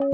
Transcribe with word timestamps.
Oi, 0.00 0.06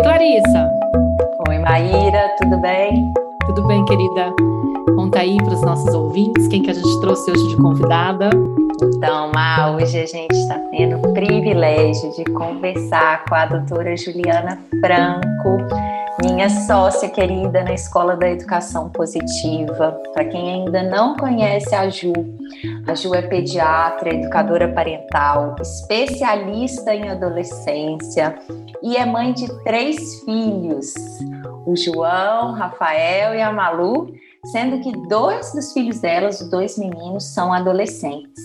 Clarissa. 0.00 0.70
Oi, 1.48 1.58
Maíra, 1.58 2.30
tudo 2.40 2.58
bem? 2.58 3.12
Tudo 3.44 3.66
bem, 3.66 3.84
querida? 3.86 4.32
Conta 4.94 5.18
aí 5.18 5.36
para 5.38 5.52
os 5.52 5.62
nossos 5.62 5.92
ouvintes 5.92 6.46
quem 6.46 6.62
que 6.62 6.70
a 6.70 6.74
gente 6.74 7.00
trouxe 7.00 7.28
hoje 7.32 7.48
de 7.48 7.56
convidada. 7.56 8.30
Então, 8.80 9.32
Ma, 9.34 9.72
hoje 9.72 9.98
a 9.98 10.06
gente 10.06 10.30
está 10.30 10.60
tendo 10.70 10.96
o 10.96 11.12
privilégio 11.12 12.12
de 12.12 12.22
conversar 12.26 13.24
com 13.24 13.34
a 13.34 13.46
doutora 13.46 13.96
Juliana 13.96 14.60
Franco, 14.80 15.58
minha 16.40 16.48
sócia 16.48 17.06
querida 17.10 17.62
na 17.62 17.74
Escola 17.74 18.16
da 18.16 18.30
Educação 18.30 18.88
Positiva. 18.88 20.00
Para 20.14 20.24
quem 20.24 20.54
ainda 20.54 20.82
não 20.82 21.14
conhece 21.14 21.74
a 21.74 21.86
Ju, 21.90 22.14
a 22.86 22.94
Ju 22.94 23.14
é 23.14 23.20
pediatra, 23.20 24.14
educadora 24.14 24.66
parental, 24.72 25.54
especialista 25.60 26.94
em 26.94 27.10
adolescência 27.10 28.38
e 28.82 28.96
é 28.96 29.04
mãe 29.04 29.34
de 29.34 29.52
três 29.64 30.24
filhos: 30.24 30.94
o 31.66 31.76
João, 31.76 32.52
Rafael 32.52 33.34
e 33.34 33.42
a 33.42 33.52
Malu, 33.52 34.10
sendo 34.46 34.80
que 34.80 34.92
dois 35.08 35.52
dos 35.52 35.74
filhos 35.74 36.00
delas, 36.00 36.40
os 36.40 36.48
dois 36.48 36.78
meninos, 36.78 37.24
são 37.34 37.52
adolescentes. 37.52 38.42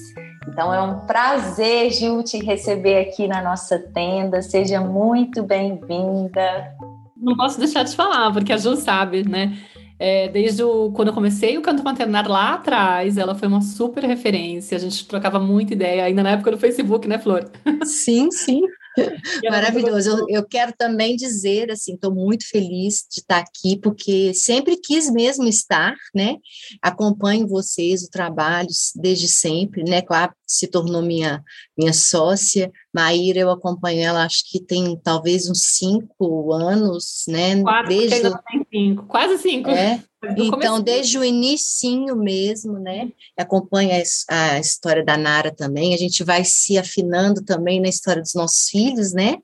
Então 0.49 0.73
é 0.73 0.81
um 0.81 0.99
prazer, 1.07 1.91
Ju, 1.91 2.21
te 2.23 2.43
receber 2.43 3.07
aqui 3.07 3.25
na 3.25 3.41
nossa 3.41 3.79
tenda. 3.79 4.41
Seja 4.41 4.81
muito 4.81 5.43
bem-vinda. 5.43 6.75
Não 7.17 7.35
posso 7.35 7.59
deixar 7.59 7.83
de 7.83 7.95
falar, 7.95 8.31
porque 8.31 8.51
a 8.51 8.57
Ju 8.57 8.75
sabe, 8.75 9.27
né? 9.27 9.57
É, 9.97 10.27
desde 10.27 10.61
o, 10.61 10.91
quando 10.91 11.07
eu 11.07 11.13
comecei 11.13 11.57
o 11.57 11.61
canto 11.61 11.83
maternário 11.83 12.29
lá 12.29 12.55
atrás, 12.55 13.17
ela 13.17 13.33
foi 13.33 13.47
uma 13.47 13.61
super 13.61 14.03
referência. 14.03 14.75
A 14.75 14.79
gente 14.79 15.07
trocava 15.07 15.39
muita 15.39 15.73
ideia, 15.73 16.03
ainda 16.03 16.21
na 16.21 16.31
época 16.31 16.51
do 16.51 16.57
Facebook, 16.57 17.07
né, 17.07 17.17
Flor? 17.17 17.49
Sim, 17.85 18.29
sim. 18.31 18.61
Maravilhoso. 19.49 20.09
Eu, 20.09 20.25
eu, 20.29 20.47
quero 20.47 20.73
também 20.77 21.15
dizer, 21.15 21.71
assim, 21.71 21.95
estou 21.95 22.13
muito 22.13 22.47
feliz 22.47 23.05
de 23.09 23.21
estar 23.21 23.39
aqui, 23.39 23.77
porque 23.77 24.33
sempre 24.33 24.77
quis 24.77 25.09
mesmo 25.11 25.47
estar, 25.47 25.95
né? 26.13 26.37
Acompanho 26.81 27.47
vocês, 27.47 28.03
o 28.03 28.09
trabalho 28.09 28.69
desde 28.95 29.27
sempre, 29.27 29.83
né? 29.83 30.01
Claro, 30.01 30.33
se 30.45 30.67
tornou 30.67 31.01
minha, 31.01 31.43
minha 31.77 31.93
sócia. 31.93 32.71
Maíra, 32.95 33.39
eu 33.39 33.51
acompanho 33.51 33.99
ela, 33.99 34.23
acho 34.23 34.49
que 34.49 34.57
tem 34.57 34.97
talvez 35.03 35.49
uns 35.49 35.75
cinco 35.75 36.53
anos, 36.53 37.25
né? 37.27 37.61
Quase 37.61 37.89
desde 37.89 38.31
cinco, 38.71 39.05
quase 39.05 39.37
cinco. 39.37 39.69
É, 39.69 40.01
então, 40.37 40.79
desde 40.81 41.19
o 41.19 41.23
início 41.23 42.15
mesmo, 42.15 42.79
né? 42.79 43.09
Acompanha 43.37 44.01
a 44.29 44.59
história 44.59 45.03
da 45.03 45.17
Nara 45.17 45.53
também. 45.53 45.93
A 45.93 45.97
gente 45.97 46.23
vai 46.23 46.45
se 46.45 46.77
afinando 46.77 47.43
também 47.43 47.81
na 47.81 47.89
história 47.89 48.21
dos 48.21 48.33
nossos 48.33 48.69
filhos, 48.69 49.11
né? 49.11 49.35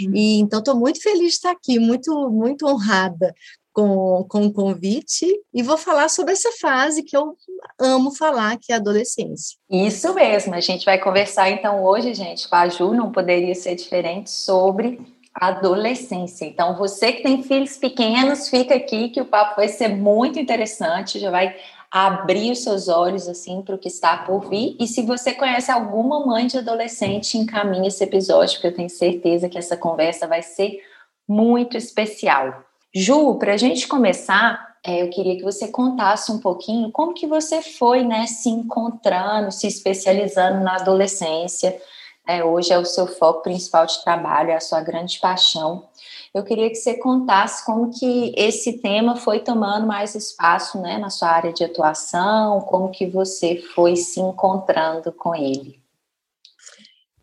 Uhum. 0.00 0.10
E 0.12 0.40
então 0.40 0.58
estou 0.58 0.74
muito 0.74 1.00
feliz 1.00 1.28
de 1.28 1.34
estar 1.36 1.52
aqui, 1.52 1.78
muito 1.78 2.28
muito 2.28 2.66
honrada 2.66 3.32
com, 3.76 4.24
com 4.26 4.46
o 4.46 4.52
convite 4.54 5.26
e 5.52 5.62
vou 5.62 5.76
falar 5.76 6.08
sobre 6.08 6.32
essa 6.32 6.50
fase 6.52 7.02
que 7.02 7.14
eu 7.14 7.36
amo 7.78 8.10
falar, 8.10 8.56
que 8.56 8.72
é 8.72 8.74
a 8.74 8.78
adolescência. 8.78 9.58
Isso 9.68 10.14
mesmo. 10.14 10.54
A 10.54 10.60
gente 10.60 10.86
vai 10.86 10.98
conversar 10.98 11.50
então 11.50 11.84
hoje, 11.84 12.14
gente, 12.14 12.48
com 12.48 12.56
a 12.56 12.68
Ju, 12.70 12.94
não 12.94 13.12
poderia 13.12 13.54
ser 13.54 13.74
diferente 13.74 14.30
sobre 14.30 14.98
adolescência. 15.34 16.46
Então, 16.46 16.74
você 16.74 17.12
que 17.12 17.22
tem 17.22 17.42
filhos 17.42 17.76
pequenos, 17.76 18.48
fica 18.48 18.74
aqui 18.74 19.10
que 19.10 19.20
o 19.20 19.26
papo 19.26 19.56
vai 19.56 19.68
ser 19.68 19.88
muito 19.88 20.38
interessante, 20.38 21.18
já 21.18 21.30
vai 21.30 21.54
abrir 21.90 22.52
os 22.52 22.62
seus 22.62 22.88
olhos 22.88 23.28
assim 23.28 23.60
para 23.60 23.74
o 23.74 23.78
que 23.78 23.88
está 23.88 24.16
por 24.16 24.48
vir. 24.48 24.74
E 24.80 24.86
se 24.86 25.02
você 25.02 25.34
conhece 25.34 25.70
alguma 25.70 26.24
mãe 26.24 26.46
de 26.46 26.56
adolescente, 26.56 27.36
encaminhe 27.36 27.88
esse 27.88 28.02
episódio, 28.02 28.54
porque 28.54 28.68
eu 28.68 28.74
tenho 28.74 28.88
certeza 28.88 29.50
que 29.50 29.58
essa 29.58 29.76
conversa 29.76 30.26
vai 30.26 30.40
ser 30.40 30.80
muito 31.28 31.76
especial. 31.76 32.65
Ju, 32.98 33.34
para 33.34 33.52
a 33.52 33.56
gente 33.58 33.86
começar, 33.86 34.74
é, 34.82 35.02
eu 35.02 35.10
queria 35.10 35.36
que 35.36 35.42
você 35.42 35.68
contasse 35.68 36.32
um 36.32 36.38
pouquinho 36.38 36.90
como 36.90 37.12
que 37.12 37.26
você 37.26 37.60
foi, 37.60 38.02
né, 38.02 38.26
se 38.26 38.48
encontrando, 38.48 39.52
se 39.52 39.66
especializando 39.66 40.64
na 40.64 40.76
adolescência 40.76 41.78
é, 42.26 42.42
hoje 42.42 42.72
é 42.72 42.78
o 42.78 42.84
seu 42.84 43.06
foco 43.06 43.42
principal 43.42 43.86
de 43.86 44.02
trabalho, 44.02 44.50
é 44.50 44.56
a 44.56 44.60
sua 44.60 44.80
grande 44.80 45.20
paixão. 45.20 45.88
Eu 46.34 46.42
queria 46.42 46.68
que 46.68 46.74
você 46.74 46.94
contasse 46.94 47.64
como 47.64 47.90
que 47.90 48.34
esse 48.36 48.78
tema 48.78 49.14
foi 49.14 49.40
tomando 49.40 49.86
mais 49.86 50.14
espaço 50.14 50.80
né, 50.80 50.98
na 50.98 51.08
sua 51.08 51.28
área 51.28 51.52
de 51.52 51.64
atuação, 51.64 52.62
como 52.62 52.90
que 52.90 53.06
você 53.06 53.62
foi 53.74 53.94
se 53.94 54.20
encontrando 54.20 55.12
com 55.12 55.34
ele. 55.34 55.80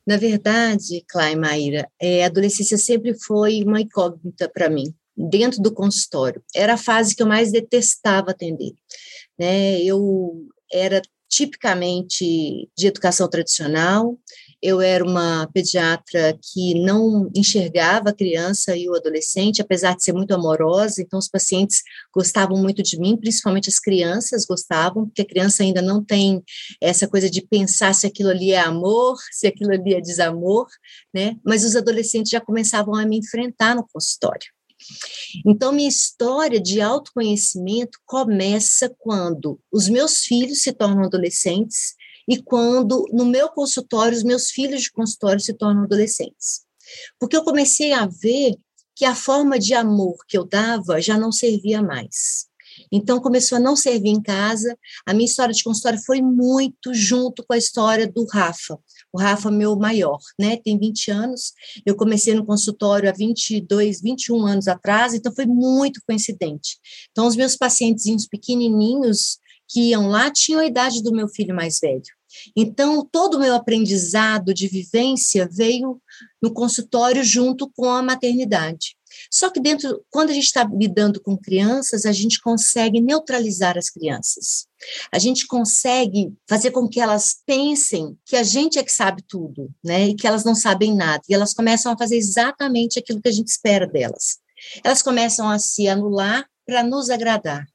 Na 0.08 0.18
verdade, 0.18 1.04
Cláudia 1.08 1.38
Maíra, 1.38 1.90
é, 2.00 2.24
a 2.24 2.28
adolescência 2.28 2.78
sempre 2.78 3.14
foi 3.14 3.64
uma 3.64 3.82
incógnita 3.82 4.50
para 4.50 4.70
mim, 4.70 4.94
dentro 5.16 5.62
do 5.62 5.74
consultório. 5.74 6.44
Era 6.56 6.74
a 6.74 6.78
fase 6.78 7.16
que 7.16 7.24
eu 7.24 7.28
mais 7.28 7.52
detestava 7.52 8.32
atender. 8.32 8.74
Né? 9.38 9.82
Eu 9.82 10.48
era 10.72 11.02
tipicamente 11.30 12.70
de 12.78 12.88
educação 12.88 13.28
tradicional, 13.28 14.18
eu 14.64 14.80
era 14.80 15.04
uma 15.04 15.50
pediatra 15.52 16.38
que 16.42 16.80
não 16.80 17.30
enxergava 17.36 18.10
a 18.12 18.16
criança 18.16 18.78
e 18.78 18.88
o 18.88 18.96
adolescente, 18.96 19.62
apesar 19.62 19.94
de 19.96 20.04
ser 20.04 20.14
muito 20.14 20.34
amorosa, 20.34 21.02
então 21.02 21.20
os 21.20 21.28
pacientes 21.28 21.82
gostavam 22.16 22.58
muito 22.62 22.82
de 22.82 22.98
mim, 22.98 23.18
principalmente 23.18 23.68
as 23.68 23.78
crianças 23.80 24.46
gostavam, 24.46 25.06
porque 25.06 25.24
a 25.24 25.28
criança 25.28 25.64
ainda 25.64 25.82
não 25.82 26.02
tem 26.02 26.42
essa 26.80 27.08
coisa 27.08 27.30
de 27.30 27.42
pensar 27.42 27.94
se 27.94 28.08
aquilo 28.08 28.30
ali 28.30 28.52
é 28.52 28.60
amor, 28.60 29.18
se 29.34 29.48
aquilo 29.48 29.74
ali 29.74 29.96
é 29.96 30.00
desamor, 30.00 30.68
né? 31.14 31.36
Mas 31.44 31.66
os 31.66 31.76
adolescentes 31.76 32.30
já 32.30 32.40
começavam 32.40 32.96
a 32.96 33.06
me 33.06 33.18
enfrentar 33.18 33.76
no 33.76 33.86
consultório. 33.92 34.53
Então, 35.46 35.72
minha 35.72 35.90
história 35.90 36.60
de 36.60 36.82
autoconhecimento 36.82 38.00
começa 38.06 38.94
quando 39.00 39.60
os 39.72 39.90
meus 39.90 40.20
filhos 40.20 40.62
se 40.62 40.72
tornam 40.72 41.06
adolescentes 41.06 41.96
e 42.28 42.42
quando, 42.42 43.06
no 43.12 43.26
meu 43.26 43.50
consultório, 43.50 44.18
os 44.18 44.24
meus 44.24 44.50
filhos 44.50 44.84
de 44.84 44.92
consultório 44.92 45.40
se 45.40 45.54
tornam 45.54 45.84
adolescentes. 45.84 46.62
Porque 47.20 47.36
eu 47.36 47.44
comecei 47.44 47.94
a 47.94 48.06
ver 48.06 48.56
que 48.96 49.06
a 49.06 49.16
forma 49.16 49.58
de 49.58 49.74
amor 49.74 50.18
que 50.28 50.38
eu 50.38 50.46
dava 50.46 51.02
já 51.02 51.18
não 51.18 51.32
servia 51.32 51.82
mais. 51.82 52.48
Então, 52.96 53.20
começou 53.20 53.58
a 53.58 53.60
não 53.60 53.76
servir 53.76 54.10
em 54.10 54.22
casa. 54.22 54.78
A 55.04 55.16
minha 55.16 55.26
história 55.26 55.52
de 55.52 55.64
consultório 55.64 56.00
foi 56.06 56.22
muito 56.22 56.94
junto 56.94 57.44
com 57.44 57.54
a 57.54 57.58
história 57.58 58.08
do 58.08 58.24
Rafa. 58.32 58.78
O 59.12 59.20
Rafa, 59.20 59.50
meu 59.50 59.76
maior, 59.76 60.20
né? 60.40 60.58
Tem 60.58 60.78
20 60.78 61.10
anos. 61.10 61.54
Eu 61.84 61.96
comecei 61.96 62.36
no 62.36 62.46
consultório 62.46 63.10
há 63.10 63.12
22, 63.12 64.00
21 64.00 64.46
anos 64.46 64.68
atrás, 64.68 65.16
então 65.16 65.34
foi 65.34 65.48
muito 65.48 66.00
coincidente. 66.08 66.78
Então, 67.12 67.26
os 67.26 67.36
meus 67.36 67.58
pacientezinhos 67.58 68.28
pequenininhos 68.28 69.40
que 69.68 69.90
iam 69.90 70.08
lá 70.08 70.30
tinham 70.30 70.62
a 70.62 70.66
idade 70.68 71.02
do 71.02 71.12
meu 71.12 71.28
filho 71.28 71.56
mais 71.56 71.80
velho. 71.80 72.04
Então, 72.56 73.08
todo 73.12 73.36
o 73.36 73.40
meu 73.40 73.56
aprendizado 73.56 74.54
de 74.54 74.68
vivência 74.68 75.50
veio 75.52 76.00
no 76.42 76.54
consultório 76.54 77.24
junto 77.24 77.72
com 77.76 77.90
a 77.90 78.04
maternidade. 78.04 78.96
Só 79.34 79.50
que 79.50 79.60
dentro, 79.60 80.06
quando 80.12 80.30
a 80.30 80.34
gente 80.34 80.44
está 80.44 80.64
lidando 80.64 81.20
com 81.20 81.36
crianças, 81.36 82.06
a 82.06 82.12
gente 82.12 82.40
consegue 82.40 83.02
neutralizar 83.02 83.80
as 83.80 83.90
crianças. 83.90 84.68
A 85.12 85.18
gente 85.18 85.48
consegue 85.48 86.32
fazer 86.48 86.70
com 86.70 86.88
que 86.88 87.02
elas 87.02 87.38
pensem 87.44 88.16
que 88.24 88.36
a 88.36 88.44
gente 88.44 88.78
é 88.78 88.84
que 88.84 88.92
sabe 88.92 89.24
tudo, 89.28 89.72
né? 89.84 90.10
E 90.10 90.16
que 90.16 90.28
elas 90.28 90.44
não 90.44 90.54
sabem 90.54 90.96
nada. 90.96 91.24
E 91.28 91.34
elas 91.34 91.52
começam 91.52 91.92
a 91.92 91.98
fazer 91.98 92.16
exatamente 92.16 93.00
aquilo 93.00 93.20
que 93.20 93.30
a 93.30 93.32
gente 93.32 93.48
espera 93.48 93.88
delas. 93.88 94.38
Elas 94.84 95.02
começam 95.02 95.50
a 95.50 95.58
se 95.58 95.88
anular 95.88 96.46
para 96.64 96.84
nos 96.84 97.10
agradar. 97.10 97.66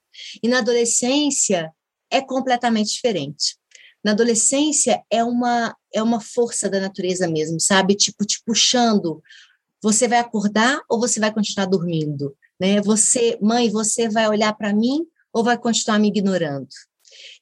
E 0.41 0.47
na 0.47 0.59
adolescência, 0.59 1.73
é 2.09 2.21
completamente 2.21 2.93
diferente. 2.93 3.57
Na 4.05 4.13
adolescência 4.13 5.03
é 5.11 5.25
uma 5.25 5.77
é 5.93 6.03
uma 6.03 6.21
força 6.21 6.69
da 6.69 6.79
natureza 6.81 7.27
mesmo, 7.27 7.59
sabe? 7.59 7.97
Tipo 7.97 8.25
te 8.25 8.41
puxando. 8.45 9.21
Você 9.83 10.09
vai 10.09 10.19
acordar 10.19 10.81
ou 10.89 10.99
você 10.99 11.21
vai 11.21 11.33
continuar 11.33 11.67
dormindo, 11.67 12.35
né? 12.61 12.81
Você, 12.83 13.39
mãe, 13.41 13.71
você 13.71 14.09
vai 14.09 14.29
olhar 14.29 14.53
para 14.55 14.75
mim 14.75 15.07
ou 15.33 15.45
vai 15.45 15.57
continuar 15.57 15.99
me 15.99 16.09
ignorando? 16.09 16.69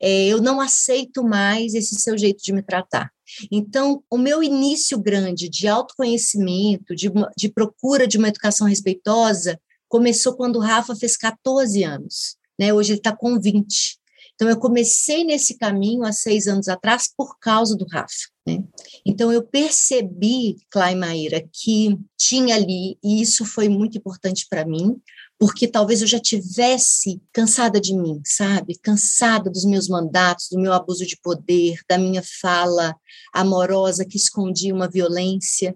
É, 0.01 0.27
eu 0.27 0.41
não 0.41 0.61
aceito 0.61 1.23
mais 1.23 1.75
esse 1.75 1.95
seu 1.97 2.17
jeito 2.17 2.43
de 2.43 2.53
me 2.53 2.63
tratar. 2.63 3.11
Então, 3.51 4.03
o 4.11 4.17
meu 4.17 4.43
início 4.43 4.99
grande 4.99 5.49
de 5.49 5.67
autoconhecimento, 5.67 6.95
de, 6.95 7.11
de 7.37 7.49
procura 7.49 8.07
de 8.07 8.19
uma 8.19 8.29
educação 8.29 8.67
respeitosa, 8.67 9.61
começou 9.89 10.37
quando 10.37 10.57
o 10.57 10.61
Rafa 10.61 10.95
fez 10.95 11.17
14 11.17 11.83
anos. 11.83 12.37
Né? 12.59 12.73
Hoje 12.73 12.93
ele 12.93 13.01
está 13.01 13.15
com 13.15 13.39
20. 13.39 13.99
Então, 14.37 14.51
eu 14.51 14.59
comecei 14.59 15.25
nesse 15.25 15.57
caminho 15.57 16.05
há 16.05 16.13
seis 16.13 16.47
anos 16.47 16.69
atrás 16.69 17.11
por 17.17 17.39
causa 17.39 17.75
do 17.75 17.87
Rafa. 17.91 18.29
Né? 18.47 18.63
Então, 19.05 19.33
eu 19.33 19.43
percebi, 19.43 20.57
Maíra, 20.97 21.43
que 21.51 21.99
tinha 22.19 22.55
ali, 22.55 22.99
e 23.03 23.21
isso 23.23 23.47
foi 23.47 23.67
muito 23.67 23.97
importante 23.97 24.47
para 24.49 24.67
mim, 24.67 25.01
porque 25.39 25.67
talvez 25.67 26.03
eu 26.03 26.07
já 26.07 26.21
tivesse 26.21 27.21
cansada 27.33 27.81
de 27.81 27.95
mim, 27.95 28.21
sabe? 28.25 28.79
Cansada 28.79 29.51
dos 29.51 29.65
meus 29.65 29.89
mandatos, 29.89 30.49
do 30.51 30.59
meu 30.59 30.73
abuso 30.73 31.07
de 31.07 31.17
poder, 31.17 31.81
da 31.89 31.99
minha 31.99 32.23
fala 32.41 32.95
amorosa 33.35 34.05
que 34.05 34.17
escondia 34.17 34.75
uma 34.75 34.89
violência. 34.89 35.75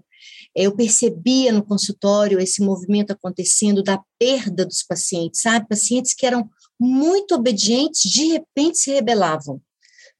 Eu 0.54 0.74
percebia 0.74 1.52
no 1.52 1.62
consultório 1.62 2.40
esse 2.40 2.62
movimento 2.62 3.12
acontecendo 3.12 3.82
da 3.82 4.00
perda 4.18 4.64
dos 4.64 4.82
pacientes, 4.82 5.42
sabe? 5.42 5.68
Pacientes 5.68 6.14
que 6.14 6.26
eram 6.26 6.48
muito 6.80 7.34
obedientes, 7.34 8.10
de 8.10 8.24
repente 8.28 8.78
se 8.78 8.90
rebelavam. 8.90 9.60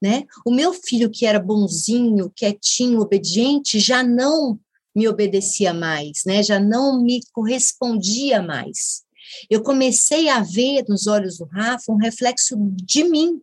Né? 0.00 0.24
O 0.46 0.50
meu 0.50 0.74
filho, 0.74 1.10
que 1.10 1.24
era 1.24 1.40
bonzinho, 1.40 2.30
quietinho, 2.36 3.00
obediente, 3.00 3.78
já 3.78 4.02
não 4.02 4.58
me 4.94 5.08
obedecia 5.08 5.72
mais, 5.72 6.22
né? 6.26 6.42
já 6.42 6.60
não 6.60 7.02
me 7.02 7.20
correspondia 7.32 8.42
mais. 8.42 9.02
Eu 9.48 9.62
comecei 9.62 10.28
a 10.28 10.42
ver 10.42 10.84
nos 10.88 11.06
olhos 11.06 11.38
do 11.38 11.44
Rafa 11.44 11.92
um 11.92 11.96
reflexo 11.96 12.56
de 12.84 13.04
mim. 13.04 13.40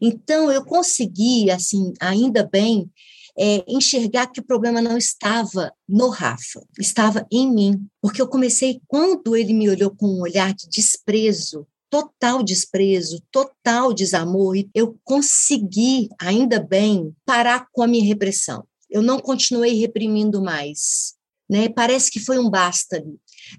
Então, 0.00 0.50
eu 0.50 0.64
consegui, 0.64 1.50
assim, 1.50 1.92
ainda 2.00 2.48
bem, 2.50 2.90
é, 3.38 3.64
enxergar 3.68 4.26
que 4.26 4.40
o 4.40 4.44
problema 4.44 4.82
não 4.82 4.98
estava 4.98 5.72
no 5.88 6.08
Rafa, 6.08 6.60
estava 6.78 7.26
em 7.30 7.50
mim. 7.50 7.86
Porque 8.00 8.20
eu 8.20 8.28
comecei, 8.28 8.80
quando 8.86 9.36
ele 9.36 9.52
me 9.52 9.68
olhou 9.68 9.90
com 9.90 10.06
um 10.06 10.20
olhar 10.20 10.52
de 10.52 10.68
desprezo, 10.68 11.66
total 11.90 12.42
desprezo, 12.42 13.22
total 13.30 13.92
desamor, 13.92 14.56
e 14.56 14.68
eu 14.74 14.98
consegui, 15.04 16.08
ainda 16.20 16.60
bem, 16.60 17.14
parar 17.24 17.66
com 17.72 17.82
a 17.82 17.86
minha 17.86 18.04
repressão. 18.04 18.64
Eu 18.90 19.02
não 19.02 19.18
continuei 19.18 19.74
reprimindo 19.74 20.42
mais. 20.42 21.14
Né? 21.48 21.68
Parece 21.68 22.10
que 22.10 22.20
foi 22.20 22.38
um 22.38 22.50
basta. 22.50 23.02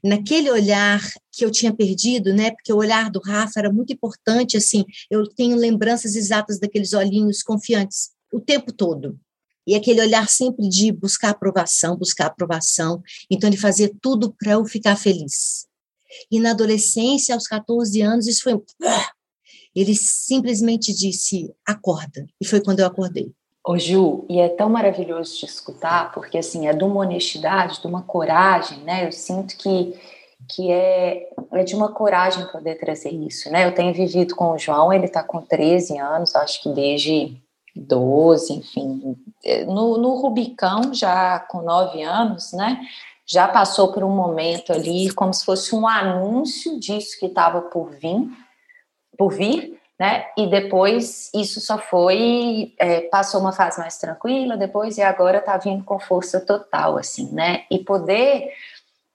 Naquele 0.04 0.52
olhar 0.52 1.02
que 1.32 1.44
eu 1.44 1.52
tinha 1.52 1.74
perdido, 1.74 2.34
né? 2.34 2.52
Porque 2.52 2.72
o 2.72 2.78
olhar 2.78 3.10
do 3.10 3.20
Rafa 3.20 3.60
era 3.60 3.74
muito 3.74 3.92
importante, 3.92 4.56
assim, 4.56 4.86
eu 5.10 5.28
tenho 5.28 5.56
lembranças 5.56 6.16
exatas 6.16 6.60
daqueles 6.60 6.94
olhinhos 6.94 7.42
confiantes 7.42 8.12
o 8.32 8.40
tempo 8.40 8.72
todo. 8.72 9.20
E 9.66 9.76
aquele 9.76 10.02
olhar 10.02 10.28
sempre 10.30 10.68
de 10.68 10.92
buscar 10.92 11.30
aprovação, 11.30 11.96
buscar 11.96 12.28
aprovação. 12.28 13.02
Então, 13.30 13.50
ele 13.50 13.58
fazia 13.58 13.92
tudo 14.02 14.34
para 14.38 14.54
eu 14.54 14.66
ficar 14.66 14.96
feliz. 14.96 15.69
E 16.32 16.40
na 16.40 16.52
adolescência, 16.52 17.36
aos 17.36 17.48
14 17.48 18.02
anos, 18.02 18.28
isso 18.28 18.44
foi. 18.44 18.62
Ele 19.76 19.96
simplesmente 19.96 20.94
disse: 20.94 21.54
acorda. 21.66 22.26
E 22.42 22.46
foi 22.46 22.62
quando 22.62 22.80
eu 22.80 22.88
acordei. 22.88 23.32
Ô 23.66 23.78
Ju, 23.78 24.26
e 24.30 24.40
é 24.40 24.50
tão 24.50 24.70
maravilhoso 24.70 25.38
te 25.38 25.46
escutar, 25.46 26.12
porque 26.12 26.38
assim, 26.38 26.68
é 26.68 26.74
de 26.74 26.84
uma 26.84 27.02
honestidade, 27.02 27.82
de 27.82 27.88
uma 27.88 28.02
coragem, 28.02 28.80
né? 28.80 29.06
Eu 29.06 29.12
sinto 29.12 29.58
que, 29.58 29.94
que 30.50 30.72
é, 30.72 31.30
é 31.52 31.64
de 31.64 31.76
uma 31.76 31.92
coragem 31.92 32.48
poder 32.48 32.80
trazer 32.80 33.12
isso, 33.12 33.52
né? 33.52 33.68
Eu 33.68 33.76
tenho 33.76 33.94
vivido 33.94 34.36
com 34.36 34.52
o 34.52 34.58
João, 34.58 34.92
ele 34.92 35.08
tá 35.08 35.22
com 35.22 35.42
13 35.42 35.98
anos, 36.00 36.36
acho 36.36 36.64
que 36.64 36.70
desde 36.70 37.38
12, 37.76 38.54
enfim. 38.54 39.16
No, 39.68 39.98
no 39.98 40.16
Rubicão, 40.16 40.94
já 40.94 41.40
com 41.40 41.62
9 41.62 42.02
anos, 42.02 42.54
né? 42.54 42.82
Já 43.32 43.48
passou 43.48 43.92
por 43.92 44.04
um 44.04 44.10
momento 44.10 44.74
ali, 44.74 45.14
como 45.14 45.32
se 45.34 45.46
fosse 45.46 45.76
um 45.76 45.88
anúncio 45.88 46.80
disso 46.80 47.20
que 47.20 47.28
estava 47.28 47.62
por 47.62 47.92
vir, 47.92 48.28
por 49.16 49.32
vir, 49.32 49.80
né? 50.00 50.26
E 50.36 50.48
depois 50.48 51.30
isso 51.36 51.62
só 51.62 51.78
foi 51.78 52.74
é, 52.80 53.02
passou 53.02 53.40
uma 53.40 53.52
fase 53.52 53.80
mais 53.80 53.98
tranquila, 53.98 54.58
depois 54.58 54.98
e 54.98 55.04
agora 55.04 55.38
está 55.38 55.58
vindo 55.58 55.84
com 55.84 56.00
força 56.00 56.40
total, 56.40 56.98
assim, 56.98 57.32
né? 57.32 57.66
E 57.70 57.80
poder 57.80 58.52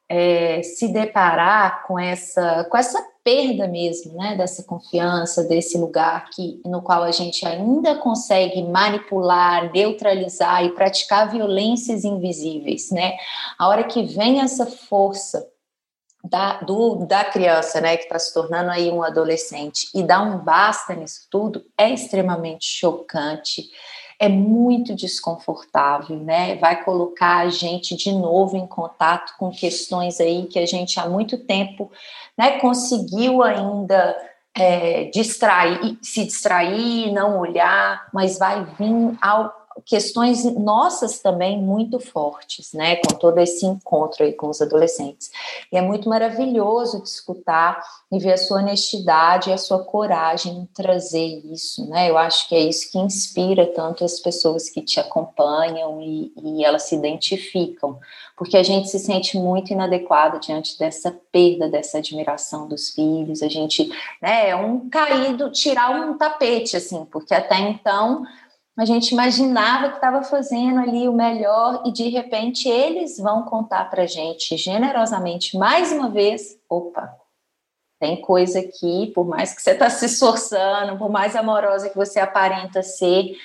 é, 0.09 0.63
se 0.63 0.93
deparar 0.93 1.85
com 1.85 1.99
essa 1.99 2.65
com 2.71 2.77
essa 2.77 3.05
perda 3.25 3.67
mesmo, 3.67 4.13
né? 4.13 4.37
Dessa 4.37 4.63
confiança, 4.63 5.43
desse 5.43 5.79
lugar 5.79 6.29
que 6.31 6.61
no 6.65 6.83
qual 6.83 7.03
a 7.03 7.11
gente 7.11 7.45
ainda 7.47 7.97
consegue 7.97 8.63
manipular, 8.63 9.73
neutralizar 9.73 10.63
e 10.65 10.73
praticar 10.73 11.31
violências 11.31 12.05
invisíveis, 12.05 12.91
né? 12.91 13.17
A 13.59 13.67
hora 13.67 13.83
que 13.83 14.05
vem 14.05 14.41
essa 14.41 14.67
força 14.67 15.49
da, 16.23 16.61
do, 16.61 17.05
da 17.07 17.25
criança, 17.25 17.81
né, 17.81 17.97
que 17.97 18.05
está 18.05 18.19
se 18.19 18.33
tornando 18.33 18.71
aí 18.71 18.91
um 18.91 19.03
adolescente, 19.03 19.89
e 19.95 20.03
dar 20.03 20.23
um 20.23 20.39
basta 20.39 20.95
nisso 20.95 21.27
tudo, 21.31 21.63
é 21.77 21.91
extremamente 21.91 22.65
chocante, 22.65 23.69
é 24.19 24.29
muito 24.29 24.95
desconfortável, 24.95 26.19
né? 26.19 26.57
Vai 26.57 26.83
colocar 26.83 27.39
a 27.39 27.49
gente 27.49 27.97
de 27.97 28.13
novo 28.13 28.57
em 28.57 28.67
contato 28.67 29.35
com 29.39 29.51
questões 29.51 30.21
aí 30.21 30.47
que 30.47 30.59
a 30.59 30.67
gente 30.67 30.99
há 30.99 31.09
muito 31.09 31.39
tempo, 31.39 31.91
né, 32.37 32.59
conseguiu 32.59 33.43
ainda 33.43 34.17
é, 34.57 35.05
distrair, 35.05 35.99
se 36.01 36.25
distrair, 36.25 37.13
não 37.13 37.39
olhar, 37.39 38.09
mas 38.13 38.39
vai 38.39 38.65
vir 38.79 39.17
ao 39.21 39.64
questões 39.85 40.45
nossas 40.45 41.19
também 41.19 41.61
muito 41.61 41.99
fortes, 41.99 42.73
né, 42.73 42.97
com 42.97 43.15
todo 43.15 43.39
esse 43.39 43.67
encontro 43.67 44.25
aí 44.25 44.33
com 44.33 44.49
os 44.49 44.61
adolescentes. 44.61 45.31
E 45.73 45.77
é 45.77 45.83
muito 45.83 46.09
maravilhoso 46.09 47.03
de 47.03 47.09
escutar 47.09 47.83
e 48.11 48.19
ver 48.19 48.35
a 48.35 48.37
sua 48.37 48.59
honestidade 48.59 49.51
e 49.51 49.53
a 49.53 49.59
sua 49.59 49.83
coragem 49.83 50.53
em 50.53 50.67
trazer 50.67 51.43
isso, 51.53 51.89
né? 51.89 52.09
Eu 52.09 52.17
acho 52.17 52.49
que 52.49 52.55
é 52.55 52.61
isso 52.61 52.91
que 52.91 52.99
inspira 52.99 53.67
tanto 53.67 54.05
as 54.05 54.21
pessoas 54.21 54.71
que 54.71 54.81
te 54.81 55.01
acompanham 55.01 56.01
e, 56.01 56.33
e 56.43 56.65
elas 56.65 56.85
se 56.85 56.95
identificam, 56.95 57.99
porque 58.37 58.57
a 58.57 58.63
gente 58.63 58.89
se 58.89 58.99
sente 58.99 59.37
muito 59.37 59.73
inadequado 59.73 60.39
diante 60.39 60.79
dessa 60.79 61.17
perda, 61.33 61.69
dessa 61.69 61.99
admiração 61.99 62.69
dos 62.69 62.91
filhos. 62.91 63.43
A 63.43 63.49
gente, 63.49 63.89
né, 64.23 64.51
é 64.51 64.57
um 64.57 64.89
caído, 64.89 65.51
tirar 65.51 65.91
um 65.91 66.17
tapete, 66.17 66.77
assim, 66.77 67.05
porque 67.07 67.35
até 67.35 67.59
então 67.59 68.25
a 68.77 68.85
gente 68.85 69.13
imaginava 69.13 69.91
que 69.91 69.97
estava 69.97 70.23
fazendo 70.23 70.81
ali 70.81 71.09
o 71.09 71.13
melhor 71.13 71.83
e 71.87 71.93
de 71.93 72.09
repente 72.09 72.69
eles 72.69 73.19
vão 73.19 73.43
contar 73.45 73.89
para 73.89 74.07
gente 74.07 74.57
generosamente 74.57 75.57
mais 75.57 75.93
uma 75.93 76.11
vez, 76.11 76.59
opa, 76.69 77.15
tem 78.01 78.21
coisa 78.21 78.59
aqui, 78.59 79.13
por 79.15 79.27
mais 79.27 79.55
que 79.55 79.63
você 79.63 79.71
está 79.71 79.89
se 79.89 80.07
esforçando, 80.07 80.99
por 80.99 81.09
mais 81.09 81.37
amorosa 81.37 81.89
que 81.89 81.97
você 81.97 82.19
aparenta 82.19 82.83
ser, 82.83 83.37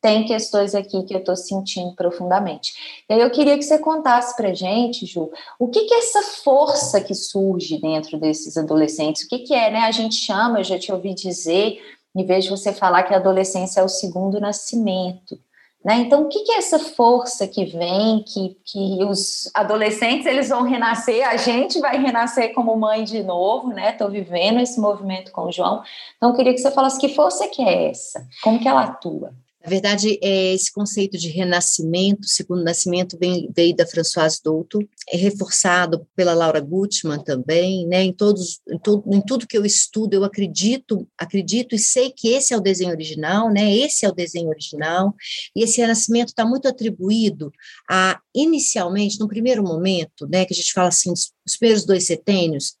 tem 0.00 0.24
questões 0.24 0.74
aqui 0.74 1.04
que 1.04 1.14
eu 1.14 1.20
estou 1.20 1.36
sentindo 1.36 1.94
profundamente. 1.94 3.04
E 3.08 3.14
aí 3.14 3.20
eu 3.20 3.30
queria 3.30 3.56
que 3.56 3.62
você 3.62 3.78
contasse 3.78 4.34
para 4.34 4.52
gente, 4.52 5.06
Ju, 5.06 5.30
o 5.60 5.68
que, 5.68 5.84
que 5.84 5.94
é 5.94 5.98
essa 5.98 6.22
força 6.42 7.00
que 7.00 7.14
surge 7.14 7.80
dentro 7.80 8.18
desses 8.18 8.56
adolescentes? 8.56 9.22
O 9.22 9.28
que, 9.28 9.40
que 9.40 9.54
é, 9.54 9.70
né? 9.70 9.80
A 9.82 9.92
gente 9.92 10.16
chama, 10.16 10.58
eu 10.58 10.64
já 10.64 10.76
te 10.76 10.90
ouvi 10.90 11.14
dizer 11.14 11.80
em 12.14 12.24
vez 12.24 12.44
de 12.44 12.50
você 12.50 12.72
falar 12.72 13.02
que 13.04 13.14
a 13.14 13.16
adolescência 13.16 13.80
é 13.80 13.84
o 13.84 13.88
segundo 13.88 14.40
nascimento. 14.40 15.38
Né? 15.84 15.96
Então, 15.96 16.22
o 16.22 16.28
que, 16.28 16.52
é 16.52 16.58
essa 16.58 16.78
força 16.78 17.46
que 17.46 17.64
vem, 17.64 18.22
que, 18.22 18.56
que 18.64 19.04
os 19.04 19.50
adolescentes 19.52 20.26
eles 20.26 20.48
vão 20.48 20.62
renascer, 20.62 21.26
a 21.28 21.36
gente 21.36 21.80
vai 21.80 21.98
renascer 21.98 22.54
como 22.54 22.76
mãe 22.76 23.02
de 23.02 23.20
novo, 23.22 23.68
né? 23.68 23.90
Estou 23.90 24.08
vivendo 24.08 24.60
esse 24.60 24.80
movimento 24.80 25.32
com 25.32 25.46
o 25.46 25.52
João. 25.52 25.82
Então, 26.16 26.30
eu 26.30 26.36
queria 26.36 26.54
que 26.54 26.60
você 26.60 26.70
falasse 26.70 27.00
que 27.00 27.08
força 27.08 27.48
que 27.48 27.62
é 27.62 27.90
essa, 27.90 28.24
como 28.42 28.60
que 28.60 28.68
ela 28.68 28.84
atua. 28.84 29.34
Na 29.62 29.70
verdade, 29.70 30.18
é, 30.20 30.54
esse 30.54 30.72
conceito 30.72 31.16
de 31.16 31.28
renascimento, 31.28 32.26
segundo 32.26 32.64
nascimento, 32.64 33.16
vem, 33.16 33.48
veio 33.54 33.76
da 33.76 33.86
Françoise 33.86 34.40
Douto, 34.42 34.80
é 35.08 35.16
reforçado 35.16 36.04
pela 36.16 36.34
Laura 36.34 36.60
Gutmann 36.60 37.22
também, 37.22 37.86
né? 37.86 38.02
Em 38.02 38.12
todos, 38.12 38.60
em, 38.68 39.16
em 39.16 39.20
tudo 39.20 39.46
que 39.46 39.56
eu 39.56 39.64
estudo, 39.64 40.14
eu 40.14 40.24
acredito, 40.24 41.06
acredito 41.16 41.76
e 41.76 41.78
sei 41.78 42.10
que 42.10 42.28
esse 42.28 42.52
é 42.52 42.56
o 42.56 42.60
desenho 42.60 42.90
original, 42.90 43.52
né? 43.52 43.72
Esse 43.72 44.04
é 44.04 44.08
o 44.08 44.14
desenho 44.14 44.48
original, 44.48 45.14
e 45.54 45.62
esse 45.62 45.80
renascimento 45.80 46.30
está 46.30 46.44
muito 46.44 46.66
atribuído 46.66 47.52
a, 47.88 48.20
inicialmente, 48.34 49.20
no 49.20 49.28
primeiro 49.28 49.62
momento, 49.62 50.26
né? 50.28 50.44
Que 50.44 50.54
a 50.54 50.56
gente 50.56 50.72
fala 50.72 50.88
assim, 50.88 51.12
os 51.12 51.56
primeiros 51.56 51.84
dois 51.84 52.04
setênios, 52.04 52.74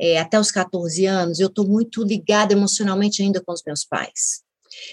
é, 0.00 0.18
até 0.18 0.40
os 0.40 0.50
14 0.50 1.06
anos, 1.06 1.38
eu 1.38 1.46
estou 1.46 1.64
muito 1.64 2.02
ligada 2.02 2.52
emocionalmente 2.52 3.22
ainda 3.22 3.40
com 3.40 3.52
os 3.52 3.62
meus 3.64 3.84
pais. 3.84 4.43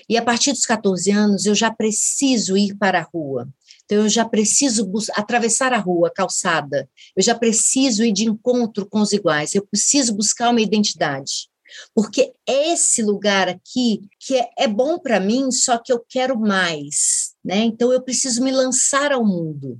E 0.10 0.18
a 0.18 0.22
partir 0.22 0.52
dos 0.52 0.66
14 0.66 1.12
anos, 1.12 1.46
eu 1.46 1.56
já 1.56 1.72
preciso 1.72 2.58
ir 2.58 2.76
para 2.78 3.00
a 3.00 3.04
rua. 3.04 3.48
Então, 3.86 4.04
eu 4.04 4.10
já 4.10 4.24
preciso 4.24 4.90
atravessar 5.14 5.74
a 5.74 5.78
rua, 5.78 6.08
a 6.08 6.14
calçada. 6.14 6.90
Eu 7.16 7.22
já 7.22 7.36
preciso 7.36 8.04
ir 8.04 8.14
de 8.14 8.26
encontro 8.26 8.88
com 8.88 9.02
os 9.02 9.12
iguais. 9.12 9.54
Eu 9.54 9.68
preciso 9.68 10.16
buscar 10.16 10.50
uma 10.50 10.62
identidade. 10.62 11.50
Porque 11.94 12.32
é 12.48 12.74
esse 12.74 13.02
lugar 13.02 13.50
aqui 13.50 14.02
que 14.20 14.38
é, 14.38 14.50
é 14.60 14.68
bom 14.68 14.98
para 14.98 15.20
mim, 15.20 15.52
só 15.52 15.78
que 15.78 15.92
eu 15.92 16.04
quero 16.08 16.40
mais. 16.40 17.34
Né? 17.44 17.66
Então, 17.66 17.92
eu 17.92 18.02
preciso 18.02 18.42
me 18.44 18.52
lançar 18.52 19.12
ao 19.12 19.26
mundo. 19.26 19.78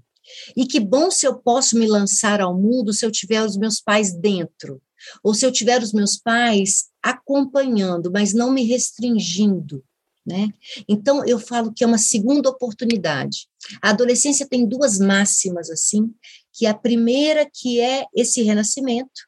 E 0.56 0.66
que 0.66 0.80
bom 0.80 1.10
se 1.12 1.26
eu 1.26 1.36
posso 1.36 1.78
me 1.78 1.88
lançar 1.88 2.42
ao 2.42 2.58
mundo 2.58 2.94
se 2.94 3.06
eu 3.06 3.12
tiver 3.12 3.44
os 3.44 3.58
meus 3.58 3.82
pais 3.82 4.14
dentro, 4.14 4.82
ou 5.24 5.34
se 5.34 5.46
eu 5.46 5.52
tiver 5.52 5.82
os 5.82 5.94
meus 5.94 6.18
pais 6.18 6.86
acompanhando, 7.02 8.12
mas 8.12 8.34
não 8.34 8.52
me 8.52 8.64
restringindo. 8.64 9.84
Né? 10.26 10.50
Então, 10.88 11.26
eu 11.26 11.40
falo 11.40 11.74
que 11.74 11.84
é 11.84 11.88
uma 11.88 11.98
segunda 11.98 12.50
oportunidade. 12.50 13.48
A 13.82 13.90
adolescência 13.90 14.48
tem 14.48 14.68
duas 14.68 15.00
máximas, 15.00 15.70
assim, 15.70 16.14
que 16.54 16.66
a 16.66 16.74
primeira 16.74 17.50
que 17.52 17.80
é 17.80 18.06
esse 18.16 18.44
renascimento, 18.44 19.22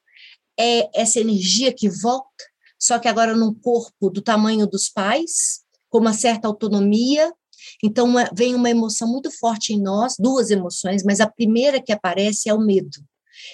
é 0.60 0.90
essa 0.94 1.20
energia 1.20 1.74
que 1.74 1.90
volta, 1.90 2.44
só 2.78 3.00
que 3.00 3.08
agora 3.08 3.36
num 3.36 3.54
corpo 3.54 4.10
do 4.10 4.22
tamanho 4.22 4.68
dos 4.68 4.90
pais, 4.90 5.62
com 5.90 6.00
uma 6.00 6.14
certa 6.14 6.48
autonomia. 6.48 7.32
Então, 7.84 8.06
uma, 8.06 8.30
vem 8.36 8.54
uma 8.54 8.70
emoção 8.70 9.08
muito 9.08 9.32
forte 9.32 9.74
em 9.74 9.82
nós, 9.82 10.16
duas 10.20 10.52
emoções, 10.52 11.04
mas 11.04 11.20
a 11.20 11.30
primeira 11.30 11.82
que 11.82 11.92
aparece 11.92 12.50
é 12.50 12.54
o 12.54 12.60
medo. 12.60 12.98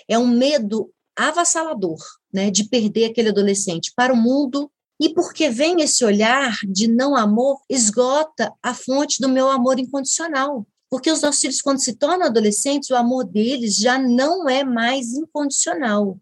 É 0.08 0.18
um 0.18 0.28
medo 0.28 0.92
avassalador, 1.16 2.00
né, 2.34 2.50
de 2.50 2.68
perder 2.68 3.06
aquele 3.06 3.30
adolescente 3.30 3.92
para 3.96 4.14
o 4.14 4.18
mundo 4.18 4.72
e 5.00 5.14
porque 5.14 5.50
vem 5.50 5.82
esse 5.82 6.04
olhar 6.04 6.58
de 6.68 6.88
não 6.88 7.16
amor, 7.16 7.62
esgota 7.70 8.54
a 8.62 8.74
fonte 8.74 9.22
do 9.22 9.30
meu 9.30 9.50
amor 9.50 9.80
incondicional. 9.80 10.68
Porque 10.90 11.12
os 11.12 11.22
nossos 11.22 11.40
filhos, 11.40 11.62
quando 11.62 11.80
se 11.80 11.94
tornam 11.94 12.28
adolescentes, 12.28 12.90
o 12.90 12.96
amor 12.96 13.24
deles 13.24 13.78
já 13.78 13.98
não 13.98 14.50
é 14.50 14.64
mais 14.64 15.14
incondicional. 15.14 16.20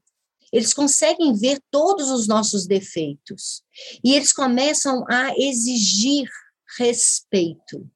Eles 0.52 0.74
conseguem 0.74 1.34
ver 1.34 1.62
todos 1.72 2.10
os 2.10 2.28
nossos 2.28 2.68
defeitos. 2.68 3.64
E 4.04 4.14
eles 4.14 4.32
começam 4.32 5.06
a 5.10 5.34
exigir 5.38 6.30
respeito. 6.78 7.90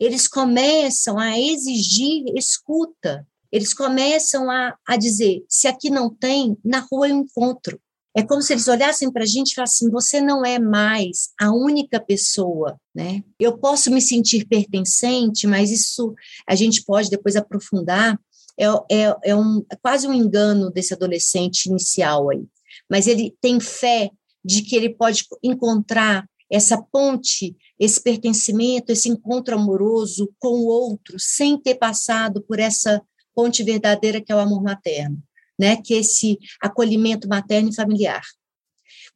Eles 0.00 0.26
começam 0.26 1.18
a 1.18 1.38
exigir 1.38 2.24
escuta. 2.36 3.26
Eles 3.52 3.74
começam 3.74 4.50
a, 4.50 4.76
a 4.86 4.96
dizer: 4.96 5.44
se 5.48 5.68
aqui 5.68 5.90
não 5.90 6.08
tem, 6.12 6.56
na 6.64 6.80
rua 6.80 7.08
eu 7.08 7.16
encontro. 7.16 7.80
É 8.16 8.22
como 8.22 8.40
se 8.40 8.52
eles 8.52 8.68
olhassem 8.68 9.10
para 9.10 9.24
a 9.24 9.26
gente 9.26 9.50
e 9.50 9.54
falassem: 9.56 9.90
você 9.90 10.20
não 10.20 10.44
é 10.44 10.58
mais 10.58 11.30
a 11.40 11.52
única 11.52 12.00
pessoa, 12.00 12.80
né? 12.94 13.24
Eu 13.40 13.58
posso 13.58 13.90
me 13.90 14.00
sentir 14.00 14.46
pertencente, 14.46 15.46
mas 15.48 15.70
isso 15.72 16.14
a 16.48 16.54
gente 16.54 16.84
pode 16.84 17.10
depois 17.10 17.34
aprofundar. 17.34 18.18
É, 18.56 18.66
é, 18.88 19.16
é, 19.24 19.36
um, 19.36 19.64
é 19.68 19.74
quase 19.74 20.06
um 20.06 20.14
engano 20.14 20.70
desse 20.70 20.94
adolescente 20.94 21.66
inicial 21.66 22.30
aí. 22.30 22.44
Mas 22.88 23.08
ele 23.08 23.36
tem 23.40 23.58
fé 23.58 24.10
de 24.44 24.62
que 24.62 24.76
ele 24.76 24.90
pode 24.90 25.24
encontrar 25.42 26.24
essa 26.48 26.80
ponte, 26.80 27.56
esse 27.80 28.00
pertencimento, 28.00 28.92
esse 28.92 29.08
encontro 29.08 29.56
amoroso 29.56 30.32
com 30.38 30.50
o 30.50 30.66
outro, 30.66 31.18
sem 31.18 31.58
ter 31.58 31.74
passado 31.74 32.40
por 32.42 32.60
essa 32.60 33.02
ponte 33.34 33.64
verdadeira 33.64 34.20
que 34.20 34.30
é 34.30 34.36
o 34.36 34.38
amor 34.38 34.62
materno 34.62 35.20
né, 35.58 35.76
que 35.76 35.94
esse 35.94 36.38
acolhimento 36.60 37.28
materno 37.28 37.70
e 37.70 37.74
familiar. 37.74 38.22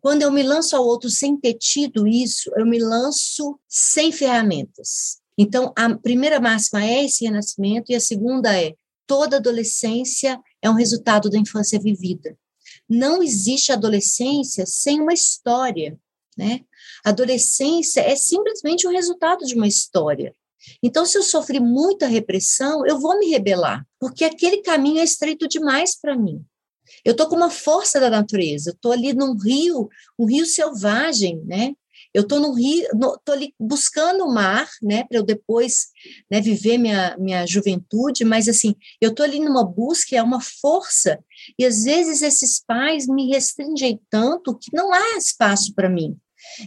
Quando 0.01 0.23
eu 0.23 0.31
me 0.31 0.43
lanço 0.43 0.77
ao 0.77 0.85
outro 0.85 1.11
sem 1.11 1.37
ter 1.37 1.55
tido 1.55 2.07
isso, 2.07 2.51
eu 2.57 2.65
me 2.65 2.79
lanço 2.79 3.59
sem 3.69 4.13
ferramentas. 4.13 5.21
Então, 5.37 5.73
a 5.77 5.95
primeira 5.97 6.41
máxima 6.41 6.85
é 6.85 7.05
esse 7.05 7.25
renascimento, 7.25 7.91
e 7.91 7.95
a 7.95 8.01
segunda 8.01 8.57
é: 8.57 8.75
toda 9.07 9.37
adolescência 9.37 10.41
é 10.63 10.71
um 10.71 10.75
resultado 10.75 11.29
da 11.29 11.39
infância 11.39 11.79
vivida. 11.81 12.37
Não 12.89 13.23
existe 13.23 13.73
adolescência 13.73 14.65
sem 14.67 15.01
uma 15.01 15.13
história, 15.13 15.99
né? 16.37 16.61
Adolescência 17.05 18.01
é 18.01 18.17
simplesmente 18.17 18.87
o 18.87 18.91
resultado 18.91 19.45
de 19.45 19.55
uma 19.55 19.67
história. 19.67 20.35
Então, 20.83 21.05
se 21.07 21.17
eu 21.19 21.23
sofri 21.23 21.61
muita 21.61 22.07
repressão, 22.07 22.87
eu 22.87 22.99
vou 22.99 23.19
me 23.19 23.31
rebelar, 23.31 23.87
porque 23.99 24.25
aquele 24.25 24.59
caminho 24.59 25.01
é 25.01 25.05
estreito 25.05 25.49
demais 25.49 25.99
para 25.99 26.17
mim. 26.17 26.45
Eu 27.05 27.13
estou 27.13 27.29
com 27.29 27.37
uma 27.37 27.51
força 27.51 28.01
da 28.01 28.11
natureza, 28.11 28.71
eu 28.71 28.75
estou 28.75 28.93
ali 28.93 29.13
num 29.13 29.37
rio, 29.37 29.89
um 30.19 30.27
rio 30.27 30.47
selvagem, 30.47 31.43
né? 31.45 31.75
Eu 32.15 32.23
estou 32.23 32.41
no 32.41 32.55
rio, 32.55 32.85
estou 32.85 33.35
ali 33.35 33.55
buscando 33.61 34.25
o 34.25 34.33
mar, 34.33 34.69
né, 34.83 35.05
para 35.05 35.19
eu 35.19 35.23
depois 35.23 35.89
né, 36.31 36.41
viver 36.41 36.79
minha, 36.79 37.17
minha 37.19 37.47
juventude, 37.47 38.25
mas 38.25 38.49
assim, 38.49 38.75
eu 39.01 39.11
estou 39.11 39.25
ali 39.25 39.39
numa 39.39 39.65
busca, 39.65 40.17
é 40.17 40.23
uma 40.23 40.41
força, 40.41 41.23
e 41.59 41.67
às 41.67 41.85
vezes 41.85 42.23
esses 42.23 42.63
pais 42.65 43.07
me 43.07 43.29
restringem 43.29 44.01
tanto 44.09 44.57
que 44.59 44.71
não 44.73 44.93
há 44.93 45.19
espaço 45.19 45.75
para 45.75 45.89
mim. 45.89 46.17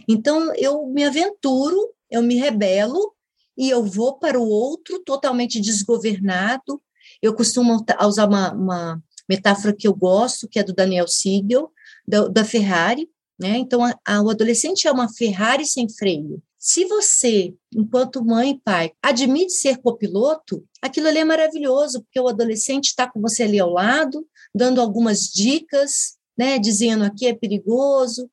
Então, 0.08 0.54
eu 0.54 0.86
me 0.86 1.04
aventuro, 1.04 1.92
eu 2.10 2.22
me 2.22 2.36
rebelo, 2.36 3.12
e 3.56 3.68
eu 3.70 3.84
vou 3.84 4.18
para 4.18 4.38
o 4.38 4.48
outro 4.48 5.02
totalmente 5.04 5.60
desgovernado. 5.60 6.80
Eu 7.20 7.34
costumo 7.34 7.84
usar 8.06 8.28
uma, 8.28 8.52
uma 8.52 9.02
metáfora 9.28 9.74
que 9.74 9.86
eu 9.86 9.94
gosto, 9.94 10.48
que 10.48 10.58
é 10.58 10.64
do 10.64 10.72
Daniel 10.72 11.08
Siegel, 11.08 11.70
da, 12.06 12.28
da 12.28 12.44
Ferrari, 12.44 13.08
né? 13.38 13.58
Então, 13.58 13.84
a, 13.84 13.94
a, 14.06 14.22
o 14.22 14.30
adolescente 14.30 14.86
é 14.86 14.92
uma 14.92 15.12
Ferrari 15.12 15.66
sem 15.66 15.88
freio. 15.88 16.42
Se 16.58 16.84
você, 16.84 17.52
enquanto 17.74 18.24
mãe 18.24 18.50
e 18.50 18.60
pai, 18.60 18.92
admite 19.02 19.52
ser 19.52 19.78
copiloto, 19.78 20.64
aquilo 20.80 21.08
ali 21.08 21.18
é 21.18 21.24
maravilhoso, 21.24 22.02
porque 22.02 22.20
o 22.20 22.28
adolescente 22.28 22.86
está 22.86 23.10
com 23.10 23.20
você 23.20 23.42
ali 23.42 23.58
ao 23.58 23.70
lado, 23.70 24.24
dando 24.54 24.80
algumas 24.80 25.24
dicas, 25.24 26.16
né? 26.38 26.58
Dizendo 26.58 27.04
aqui 27.04 27.26
é 27.26 27.34
perigoso, 27.34 28.30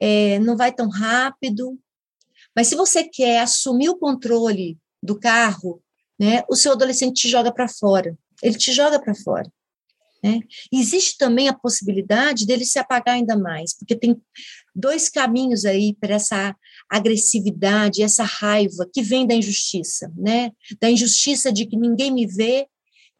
é, 0.00 0.38
não 0.40 0.56
vai 0.56 0.72
tão 0.72 0.88
rápido, 0.88 1.78
mas 2.58 2.66
se 2.66 2.74
você 2.74 3.04
quer 3.04 3.38
assumir 3.38 3.88
o 3.88 3.96
controle 3.96 4.76
do 5.00 5.16
carro, 5.16 5.80
né, 6.18 6.42
o 6.50 6.56
seu 6.56 6.72
adolescente 6.72 7.22
te 7.22 7.28
joga 7.28 7.52
para 7.52 7.68
fora. 7.68 8.18
Ele 8.42 8.56
te 8.56 8.72
joga 8.72 9.00
para 9.00 9.14
fora. 9.14 9.48
Né? 10.24 10.40
Existe 10.72 11.16
também 11.16 11.46
a 11.46 11.54
possibilidade 11.54 12.44
dele 12.44 12.64
se 12.64 12.76
apagar 12.76 13.14
ainda 13.14 13.38
mais, 13.38 13.78
porque 13.78 13.94
tem 13.94 14.20
dois 14.74 15.08
caminhos 15.08 15.64
aí 15.64 15.94
para 16.00 16.16
essa 16.16 16.52
agressividade, 16.90 18.02
essa 18.02 18.24
raiva 18.24 18.90
que 18.92 19.02
vem 19.02 19.24
da 19.24 19.36
injustiça, 19.36 20.12
né? 20.16 20.50
Da 20.80 20.90
injustiça 20.90 21.52
de 21.52 21.64
que 21.64 21.76
ninguém 21.76 22.10
me 22.10 22.26
vê, 22.26 22.66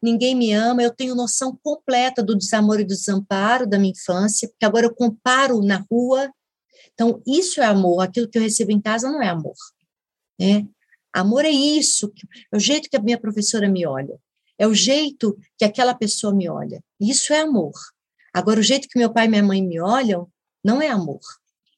ninguém 0.03 0.35
me 0.35 0.51
ama, 0.51 0.83
eu 0.83 0.93
tenho 0.93 1.15
noção 1.15 1.57
completa 1.63 2.21
do 2.21 2.37
desamor 2.37 2.81
e 2.81 2.83
do 2.83 2.93
desamparo 2.93 3.65
da 3.65 3.79
minha 3.79 3.93
infância, 3.93 4.49
porque 4.49 4.65
agora 4.65 4.85
eu 4.85 4.93
comparo 4.93 5.61
na 5.61 5.85
rua 5.89 6.29
então, 6.93 7.21
isso 7.25 7.61
é 7.61 7.65
amor, 7.65 8.01
aquilo 8.01 8.27
que 8.27 8.37
eu 8.37 8.41
recebo 8.41 8.71
em 8.71 8.81
casa 8.81 9.09
não 9.11 9.21
é 9.21 9.29
amor. 9.29 9.55
Né? 10.39 10.67
Amor 11.13 11.45
é 11.45 11.49
isso, 11.49 12.11
é 12.51 12.57
o 12.57 12.59
jeito 12.59 12.89
que 12.89 12.97
a 12.97 13.01
minha 13.01 13.19
professora 13.19 13.67
me 13.67 13.85
olha, 13.85 14.19
é 14.57 14.67
o 14.67 14.73
jeito 14.73 15.37
que 15.57 15.65
aquela 15.65 15.93
pessoa 15.93 16.33
me 16.33 16.49
olha. 16.49 16.83
Isso 16.99 17.33
é 17.33 17.39
amor. 17.39 17.73
Agora, 18.33 18.59
o 18.59 18.63
jeito 18.63 18.87
que 18.87 18.99
meu 18.99 19.11
pai 19.11 19.25
e 19.25 19.29
minha 19.29 19.43
mãe 19.43 19.65
me 19.65 19.79
olham 19.79 20.29
não 20.63 20.81
é 20.81 20.89
amor. 20.89 21.21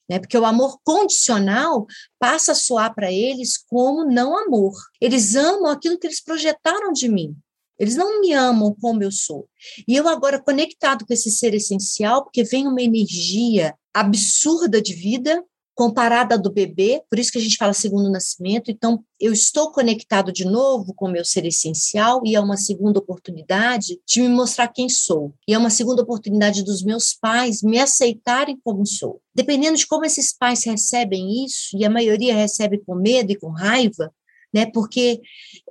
Né? 0.09 0.19
Porque 0.19 0.37
o 0.37 0.45
amor 0.45 0.79
condicional 0.83 1.85
passa 2.19 2.51
a 2.51 2.55
soar 2.55 2.93
para 2.93 3.11
eles 3.11 3.57
como 3.57 4.03
não 4.03 4.35
amor. 4.35 4.73
Eles 4.99 5.35
amam 5.35 5.67
aquilo 5.67 5.97
que 5.97 6.07
eles 6.07 6.21
projetaram 6.21 6.91
de 6.91 7.07
mim. 7.07 7.35
Eles 7.79 7.95
não 7.95 8.19
me 8.19 8.33
amam 8.33 8.75
como 8.79 9.01
eu 9.01 9.11
sou. 9.11 9.47
E 9.87 9.95
eu 9.95 10.07
agora 10.07 10.41
conectado 10.41 11.05
com 11.05 11.13
esse 11.13 11.31
ser 11.31 11.53
essencial, 11.53 12.23
porque 12.23 12.43
vem 12.43 12.67
uma 12.67 12.81
energia 12.81 13.73
absurda 13.93 14.81
de 14.81 14.93
vida 14.93 15.43
comparada 15.73 16.37
do 16.37 16.51
bebê, 16.51 17.01
por 17.09 17.17
isso 17.17 17.31
que 17.31 17.37
a 17.37 17.41
gente 17.41 17.57
fala 17.57 17.73
segundo 17.73 18.11
nascimento. 18.11 18.69
Então, 18.69 19.03
eu 19.19 19.33
estou 19.33 19.71
conectado 19.71 20.31
de 20.31 20.45
novo 20.45 20.93
com 20.93 21.07
o 21.07 21.11
meu 21.11 21.25
ser 21.25 21.45
essencial 21.45 22.21
e 22.23 22.35
é 22.35 22.39
uma 22.39 22.57
segunda 22.57 22.99
oportunidade 22.99 23.99
de 24.05 24.21
me 24.21 24.29
mostrar 24.29 24.67
quem 24.67 24.87
sou. 24.89 25.33
E 25.47 25.53
é 25.53 25.57
uma 25.57 25.69
segunda 25.71 26.03
oportunidade 26.03 26.63
dos 26.63 26.83
meus 26.83 27.13
pais 27.13 27.63
me 27.63 27.79
aceitarem 27.79 28.59
como 28.63 28.85
sou. 28.85 29.21
Dependendo 29.33 29.77
de 29.77 29.87
como 29.87 30.05
esses 30.05 30.31
pais 30.31 30.63
recebem 30.63 31.43
isso, 31.45 31.75
e 31.75 31.83
a 31.83 31.89
maioria 31.89 32.35
recebe 32.35 32.77
com 32.85 32.93
medo 32.93 33.31
e 33.31 33.39
com 33.39 33.49
raiva, 33.49 34.13
né? 34.53 34.65
Porque 34.67 35.19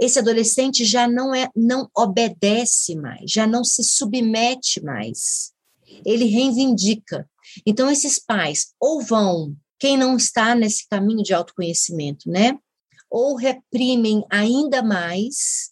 esse 0.00 0.19
adolescente 0.19 0.85
já 0.85 1.07
não 1.07 1.33
é 1.33 1.49
não 1.55 1.89
obedece 1.97 2.97
mais, 2.97 3.31
já 3.31 3.47
não 3.47 3.62
se 3.62 3.85
submete 3.85 4.83
mais. 4.83 5.53
Ele 6.05 6.25
reivindica. 6.25 7.29
Então, 7.66 7.90
esses 7.90 8.19
pais 8.19 8.75
ou 8.80 9.00
vão, 9.00 9.57
quem 9.78 9.97
não 9.97 10.16
está 10.16 10.54
nesse 10.54 10.88
caminho 10.88 11.23
de 11.23 11.33
autoconhecimento, 11.33 12.28
né? 12.28 12.59
Ou 13.11 13.35
reprimem 13.35 14.25
ainda 14.30 14.83
mais, 14.83 15.71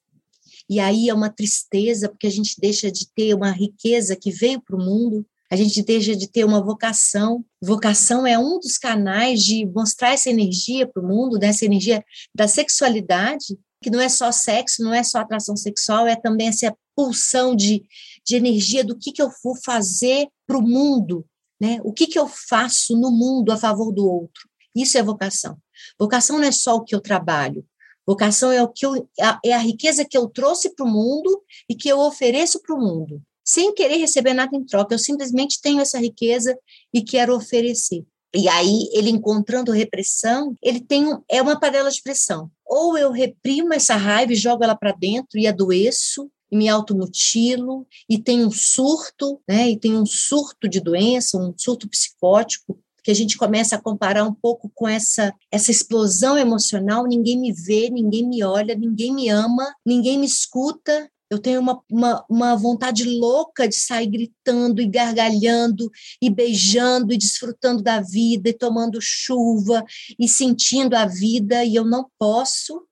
e 0.69 0.81
aí 0.81 1.09
é 1.09 1.15
uma 1.15 1.31
tristeza, 1.31 2.09
porque 2.09 2.27
a 2.27 2.31
gente 2.31 2.61
deixa 2.61 2.91
de 2.91 3.09
ter 3.15 3.35
uma 3.35 3.51
riqueza 3.51 4.17
que 4.17 4.31
veio 4.31 4.61
para 4.61 4.77
o 4.77 4.85
mundo, 4.85 5.25
a 5.51 5.57
gente 5.57 5.83
deixa 5.83 6.15
de 6.15 6.29
ter 6.29 6.45
uma 6.45 6.63
vocação. 6.63 7.45
Vocação 7.63 8.27
é 8.27 8.39
um 8.39 8.59
dos 8.59 8.77
canais 8.77 9.43
de 9.43 9.65
mostrar 9.65 10.13
essa 10.13 10.29
energia 10.29 10.87
para 10.87 11.03
o 11.03 11.07
mundo, 11.07 11.39
dessa 11.39 11.65
né? 11.65 11.69
energia 11.69 12.05
da 12.35 12.47
sexualidade, 12.47 13.59
que 13.83 13.91
não 13.91 14.01
é 14.01 14.09
só 14.09 14.31
sexo, 14.31 14.83
não 14.83 14.93
é 14.93 15.03
só 15.03 15.19
atração 15.19 15.57
sexual, 15.57 16.07
é 16.07 16.17
também 16.17 16.49
essa 16.49 16.77
pulsão 16.95 17.55
de, 17.55 17.83
de 18.27 18.37
energia 18.37 18.85
do 18.85 18.99
que, 18.99 19.13
que 19.13 19.23
eu 19.23 19.31
vou 19.43 19.57
fazer 19.65 20.29
para 20.47 20.59
o 20.59 20.63
mundo, 20.63 21.25
né? 21.61 21.81
O 21.83 21.93
que, 21.93 22.07
que 22.07 22.19
eu 22.19 22.29
faço 22.29 22.97
no 22.97 23.11
mundo 23.11 23.51
a 23.53 23.57
favor 23.57 23.93
do 23.93 24.07
outro? 24.07 24.49
Isso 24.75 24.97
é 24.97 25.03
vocação. 25.03 25.59
Vocação 25.99 26.39
não 26.39 26.47
é 26.47 26.53
só 26.53 26.77
o 26.77 26.85
que 26.85 26.95
eu 26.95 27.01
trabalho. 27.01 27.65
Vocação 28.07 28.51
é 28.51 28.63
o 28.63 28.69
que 28.69 28.87
eu, 28.87 29.09
é 29.45 29.53
a 29.53 29.59
riqueza 29.59 30.05
que 30.05 30.17
eu 30.17 30.29
trouxe 30.29 30.75
para 30.75 30.87
o 30.87 30.89
mundo 30.89 31.43
e 31.69 31.75
que 31.75 31.89
eu 31.89 31.99
ofereço 31.99 32.61
para 32.63 32.75
o 32.75 32.81
mundo, 32.81 33.21
sem 33.45 33.75
querer 33.75 33.97
receber 33.97 34.33
nada 34.33 34.57
em 34.57 34.65
troca. 34.65 34.95
Eu 34.95 34.99
simplesmente 34.99 35.61
tenho 35.61 35.81
essa 35.81 35.99
riqueza 35.99 36.59
e 36.93 37.03
quero 37.03 37.37
oferecer. 37.37 38.07
E 38.35 38.49
aí, 38.49 38.89
ele 38.93 39.11
encontrando 39.11 39.73
repressão, 39.73 40.55
ele 40.63 40.81
tem 40.81 41.07
um, 41.07 41.23
é 41.29 41.41
uma 41.41 41.59
panela 41.59 41.91
de 41.91 42.03
pressão. 42.03 42.51
Ou 42.65 42.97
eu 42.97 43.11
reprimo 43.11 43.73
essa 43.73 43.97
raiva 43.97 44.33
e 44.33 44.37
jogo 44.37 44.65
ela 44.65 44.77
para 44.77 44.93
dentro 44.93 45.39
e 45.39 45.47
adoeço, 45.47 46.31
e 46.51 46.57
me 46.57 46.69
automutilo 46.69 47.87
e 48.09 48.19
tenho 48.19 48.47
um 48.47 48.51
surto, 48.51 49.41
né? 49.49 49.71
E 49.71 49.79
tenho 49.79 50.01
um 50.01 50.07
surto 50.07 50.69
de 50.69 50.81
doença, 50.81 51.39
um 51.39 51.55
surto 51.57 51.89
psicótico 51.89 52.79
que 53.03 53.11
a 53.11 53.15
gente 53.15 53.39
começa 53.39 53.77
a 53.77 53.81
comparar 53.81 54.25
um 54.25 54.35
pouco 54.35 54.71
com 54.75 54.87
essa 54.87 55.33
essa 55.51 55.71
explosão 55.71 56.37
emocional, 56.37 57.07
ninguém 57.07 57.39
me 57.39 57.53
vê, 57.53 57.89
ninguém 57.89 58.27
me 58.27 58.43
olha, 58.43 58.75
ninguém 58.75 59.15
me 59.15 59.29
ama, 59.29 59.75
ninguém 59.87 60.19
me 60.19 60.27
escuta, 60.27 61.11
eu 61.31 61.39
tenho 61.39 61.61
uma, 61.61 61.81
uma, 61.91 62.25
uma, 62.29 62.57
vontade 62.57 63.05
louca 63.05 63.69
de 63.69 63.77
sair 63.77 64.07
gritando 64.07 64.81
e 64.81 64.87
gargalhando 64.87 65.91
e 66.23 66.31
beijando 66.31 67.13
e 67.13 67.19
desfrutando 67.19 67.83
da 67.83 68.01
vida 68.01 68.49
e 68.49 68.55
tomando 68.55 68.99
chuva 69.01 69.85
e 70.19 70.27
sentindo 70.27 70.95
a 70.95 71.05
vida 71.05 71.65
e 71.65 71.75
eu 71.75 71.85
não 71.85 72.11
posso. 72.19 72.83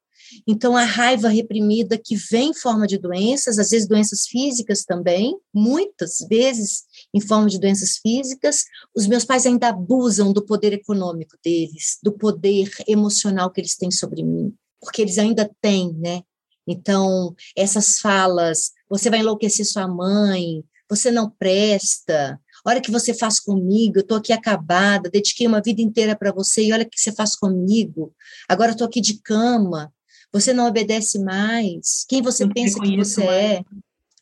Então, 0.47 0.77
a 0.77 0.85
raiva 0.85 1.29
reprimida 1.29 1.99
que 1.99 2.17
vem 2.17 2.51
em 2.51 2.55
forma 2.55 2.87
de 2.87 2.99
doenças, 2.99 3.59
às 3.59 3.71
vezes 3.71 3.89
doenças 3.89 4.27
físicas 4.27 4.85
também, 4.85 5.37
muitas 5.53 6.19
vezes 6.29 6.85
em 7.15 7.21
forma 7.21 7.49
de 7.49 7.59
doenças 7.59 7.99
físicas, 7.99 8.65
os 8.95 9.07
meus 9.07 9.25
pais 9.25 9.47
ainda 9.47 9.69
abusam 9.69 10.33
do 10.33 10.45
poder 10.45 10.73
econômico 10.73 11.37
deles, 11.43 11.99
do 12.03 12.13
poder 12.13 12.71
emocional 12.87 13.51
que 13.51 13.61
eles 13.61 13.77
têm 13.77 13.91
sobre 13.91 14.23
mim, 14.23 14.55
porque 14.81 15.03
eles 15.03 15.19
ainda 15.19 15.51
têm, 15.61 15.93
né? 15.95 16.23
Então, 16.67 17.35
essas 17.57 17.99
falas, 17.99 18.73
você 18.89 19.09
vai 19.09 19.21
enlouquecer 19.21 19.65
sua 19.65 19.87
mãe, 19.87 20.65
você 20.89 21.11
não 21.11 21.31
presta, 21.31 22.41
olha 22.65 22.79
o 22.79 22.83
que 22.83 22.91
você 22.91 23.15
faz 23.15 23.39
comigo, 23.39 23.99
eu 23.99 24.03
estou 24.03 24.17
aqui 24.17 24.33
acabada, 24.33 25.11
dediquei 25.11 25.47
uma 25.47 25.63
vida 25.63 25.81
inteira 25.81 26.17
para 26.17 26.33
você 26.33 26.65
e 26.65 26.73
olha 26.73 26.85
o 26.85 26.91
que 26.91 27.01
você 27.01 27.13
faz 27.13 27.37
comigo, 27.37 28.13
agora 28.49 28.73
estou 28.73 28.87
aqui 28.87 29.01
de 29.01 29.21
cama, 29.21 29.93
você 30.41 30.53
não 30.53 30.67
obedece 30.67 31.19
mais, 31.19 32.05
quem 32.09 32.21
você 32.21 32.45
não 32.45 32.53
pensa 32.53 32.79
que 32.81 32.97
você 32.97 33.25
mais. 33.25 33.37
é? 33.39 33.65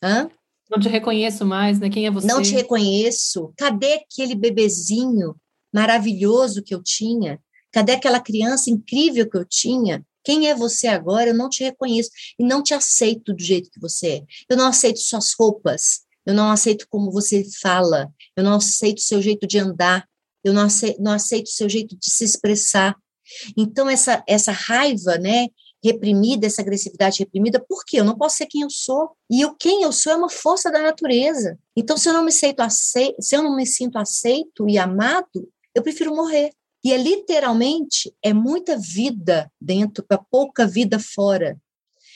Hã? 0.03 0.29
Não 0.69 0.79
te 0.79 0.89
reconheço 0.89 1.45
mais, 1.45 1.79
né? 1.79 1.89
Quem 1.89 2.05
é 2.05 2.11
você? 2.11 2.25
Não 2.25 2.41
te 2.41 2.51
reconheço. 2.51 3.53
Cadê 3.57 3.93
aquele 3.93 4.33
bebezinho 4.33 5.35
maravilhoso 5.73 6.63
que 6.63 6.73
eu 6.73 6.81
tinha? 6.81 7.39
Cadê 7.71 7.91
aquela 7.91 8.19
criança 8.19 8.69
incrível 8.69 9.29
que 9.29 9.37
eu 9.37 9.45
tinha? 9.45 10.03
Quem 10.23 10.47
é 10.49 10.55
você 10.55 10.87
agora? 10.87 11.29
Eu 11.29 11.35
não 11.35 11.49
te 11.49 11.63
reconheço 11.63 12.09
e 12.39 12.43
não 12.43 12.63
te 12.63 12.73
aceito 12.73 13.33
do 13.33 13.43
jeito 13.43 13.69
que 13.69 13.79
você 13.79 14.07
é. 14.07 14.23
Eu 14.49 14.57
não 14.57 14.67
aceito 14.67 14.99
suas 14.99 15.33
roupas, 15.37 16.01
eu 16.25 16.33
não 16.33 16.49
aceito 16.49 16.87
como 16.89 17.11
você 17.11 17.45
fala, 17.61 18.09
eu 18.35 18.43
não 18.43 18.55
aceito 18.55 19.01
seu 19.01 19.21
jeito 19.21 19.45
de 19.45 19.59
andar, 19.59 20.07
eu 20.43 20.53
não 20.53 20.63
aceito, 20.63 21.01
não 21.01 21.11
aceito 21.11 21.49
seu 21.49 21.69
jeito 21.69 21.95
de 21.95 22.09
se 22.09 22.23
expressar. 22.23 22.95
Então, 23.55 23.87
essa, 23.89 24.23
essa 24.27 24.51
raiva, 24.51 25.17
né, 25.17 25.47
reprimida, 25.85 26.47
essa 26.47 26.61
agressividade 26.61 27.19
reprimida, 27.19 27.59
por 27.59 27.85
quê? 27.85 27.99
Eu 27.99 28.03
não 28.03 28.17
posso 28.17 28.37
ser 28.37 28.47
quem 28.47 28.61
eu 28.61 28.69
sou. 28.69 29.11
E 29.29 29.45
o 29.45 29.55
quem 29.55 29.83
eu 29.83 29.91
sou 29.91 30.11
é 30.11 30.15
uma 30.15 30.29
força 30.29 30.71
da 30.71 30.81
natureza. 30.81 31.57
Então, 31.75 31.97
se 31.97 32.09
eu 32.09 32.13
não 32.13 32.25
me 32.25 32.31
sinto 32.31 32.61
aceito, 32.61 33.21
se 33.21 33.35
eu 33.35 33.43
não 33.43 33.55
me 33.55 33.65
sinto 33.65 33.97
aceito 33.97 34.67
e 34.67 34.77
amado, 34.77 35.47
eu 35.73 35.83
prefiro 35.83 36.15
morrer. 36.15 36.49
E 36.83 36.93
é 36.93 36.97
literalmente 36.97 38.13
é 38.23 38.33
muita 38.33 38.77
vida 38.77 39.51
dentro 39.59 40.03
para 40.03 40.17
pouca 40.17 40.67
vida 40.67 40.99
fora. 40.99 41.57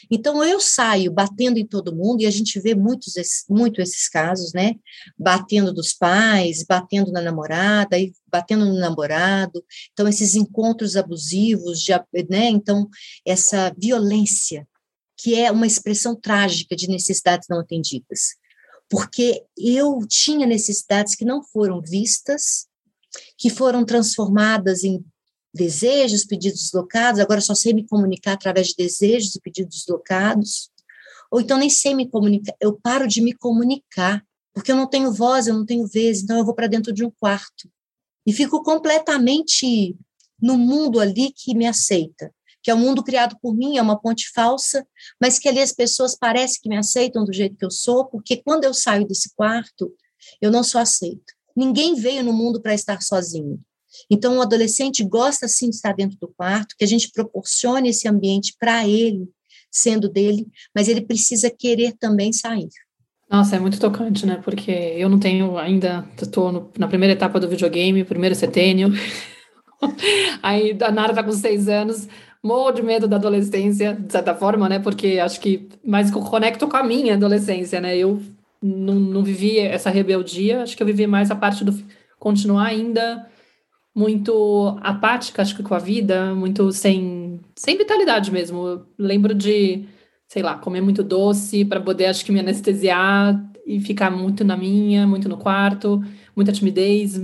Então 0.10 0.44
eu 0.44 0.60
saio 0.60 1.12
batendo 1.12 1.58
em 1.58 1.66
todo 1.66 1.96
mundo 1.96 2.22
e 2.22 2.26
a 2.26 2.32
gente 2.32 2.60
vê 2.60 2.74
muitos 2.74 3.14
muito 3.50 3.82
esses 3.82 4.10
casos, 4.10 4.54
né? 4.54 4.76
Batendo 5.18 5.74
dos 5.74 5.94
pais, 5.94 6.64
batendo 6.68 7.12
na 7.12 7.22
namorada, 7.22 7.98
e 7.98 8.12
batendo 8.28 8.66
no 8.66 8.80
namorado. 8.80 9.64
Então 9.92 10.08
esses 10.08 10.36
encontros 10.36 10.96
abusivos, 10.96 11.82
de, 11.82 11.94
né? 12.30 12.50
Então 12.50 12.90
essa 13.26 13.74
violência 13.78 14.68
que 15.22 15.36
é 15.36 15.52
uma 15.52 15.68
expressão 15.68 16.16
trágica 16.16 16.76
de 16.76 16.88
necessidades 16.88 17.48
não 17.50 17.60
atendidas. 17.60 18.36
Porque 18.90 19.44
eu 19.58 20.00
tinha 20.08 20.48
necessidades 20.48 21.14
que 21.14 21.26
não 21.26 21.44
foram 21.44 21.82
vistas, 21.82 22.68
que 23.38 23.50
foram 23.50 23.86
transformadas 23.86 24.84
em 24.84 25.04
desejos, 25.54 26.26
pedidos 26.26 26.64
deslocados, 26.64 27.20
agora 27.20 27.42
só 27.42 27.56
sei 27.56 27.74
me 27.74 27.86
comunicar 27.86 28.34
através 28.34 28.68
de 28.68 28.76
desejos 28.76 29.36
e 29.36 29.42
pedidos 29.42 29.80
deslocados, 29.80 30.70
ou 31.32 31.42
então 31.42 31.58
nem 31.58 31.70
sei 31.70 31.94
me 31.94 32.08
comunicar, 32.08 32.56
eu 32.60 32.74
paro 32.74 33.08
de 33.08 33.22
me 33.22 33.34
comunicar, 33.34 34.24
porque 34.54 34.72
eu 34.72 34.76
não 34.76 34.88
tenho 34.88 35.12
voz, 35.12 35.48
eu 35.48 35.54
não 35.54 35.66
tenho 35.66 35.88
vez, 35.88 36.22
então 36.22 36.38
eu 36.38 36.46
vou 36.46 36.54
para 36.54 36.68
dentro 36.68 36.94
de 36.94 37.04
um 37.04 37.12
quarto 37.12 37.70
e 38.26 38.34
fico 38.34 38.62
completamente 38.62 39.98
no 40.42 40.58
mundo 40.58 41.00
ali 41.00 41.32
que 41.32 41.56
me 41.56 41.66
aceita, 41.66 42.34
que 42.62 42.70
é 42.70 42.76
um 42.76 42.80
mundo 42.80 43.04
criado 43.04 43.38
por 43.42 43.56
mim, 43.56 43.78
é 43.78 43.82
uma 43.82 44.00
ponte 44.00 44.30
falsa, 44.32 44.86
mas 45.20 45.40
que 45.40 45.48
ali 45.48 45.60
as 45.60 45.72
pessoas 45.72 46.16
parecem 46.16 46.60
que 46.62 46.70
me 46.70 46.78
aceitam 46.78 47.26
do 47.26 47.34
jeito 47.34 47.58
que 47.58 47.66
eu 47.66 47.72
sou, 47.72 48.06
porque 48.06 48.38
quando 48.38 48.66
eu 48.66 48.74
saio 48.74 49.08
desse 49.08 49.34
quarto, 49.36 49.92
eu 50.42 50.52
não 50.52 50.64
sou 50.64 50.80
aceita. 50.80 51.34
Ninguém 51.56 51.96
veio 51.96 52.24
no 52.24 52.32
mundo 52.32 52.62
para 52.62 52.74
estar 52.74 53.02
sozinho. 53.02 53.60
Então, 54.10 54.38
o 54.38 54.42
adolescente 54.42 55.04
gosta 55.04 55.48
sim 55.48 55.70
de 55.70 55.76
estar 55.76 55.94
dentro 55.94 56.18
do 56.20 56.28
quarto, 56.28 56.76
que 56.78 56.84
a 56.84 56.88
gente 56.88 57.12
proporcione 57.12 57.90
esse 57.90 58.08
ambiente 58.08 58.56
para 58.60 58.88
ele, 58.88 59.30
sendo 59.72 60.10
dele, 60.10 60.48
mas 60.76 60.88
ele 60.88 61.02
precisa 61.02 61.50
querer 61.50 61.94
também 62.00 62.34
sair. 62.34 62.70
Nossa, 63.30 63.56
é 63.56 63.60
muito 63.60 63.80
tocante, 63.80 64.26
né? 64.26 64.42
Porque 64.44 64.72
eu 64.72 65.08
não 65.08 65.20
tenho 65.20 65.58
ainda, 65.58 66.08
estou 66.20 66.72
na 66.78 66.88
primeira 66.88 67.14
etapa 67.14 67.40
do 67.40 67.48
videogame, 67.48 68.04
primeiro 68.04 68.34
setênio. 68.34 68.92
Aí 70.42 70.76
a 70.82 70.92
Nara 70.92 71.12
está 71.12 71.24
com 71.24 71.32
seis 71.32 71.68
anos, 71.68 72.08
morro 72.44 72.72
de 72.72 72.82
medo 72.82 73.08
da 73.08 73.18
adolescência, 73.18 73.94
de 73.94 74.12
certa 74.12 74.34
forma, 74.34 74.68
né? 74.68 74.80
Porque 74.80 75.20
acho 75.20 75.40
que 75.40 75.70
mais 75.86 76.10
conecto 76.10 76.68
com 76.68 76.78
a 76.78 76.84
minha 76.84 77.14
adolescência, 77.14 77.80
né? 77.80 77.96
Eu 77.96 78.20
não, 78.62 78.96
não 78.96 79.24
vivi 79.24 79.60
essa 79.60 79.92
rebeldia, 79.92 80.64
acho 80.64 80.76
que 80.76 80.82
eu 80.82 80.88
vivi 80.88 81.06
mais 81.06 81.30
a 81.30 81.36
parte 81.36 81.64
do 81.64 81.78
continuar 82.18 82.66
ainda 82.66 83.30
muito 83.96 84.78
apática, 84.82 85.42
acho 85.42 85.56
que 85.56 85.64
com 85.64 85.74
a 85.74 85.80
vida, 85.80 86.34
muito 86.36 86.72
sem, 86.72 87.40
sem 87.56 87.78
vitalidade 87.78 88.32
mesmo. 88.32 88.68
Eu 88.68 88.86
lembro 88.98 89.34
de, 89.34 89.86
sei 90.28 90.42
lá, 90.42 90.58
comer 90.58 90.82
muito 90.82 91.04
doce 91.04 91.66
para 91.66 91.82
poder, 91.82 92.06
acho 92.06 92.24
que, 92.24 92.32
me 92.32 92.40
anestesiar 92.40 93.42
e 93.66 93.80
ficar 93.80 94.10
muito 94.10 94.44
na 94.44 94.56
minha, 94.56 95.06
muito 95.06 95.28
no 95.28 95.38
quarto, 95.38 96.02
muita 96.36 96.52
timidez, 96.52 97.20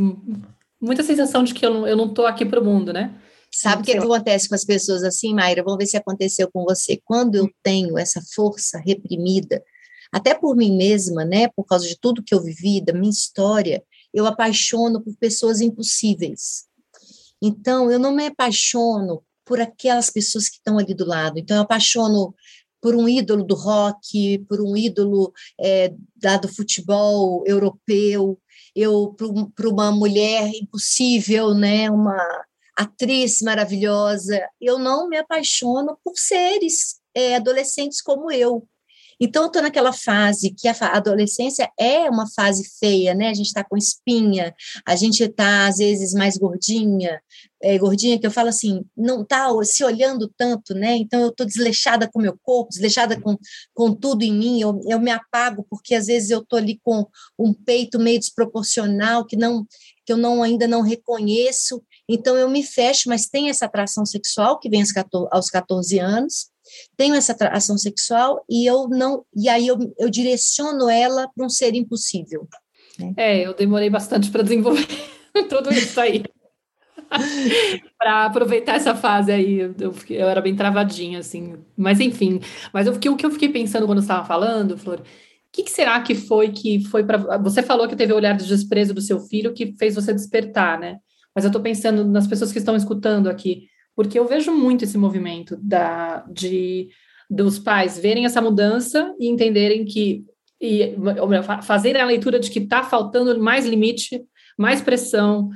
muita 0.82 1.04
sensação 1.04 1.44
de 1.44 1.54
que 1.54 1.66
eu 1.66 1.74
não, 1.74 1.88
eu 1.88 1.96
não 1.96 2.14
tô 2.14 2.26
aqui 2.26 2.46
pro 2.46 2.64
mundo, 2.64 2.92
né? 2.92 3.16
Sabe 3.52 3.82
o 3.82 3.86
que, 3.86 3.94
que 3.94 3.98
acontece 3.98 4.50
com 4.50 4.56
as 4.56 4.66
pessoas 4.66 5.02
assim, 5.02 5.34
Mayra? 5.34 5.64
Vamos 5.64 5.78
ver 5.78 5.86
se 5.86 5.96
aconteceu 5.96 6.50
com 6.52 6.66
você. 6.66 7.00
Quando 7.06 7.36
eu 7.36 7.50
tenho 7.64 7.98
essa 7.98 8.22
força 8.36 8.78
reprimida, 8.86 9.64
até 10.12 10.34
por 10.36 10.58
mim 10.58 10.76
mesma, 10.76 11.24
né, 11.24 11.48
por 11.56 11.64
causa 11.66 11.88
de 11.88 11.98
tudo 11.98 12.24
que 12.24 12.36
eu 12.36 12.44
vivi, 12.44 12.84
da 12.84 12.92
minha 12.94 13.10
história, 13.10 13.82
eu 14.16 14.26
apaixono 14.26 15.02
por 15.02 15.14
pessoas 15.18 15.60
impossíveis. 15.60 16.64
Então, 17.42 17.92
eu 17.92 18.00
não 18.00 18.16
me 18.16 18.28
apaixono 18.28 19.22
por 19.44 19.60
aquelas 19.60 20.10
pessoas 20.10 20.48
que 20.48 20.56
estão 20.56 20.80
ali 20.80 20.94
do 20.94 21.06
lado. 21.06 21.38
Então, 21.38 21.58
eu 21.58 21.64
apaixono 21.64 22.34
por 22.82 22.96
um 22.96 23.10
ídolo 23.10 23.44
do 23.44 23.56
rock, 23.56 24.40
por 24.48 24.62
um 24.62 24.78
ídolo 24.78 25.34
é, 25.60 25.94
da, 26.16 26.38
do 26.38 26.48
futebol 26.48 27.44
europeu, 27.46 28.40
eu 28.74 29.14
por 29.18 29.68
uma 29.68 29.92
mulher 29.92 30.50
impossível, 30.54 31.54
né, 31.54 31.90
uma 31.90 32.18
atriz 32.78 33.42
maravilhosa. 33.42 34.40
Eu 34.62 34.80
não 34.80 35.10
me 35.10 35.18
apaixono 35.18 35.98
por 36.04 36.18
seres 36.18 37.00
é, 37.14 37.36
adolescentes 37.36 38.02
como 38.02 38.32
eu. 38.32 38.66
Então, 39.20 39.44
eu 39.44 39.48
estou 39.48 39.62
naquela 39.62 39.94
fase 39.94 40.54
que 40.54 40.68
a 40.68 40.76
adolescência 40.94 41.70
é 41.80 42.10
uma 42.10 42.30
fase 42.30 42.70
feia, 42.80 43.14
né? 43.14 43.30
A 43.30 43.34
gente 43.34 43.48
está 43.48 43.64
com 43.64 43.78
espinha, 43.78 44.54
a 44.86 44.96
gente 44.96 45.24
está, 45.24 45.68
às 45.68 45.78
vezes, 45.78 46.14
mais 46.14 46.38
gordinha, 46.38 47.22
é, 47.62 47.78
gordinha, 47.78 48.20
que 48.20 48.28
eu 48.28 48.32
falo 48.32 48.50
assim, 48.50 48.84
não 48.96 49.22
está 49.22 49.48
se 49.64 49.84
olhando 49.84 50.32
tanto, 50.38 50.74
né? 50.74 50.96
Então, 50.98 51.22
eu 51.22 51.30
estou 51.30 51.46
desleixada 51.46 52.10
com 52.10 52.20
o 52.20 52.22
meu 52.22 52.38
corpo, 52.44 52.70
desleixada 52.70 53.20
com, 53.20 53.38
com 53.74 53.94
tudo 53.94 54.24
em 54.24 54.34
mim, 54.34 54.62
eu, 54.62 54.80
eu 54.88 55.00
me 55.00 55.12
apago, 55.12 55.66
porque 55.70 55.96
às 55.96 56.08
vezes 56.08 56.30
eu 56.30 56.40
estou 56.40 56.58
ali 56.58 56.80
com 56.84 57.08
um 57.40 57.54
peito 57.54 58.00
meio 58.00 58.20
desproporcional, 58.20 59.26
que 59.26 59.36
não 59.36 59.66
que 60.06 60.14
eu 60.14 60.18
não 60.18 60.44
ainda 60.44 60.68
não 60.68 60.82
reconheço, 60.82 61.82
então 62.08 62.38
eu 62.38 62.48
me 62.48 62.62
fecho, 62.62 63.10
mas 63.10 63.28
tem 63.28 63.50
essa 63.50 63.66
atração 63.66 64.06
sexual 64.06 64.60
que 64.60 64.70
vem 64.70 64.84
aos 65.32 65.50
14 65.50 66.00
anos, 66.00 66.52
tenho 66.98 67.16
essa 67.16 67.32
atração 67.32 67.78
sexual 67.78 68.44
e 68.50 68.66
eu 68.66 68.88
não 68.88 69.26
e 69.36 69.50
aí 69.50 69.68
eu, 69.68 69.78
eu 69.98 70.10
direciono 70.10 70.90
ela 70.90 71.28
para 71.36 71.46
um 71.46 71.50
ser 71.50 71.76
impossível. 71.76 72.48
Né? 73.00 73.14
É, 73.18 73.46
eu 73.46 73.54
demorei 73.54 73.90
bastante 73.90 74.32
para 74.32 74.44
desenvolver 74.44 74.88
tudo 75.50 75.72
isso 75.74 76.00
aí. 76.00 76.24
para 77.98 78.26
aproveitar 78.26 78.76
essa 78.76 78.96
fase 78.96 79.32
aí, 79.32 79.60
eu, 79.60 79.94
eu, 80.10 80.28
era 80.28 80.42
bem 80.42 80.56
travadinha, 80.56 81.20
assim. 81.20 81.56
Mas 81.78 82.00
enfim, 82.00 82.40
mas 82.74 82.88
eu, 82.88 82.94
o 82.94 83.00
que 83.16 83.26
eu 83.26 83.32
fiquei 83.32 83.50
pensando 83.50 83.86
quando 83.86 84.02
estava 84.02 84.26
falando, 84.26 84.78
Flor, 84.78 85.00
o 85.00 85.04
que, 85.52 85.64
que, 85.64 85.72
será 85.72 86.00
que 86.02 86.16
foi 86.16 86.52
que 86.52 86.84
foi 86.86 87.04
para. 87.04 87.38
Você 87.38 87.62
falou 87.62 87.88
que 87.88 87.96
teve 87.96 88.12
o 88.12 88.16
olhar 88.16 88.36
de 88.36 88.48
desprezo 88.48 88.94
do 88.94 89.02
seu 89.02 89.20
filho 89.20 89.54
que 89.54 89.76
fez 89.78 89.96
você 89.96 90.14
despertar, 90.14 90.80
né? 90.80 90.98
Mas 91.34 91.44
eu 91.44 91.50
estou 91.50 91.62
pensando 91.62 92.06
nas 92.06 92.28
pessoas 92.28 92.52
que 92.52 92.60
estão 92.60 92.76
escutando 92.76 93.30
aqui 93.30 93.68
porque 93.96 94.20
eu 94.20 94.28
vejo 94.28 94.52
muito 94.52 94.84
esse 94.84 94.98
movimento 94.98 95.58
da, 95.62 96.26
de 96.32 96.90
dos 97.30 97.58
pais 97.58 97.98
verem 97.98 98.26
essa 98.26 98.42
mudança 98.42 99.14
e 99.20 99.28
entenderem 99.28 99.86
que 99.86 100.26
e 100.62 100.96
fazerem 101.64 102.02
a 102.02 102.06
leitura 102.06 102.40
de 102.40 102.50
que 102.50 102.60
está 102.60 102.82
faltando 102.82 103.38
mais 103.42 103.66
limite, 103.66 104.24
mais 104.58 104.82
pressão, 104.82 105.50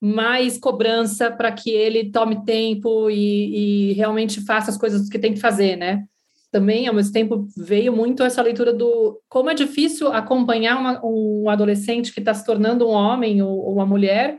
mais 0.00 0.58
cobrança 0.58 1.30
para 1.30 1.50
que 1.50 1.70
ele 1.70 2.10
tome 2.10 2.44
tempo 2.44 3.10
e, 3.10 3.90
e, 3.90 3.92
realmente 3.94 4.40
faça 4.44 4.70
as 4.70 4.76
coisas 4.76 5.08
que 5.08 5.18
tem 5.18 5.34
que 5.34 5.40
fazer, 5.40 5.76
né? 5.76 6.04
Também, 6.52 6.86
ao 6.86 6.94
mesmo 6.94 7.12
tempo, 7.12 7.48
veio 7.56 7.92
muito 7.92 8.22
essa 8.22 8.42
leitura 8.42 8.72
do 8.72 9.20
como 9.28 9.50
é 9.50 9.54
difícil 9.54 10.12
acompanhar 10.12 10.78
uma, 10.78 11.00
um 11.04 11.48
adolescente 11.48 12.12
que 12.12 12.20
está 12.20 12.32
se 12.32 12.44
tornando 12.44 12.86
um 12.86 12.92
homem 12.92 13.42
ou, 13.42 13.50
ou 13.50 13.74
uma 13.74 13.86
mulher 13.86 14.38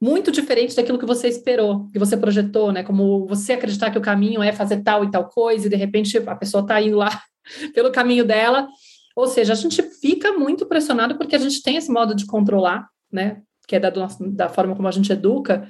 muito 0.00 0.32
diferente 0.32 0.74
daquilo 0.74 0.98
que 0.98 1.04
você 1.04 1.28
esperou, 1.28 1.88
que 1.92 1.98
você 1.98 2.16
projetou, 2.16 2.72
né? 2.72 2.82
Como 2.82 3.26
você 3.26 3.52
acreditar 3.52 3.90
que 3.90 3.98
o 3.98 4.02
caminho 4.02 4.42
é 4.42 4.50
fazer 4.50 4.82
tal 4.82 5.04
e 5.04 5.10
tal 5.10 5.28
coisa, 5.28 5.66
e 5.66 5.70
de 5.70 5.76
repente 5.76 6.16
a 6.16 6.34
pessoa 6.34 6.62
está 6.62 6.80
indo 6.80 6.96
lá 6.96 7.22
pelo 7.74 7.92
caminho 7.92 8.24
dela. 8.24 8.66
Ou 9.14 9.26
seja, 9.26 9.52
a 9.52 9.56
gente 9.56 9.82
fica 10.00 10.32
muito 10.32 10.64
pressionado 10.64 11.18
porque 11.18 11.36
a 11.36 11.38
gente 11.38 11.62
tem 11.62 11.76
esse 11.76 11.90
modo 11.90 12.14
de 12.14 12.24
controlar, 12.24 12.88
né? 13.12 13.42
Que 13.68 13.76
é 13.76 13.80
da, 13.80 13.90
da 13.90 14.48
forma 14.48 14.74
como 14.74 14.88
a 14.88 14.92
gente 14.92 15.12
educa. 15.12 15.68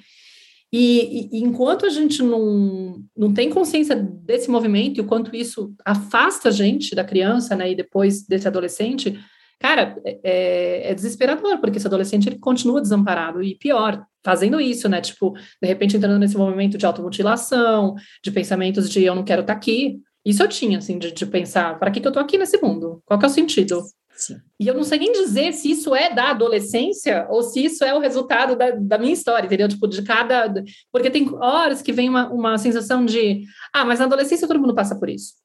E, 0.72 1.28
e, 1.32 1.42
enquanto 1.42 1.84
a 1.84 1.88
gente 1.88 2.22
não, 2.22 3.02
não 3.16 3.34
tem 3.34 3.50
consciência 3.50 3.96
desse 3.96 4.48
movimento 4.48 4.98
e 4.98 5.00
o 5.00 5.06
quanto 5.06 5.34
isso 5.34 5.74
afasta 5.84 6.48
a 6.48 6.52
gente 6.52 6.94
da 6.94 7.02
criança, 7.02 7.56
né? 7.56 7.72
E 7.72 7.74
depois 7.74 8.24
desse 8.24 8.46
adolescente, 8.46 9.18
cara, 9.61 10.01
é, 10.05 10.18
é, 10.25 10.90
é 10.90 10.94
desesperador, 10.94 11.59
porque 11.61 11.77
esse 11.77 11.87
adolescente 11.87 12.29
ele 12.29 12.38
continua 12.38 12.81
desamparado 12.81 13.42
e 13.42 13.55
pior, 13.55 14.03
fazendo 14.25 14.61
isso, 14.61 14.88
né? 14.88 15.01
Tipo, 15.01 15.35
de 15.62 15.68
repente 15.68 15.96
entrando 15.96 16.18
nesse 16.18 16.37
movimento 16.37 16.79
de 16.79 16.87
automutilação, 16.87 17.94
de 18.25 18.31
pensamentos 18.33 18.90
de 18.90 19.05
eu 19.05 19.14
não 19.14 19.23
quero 19.23 19.42
estar 19.42 19.53
tá 19.53 19.59
aqui. 19.59 20.01
Isso 20.25 20.42
eu 20.42 20.49
tinha, 20.49 20.79
assim, 20.79 20.99
de, 20.99 21.12
de 21.12 21.27
pensar, 21.27 21.79
para 21.79 21.90
que, 21.90 22.01
que 22.01 22.09
eu 22.09 22.12
tô 22.12 22.18
aqui 22.18 22.37
nesse 22.37 22.61
mundo? 22.61 23.03
Qual 23.05 23.18
que 23.18 23.25
é 23.25 23.29
o 23.29 23.31
sentido? 23.31 23.83
Sim. 24.16 24.37
E 24.59 24.66
eu 24.66 24.75
não 24.75 24.85
sei 24.85 24.99
nem 24.99 25.12
dizer 25.12 25.53
se 25.53 25.70
isso 25.70 25.94
é 25.94 26.12
da 26.12 26.31
adolescência 26.31 27.27
ou 27.31 27.42
se 27.42 27.64
isso 27.64 27.85
é 27.85 27.94
o 27.94 28.01
resultado 28.01 28.57
da, 28.57 28.70
da 28.70 28.99
minha 28.99 29.12
história, 29.12 29.46
entendeu? 29.46 29.68
Tipo, 29.68 29.87
de 29.87 30.03
cada. 30.03 30.62
Porque 30.92 31.11
tem 31.11 31.27
horas 31.35 31.81
que 31.81 31.92
vem 31.92 32.09
uma, 32.09 32.31
uma 32.31 32.59
sensação 32.59 33.05
de. 33.05 33.42
Ah, 33.73 33.85
mas 33.85 33.99
na 33.99 34.05
adolescência 34.05 34.49
todo 34.49 34.61
mundo 34.61 34.75
passa 34.75 34.99
por 34.99 35.09
isso 35.09 35.40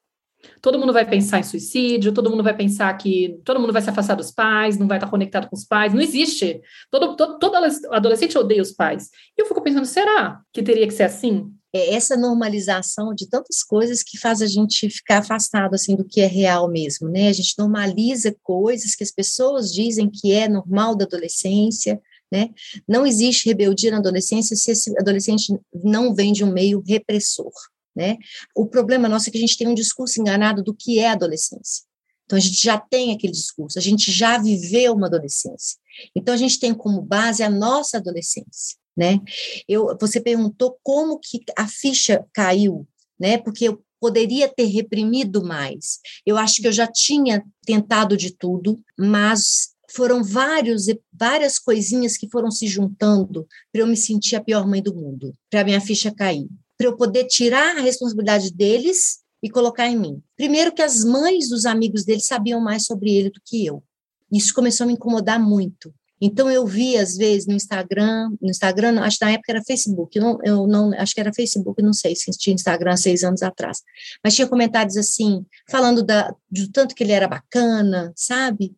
todo 0.62 0.80
mundo 0.80 0.94
vai 0.94 1.08
pensar 1.08 1.40
em 1.40 1.44
suicídio, 1.44 2.14
todo 2.14 2.30
mundo 2.30 2.44
vai 2.44 2.56
pensar 2.56 2.92
que 2.98 3.40
todo 3.44 3.60
mundo 3.60 3.74
vai 3.74 3.82
se 3.82 3.90
afastar 3.90 4.16
dos 4.16 4.32
pais, 4.32 4.78
não 4.78 4.88
vai 4.88 4.98
estar 4.98 5.10
conectado 5.10 5.48
com 5.50 5.56
os 5.56 5.66
pais, 5.66 5.94
não 5.94 6.02
existe. 6.02 6.62
Todo, 6.90 7.16
todo, 7.16 7.40
todo 7.40 7.56
adolescente 7.92 8.38
odeia 8.38 8.62
os 8.62 8.72
pais. 8.72 9.10
E 9.38 9.42
eu 9.42 9.46
fico 9.46 9.62
pensando, 9.62 9.86
será 9.86 10.42
que 10.54 10.64
teria 10.64 10.88
que 10.88 10.94
ser 10.94 11.04
assim? 11.04 11.52
É 11.74 11.94
essa 11.94 12.16
normalização 12.16 13.14
de 13.14 13.30
tantas 13.30 13.62
coisas 13.62 14.02
que 14.02 14.18
faz 14.18 14.42
a 14.42 14.48
gente 14.48 14.90
ficar 14.90 15.18
afastado 15.18 15.74
assim 15.74 15.96
do 15.96 16.06
que 16.06 16.22
é 16.22 16.28
real 16.28 16.70
mesmo, 16.70 17.10
né? 17.10 17.28
A 17.28 17.34
gente 17.34 17.54
normaliza 17.58 18.36
coisas 18.42 18.96
que 18.96 19.04
as 19.04 19.12
pessoas 19.12 19.74
dizem 19.74 20.10
que 20.10 20.32
é 20.32 20.48
normal 20.48 20.96
da 20.96 21.04
adolescência, 21.06 22.02
né? 22.32 22.50
Não 22.88 23.06
existe 23.06 23.46
rebeldia 23.46 23.92
na 23.92 23.98
adolescência 23.98 24.56
se 24.56 24.72
esse 24.72 24.98
adolescente 24.98 25.54
não 25.84 26.16
vem 26.16 26.32
de 26.32 26.44
um 26.44 26.52
meio 26.52 26.82
repressor 26.86 27.52
né? 27.96 28.18
O 28.56 28.66
problema 28.66 29.08
nosso 29.08 29.30
é 29.30 29.32
que 29.32 29.38
a 29.38 29.42
gente 29.42 29.58
tem 29.58 29.68
um 29.68 29.74
discurso 29.74 30.20
enganado 30.20 30.62
do 30.62 30.74
que 30.74 31.00
é 31.00 31.10
adolescência. 31.10 31.86
Então, 32.26 32.38
a 32.38 32.42
gente 32.42 32.62
já 32.62 32.78
tem 32.78 33.14
aquele 33.14 33.32
discurso, 33.32 33.78
a 33.78 33.82
gente 33.82 34.12
já 34.12 34.38
viveu 34.38 34.94
uma 34.94 35.08
adolescência. 35.08 35.78
Então, 36.16 36.34
a 36.34 36.38
gente 36.38 36.60
tem 36.60 36.74
como 36.74 37.02
base 37.02 37.44
a 37.44 37.50
nossa 37.50 37.98
adolescência, 37.98 38.78
né? 38.98 39.20
Eu, 39.68 39.96
você 40.00 40.20
perguntou 40.20 40.78
como 40.84 41.20
que 41.20 41.40
a 41.58 41.68
ficha 41.68 42.26
caiu, 42.34 42.88
né? 43.20 43.38
Porque 43.38 43.66
eu 43.66 43.82
poderia 44.00 44.48
ter 44.48 44.66
reprimido 44.66 45.44
mais. 45.44 46.00
Eu 46.26 46.38
acho 46.38 46.62
que 46.62 46.68
eu 46.68 46.72
já 46.72 46.88
tinha 46.88 47.46
tentado 47.66 48.18
de 48.18 48.36
tudo, 48.36 48.82
mas 48.98 49.76
foram 49.92 50.24
vários 50.24 50.88
várias 51.14 51.60
coisinhas 51.60 52.18
que 52.18 52.28
foram 52.30 52.50
se 52.50 52.68
juntando 52.68 53.48
para 53.72 53.82
eu 53.82 53.88
me 53.88 53.96
sentir 53.96 54.36
a 54.36 54.44
pior 54.44 54.68
mãe 54.68 54.82
do 54.82 54.96
mundo, 54.96 55.34
para 55.50 55.64
minha 55.64 55.80
ficha 55.80 56.14
cair 56.14 56.50
para 56.78 56.88
eu 56.88 56.96
poder 56.96 57.26
tirar 57.26 57.78
a 57.78 57.82
responsabilidade 57.82 58.52
deles 58.52 59.20
e 59.42 59.50
colocar 59.50 59.88
em 59.88 59.98
mim. 59.98 60.22
Primeiro 60.36 60.74
que 60.74 60.82
as 60.82 61.04
mães 61.04 61.50
dos 61.50 61.66
amigos 61.66 62.04
dele 62.04 62.22
sabiam 62.22 62.60
mais 62.60 62.86
sobre 62.86 63.14
ele 63.16 63.30
do 63.30 63.42
que 63.44 63.66
eu. 63.66 63.84
Isso 64.32 64.54
começou 64.54 64.86
a 64.86 64.88
me 64.88 64.94
incomodar 64.94 65.40
muito. 65.40 65.94
Então 66.20 66.50
eu 66.50 66.66
vi 66.66 66.98
às 66.98 67.18
vezes 67.18 67.46
no 67.46 67.54
Instagram, 67.54 68.30
no 68.42 68.50
Instagram, 68.50 69.02
acho 69.02 69.20
que 69.20 69.26
na 69.26 69.32
época 69.32 69.52
era 69.52 69.64
Facebook, 69.64 70.18
eu 70.18 70.24
não, 70.24 70.40
eu 70.44 70.68
não 70.68 70.94
acho 70.94 71.14
que 71.14 71.20
era 71.20 71.34
Facebook, 71.34 71.82
não 71.82 71.94
sei 71.94 72.16
se 72.16 72.32
tinha 72.32 72.54
Instagram 72.54 72.96
seis 72.96 73.24
anos 73.24 73.44
atrás, 73.44 73.82
mas 74.24 74.34
tinha 74.34 74.48
comentários 74.48 74.96
assim, 74.96 75.46
falando 75.70 76.02
da, 76.02 76.34
do 76.50 76.72
tanto 76.72 76.96
que 76.96 77.04
ele 77.04 77.12
era 77.12 77.28
bacana, 77.28 78.14
sabe? 78.16 78.74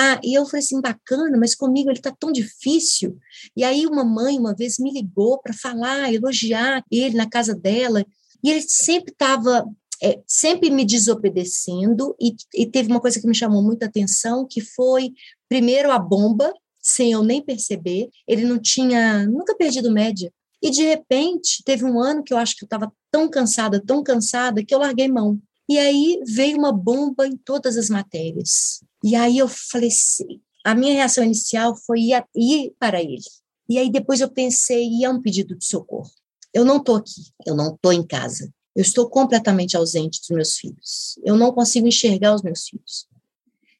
Ah, 0.00 0.20
e 0.22 0.32
eu 0.38 0.46
falei 0.46 0.60
assim, 0.60 0.80
bacana, 0.80 1.36
mas 1.36 1.56
comigo 1.56 1.90
ele 1.90 1.98
está 1.98 2.12
tão 2.12 2.30
difícil. 2.30 3.18
E 3.56 3.64
aí 3.64 3.84
uma 3.84 4.04
mãe 4.04 4.38
uma 4.38 4.54
vez 4.54 4.78
me 4.78 4.92
ligou 4.92 5.40
para 5.40 5.52
falar, 5.52 6.14
elogiar 6.14 6.84
ele 6.88 7.16
na 7.16 7.28
casa 7.28 7.52
dela, 7.52 8.06
e 8.40 8.48
ele 8.48 8.62
sempre 8.62 9.10
estava 9.10 9.66
é, 10.00 10.20
sempre 10.24 10.70
me 10.70 10.84
desobedecendo, 10.84 12.14
e, 12.20 12.36
e 12.54 12.64
teve 12.70 12.88
uma 12.88 13.00
coisa 13.00 13.20
que 13.20 13.26
me 13.26 13.34
chamou 13.34 13.60
muita 13.60 13.86
atenção, 13.86 14.46
que 14.48 14.60
foi, 14.60 15.10
primeiro, 15.48 15.90
a 15.90 15.98
bomba, 15.98 16.54
sem 16.80 17.10
eu 17.10 17.24
nem 17.24 17.42
perceber, 17.42 18.08
ele 18.28 18.44
não 18.44 18.60
tinha, 18.60 19.26
nunca 19.26 19.56
perdido 19.56 19.90
média, 19.90 20.32
e 20.62 20.70
de 20.70 20.84
repente, 20.84 21.60
teve 21.64 21.84
um 21.84 22.00
ano 22.00 22.22
que 22.22 22.32
eu 22.32 22.38
acho 22.38 22.54
que 22.54 22.62
eu 22.62 22.66
estava 22.66 22.92
tão 23.10 23.28
cansada, 23.28 23.82
tão 23.84 24.04
cansada, 24.04 24.64
que 24.64 24.72
eu 24.72 24.78
larguei 24.78 25.08
mão. 25.08 25.40
E 25.68 25.76
aí 25.76 26.20
veio 26.24 26.56
uma 26.56 26.72
bomba 26.72 27.26
em 27.26 27.36
todas 27.36 27.76
as 27.76 27.90
matérias. 27.90 28.80
E 29.02 29.14
aí 29.14 29.38
eu 29.38 29.48
falei 29.48 29.88
assim, 29.88 30.40
a 30.64 30.74
minha 30.74 30.92
reação 30.92 31.24
inicial 31.24 31.76
foi 31.76 32.00
ir, 32.00 32.24
ir 32.34 32.74
para 32.78 33.00
ele. 33.00 33.22
E 33.68 33.78
aí 33.78 33.90
depois 33.90 34.20
eu 34.20 34.30
pensei, 34.30 34.88
e 34.88 35.04
é 35.04 35.10
um 35.10 35.20
pedido 35.20 35.56
de 35.56 35.64
socorro. 35.64 36.10
Eu 36.52 36.64
não 36.64 36.78
estou 36.78 36.96
aqui, 36.96 37.22
eu 37.46 37.54
não 37.54 37.74
estou 37.74 37.92
em 37.92 38.06
casa. 38.06 38.52
Eu 38.74 38.82
estou 38.82 39.08
completamente 39.08 39.76
ausente 39.76 40.20
dos 40.20 40.30
meus 40.30 40.56
filhos. 40.56 41.18
Eu 41.24 41.36
não 41.36 41.52
consigo 41.52 41.86
enxergar 41.86 42.34
os 42.34 42.42
meus 42.42 42.68
filhos. 42.68 43.06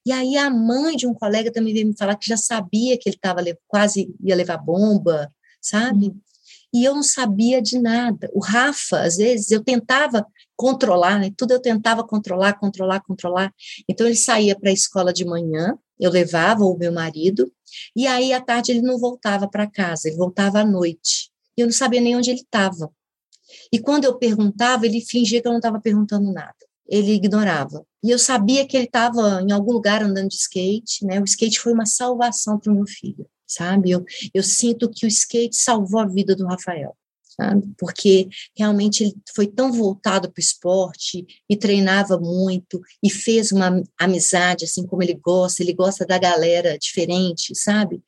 E 0.04 0.12
aí 0.12 0.37
a 0.37 0.50
mãe 0.50 0.96
de 0.96 1.07
um 1.07 1.14
colega 1.14 1.52
também 1.52 1.74
veio 1.74 1.87
me 1.87 1.96
falar 1.96 2.16
que 2.16 2.28
já 2.28 2.37
sabia 2.37 2.98
que 2.98 3.09
ele 3.09 3.16
estava 3.16 3.40
quase 3.66 4.14
ia 4.20 4.35
levar 4.35 4.59
bomba, 4.59 5.33
sabe? 5.61 6.07
Uhum. 6.07 6.20
E 6.72 6.85
eu 6.85 6.94
não 6.94 7.02
sabia 7.02 7.62
de 7.62 7.78
nada. 7.78 8.31
O 8.35 8.40
Rafa, 8.40 9.00
às 9.00 9.16
vezes, 9.16 9.50
eu 9.50 9.62
tentava 9.62 10.26
controlar, 10.57 11.18
né? 11.18 11.33
Tudo 11.37 11.52
eu 11.52 11.61
tentava 11.61 12.04
controlar, 12.04 12.54
controlar, 12.54 13.00
controlar. 13.00 13.54
Então 13.88 14.07
ele 14.07 14.16
saía 14.16 14.59
para 14.59 14.70
a 14.70 14.72
escola 14.72 15.12
de 15.12 15.24
manhã, 15.24 15.78
eu 15.98 16.11
levava 16.11 16.64
o 16.64 16.76
meu 16.76 16.92
marido, 16.92 17.50
e 17.94 18.07
aí 18.07 18.33
à 18.33 18.40
tarde 18.40 18.72
ele 18.72 18.83
não 18.83 18.98
voltava 18.98 19.48
para 19.48 19.70
casa, 19.70 20.09
ele 20.09 20.16
voltava 20.16 20.61
à 20.61 20.64
noite. 20.64 21.31
E 21.57 21.61
eu 21.61 21.66
não 21.66 21.72
sabia 21.72 22.00
nem 22.00 22.16
onde 22.16 22.31
ele 22.31 22.40
estava. 22.40 22.90
E 23.72 23.78
quando 23.78 24.04
eu 24.04 24.18
perguntava, 24.18 24.85
ele 24.87 25.00
fingia 25.00 25.40
que 25.40 25.48
eu 25.48 25.52
não 25.52 25.59
estava 25.59 25.81
perguntando 25.81 26.33
nada. 26.33 26.54
Ele 26.88 27.12
ignorava. 27.12 27.85
E 28.02 28.11
eu 28.11 28.18
sabia 28.18 28.66
que 28.66 28.76
ele 28.76 28.87
estava 28.87 29.42
em 29.42 29.52
algum 29.52 29.72
lugar 29.72 30.02
andando 30.02 30.28
de 30.28 30.37
skate, 30.37 31.04
né? 31.04 31.20
O 31.20 31.24
skate 31.24 31.61
foi 31.61 31.72
uma 31.72 31.87
salvação 31.87 32.59
para 32.59 32.72
o 32.72 32.74
meu 32.74 32.87
filho, 32.87 33.28
sabe? 33.48 33.90
Eu, 33.90 34.04
eu 34.34 34.42
sinto 34.42 34.90
que 34.90 35.06
o 35.06 35.08
skate 35.08 35.56
salvou 35.56 36.00
a 36.00 36.06
vida 36.06 36.37
do 36.37 36.46
Rafael 36.46 36.96
sabe? 37.40 37.72
Porque 37.78 38.28
realmente 38.56 39.04
ele 39.04 39.14
foi 39.34 39.46
tão 39.46 39.72
voltado 39.72 40.30
para 40.32 40.40
o 40.40 40.42
esporte 40.42 41.24
e 41.48 41.56
treinava 41.56 42.18
muito 42.18 42.80
e 43.02 43.08
fez 43.08 43.52
uma 43.52 43.80
amizade 43.98 44.64
assim 44.64 44.84
como 44.84 45.02
ele 45.02 45.14
gosta, 45.14 45.62
ele 45.62 45.72
gosta 45.72 46.04
da 46.04 46.18
galera 46.18 46.76
diferente, 46.76 47.54
sabe? 47.54 48.02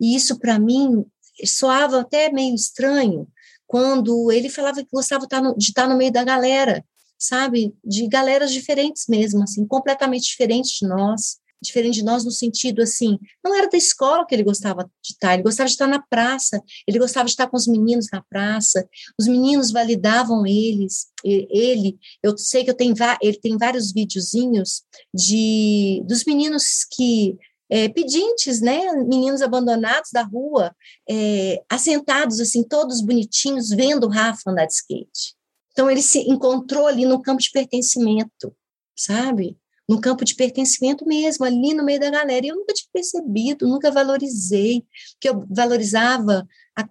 E 0.00 0.14
isso 0.14 0.38
para 0.38 0.58
mim 0.58 1.04
soava 1.44 2.00
até 2.00 2.30
meio 2.30 2.54
estranho 2.54 3.26
quando 3.66 4.30
ele 4.30 4.48
falava 4.48 4.82
que 4.82 4.88
gostava 4.92 5.26
de 5.56 5.64
estar 5.64 5.88
no 5.88 5.96
meio 5.96 6.12
da 6.12 6.22
galera, 6.22 6.84
sabe? 7.18 7.74
De 7.84 8.06
galeras 8.06 8.52
diferentes 8.52 9.06
mesmo, 9.08 9.42
assim, 9.42 9.66
completamente 9.66 10.26
diferentes 10.26 10.78
de 10.78 10.86
nós 10.86 11.38
diferente 11.66 11.96
de 11.96 12.04
nós 12.04 12.24
no 12.24 12.30
sentido 12.30 12.82
assim, 12.82 13.18
não 13.44 13.54
era 13.54 13.68
da 13.68 13.76
escola 13.76 14.26
que 14.26 14.34
ele 14.34 14.42
gostava 14.42 14.84
de 14.84 15.12
estar, 15.12 15.34
ele 15.34 15.42
gostava 15.42 15.66
de 15.66 15.72
estar 15.72 15.86
na 15.86 16.00
praça, 16.00 16.62
ele 16.86 16.98
gostava 16.98 17.26
de 17.26 17.32
estar 17.32 17.48
com 17.48 17.56
os 17.56 17.66
meninos 17.66 18.06
na 18.12 18.22
praça, 18.22 18.88
os 19.18 19.26
meninos 19.26 19.70
validavam 19.70 20.46
eles, 20.46 21.06
ele, 21.24 21.98
eu 22.22 22.36
sei 22.36 22.64
que 22.64 22.70
eu 22.70 22.74
tenho, 22.74 22.94
ele 23.20 23.38
tem 23.38 23.56
vários 23.56 23.92
videozinhos 23.92 24.82
de 25.14 26.02
dos 26.06 26.24
meninos 26.24 26.84
que 26.90 27.36
é, 27.68 27.88
pedintes, 27.88 28.60
né, 28.60 28.92
meninos 28.92 29.42
abandonados 29.42 30.10
da 30.12 30.22
rua, 30.22 30.74
é, 31.08 31.62
assentados 31.68 32.40
assim, 32.40 32.62
todos 32.62 33.00
bonitinhos, 33.00 33.70
vendo 33.70 34.06
o 34.06 34.10
Rafa 34.10 34.50
andar 34.50 34.66
de 34.66 34.74
skate. 34.74 35.34
Então 35.72 35.90
ele 35.90 36.00
se 36.00 36.20
encontrou 36.20 36.86
ali 36.86 37.04
no 37.04 37.20
campo 37.20 37.42
de 37.42 37.50
pertencimento, 37.50 38.54
sabe? 38.96 39.58
No 39.88 40.00
campo 40.00 40.24
de 40.24 40.34
pertencimento 40.34 41.06
mesmo, 41.06 41.44
ali 41.44 41.72
no 41.74 41.84
meio 41.84 42.00
da 42.00 42.10
galera. 42.10 42.44
E 42.44 42.48
eu 42.48 42.56
nunca 42.56 42.74
tinha 42.74 42.88
percebido, 42.92 43.68
nunca 43.68 43.90
valorizei, 43.90 44.84
que 45.20 45.28
eu 45.28 45.46
valorizava 45.48 46.46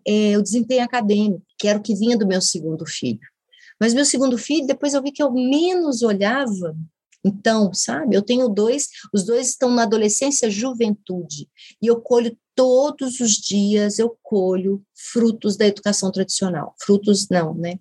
é, 0.08 0.38
o 0.38 0.42
desempenho 0.42 0.84
acadêmico, 0.84 1.46
que 1.58 1.68
era 1.68 1.78
o 1.78 1.82
que 1.82 1.96
vinha 1.96 2.18
do 2.18 2.28
meu 2.28 2.42
segundo 2.42 2.86
filho. 2.86 3.20
Mas 3.80 3.94
meu 3.94 4.06
segundo 4.06 4.38
filho, 4.38 4.66
depois 4.66 4.94
eu 4.94 5.04
vi 5.04 5.12
que 5.12 5.22
eu 5.22 5.32
menos 5.32 6.02
olhava. 6.02 6.76
Então, 7.24 7.74
sabe, 7.74 8.16
eu 8.16 8.22
tenho 8.22 8.48
dois, 8.48 8.88
os 9.12 9.26
dois 9.26 9.50
estão 9.50 9.72
na 9.72 9.84
adolescência, 9.84 10.50
juventude, 10.50 11.50
e 11.82 11.88
eu 11.88 12.00
colho 12.00 12.38
todos 12.54 13.20
os 13.20 13.32
dias, 13.32 13.98
eu 13.98 14.16
colho 14.22 14.84
frutos 14.94 15.58
da 15.58 15.66
educação 15.66 16.12
tradicional. 16.12 16.76
Frutos 16.80 17.28
não, 17.30 17.56
né? 17.56 17.80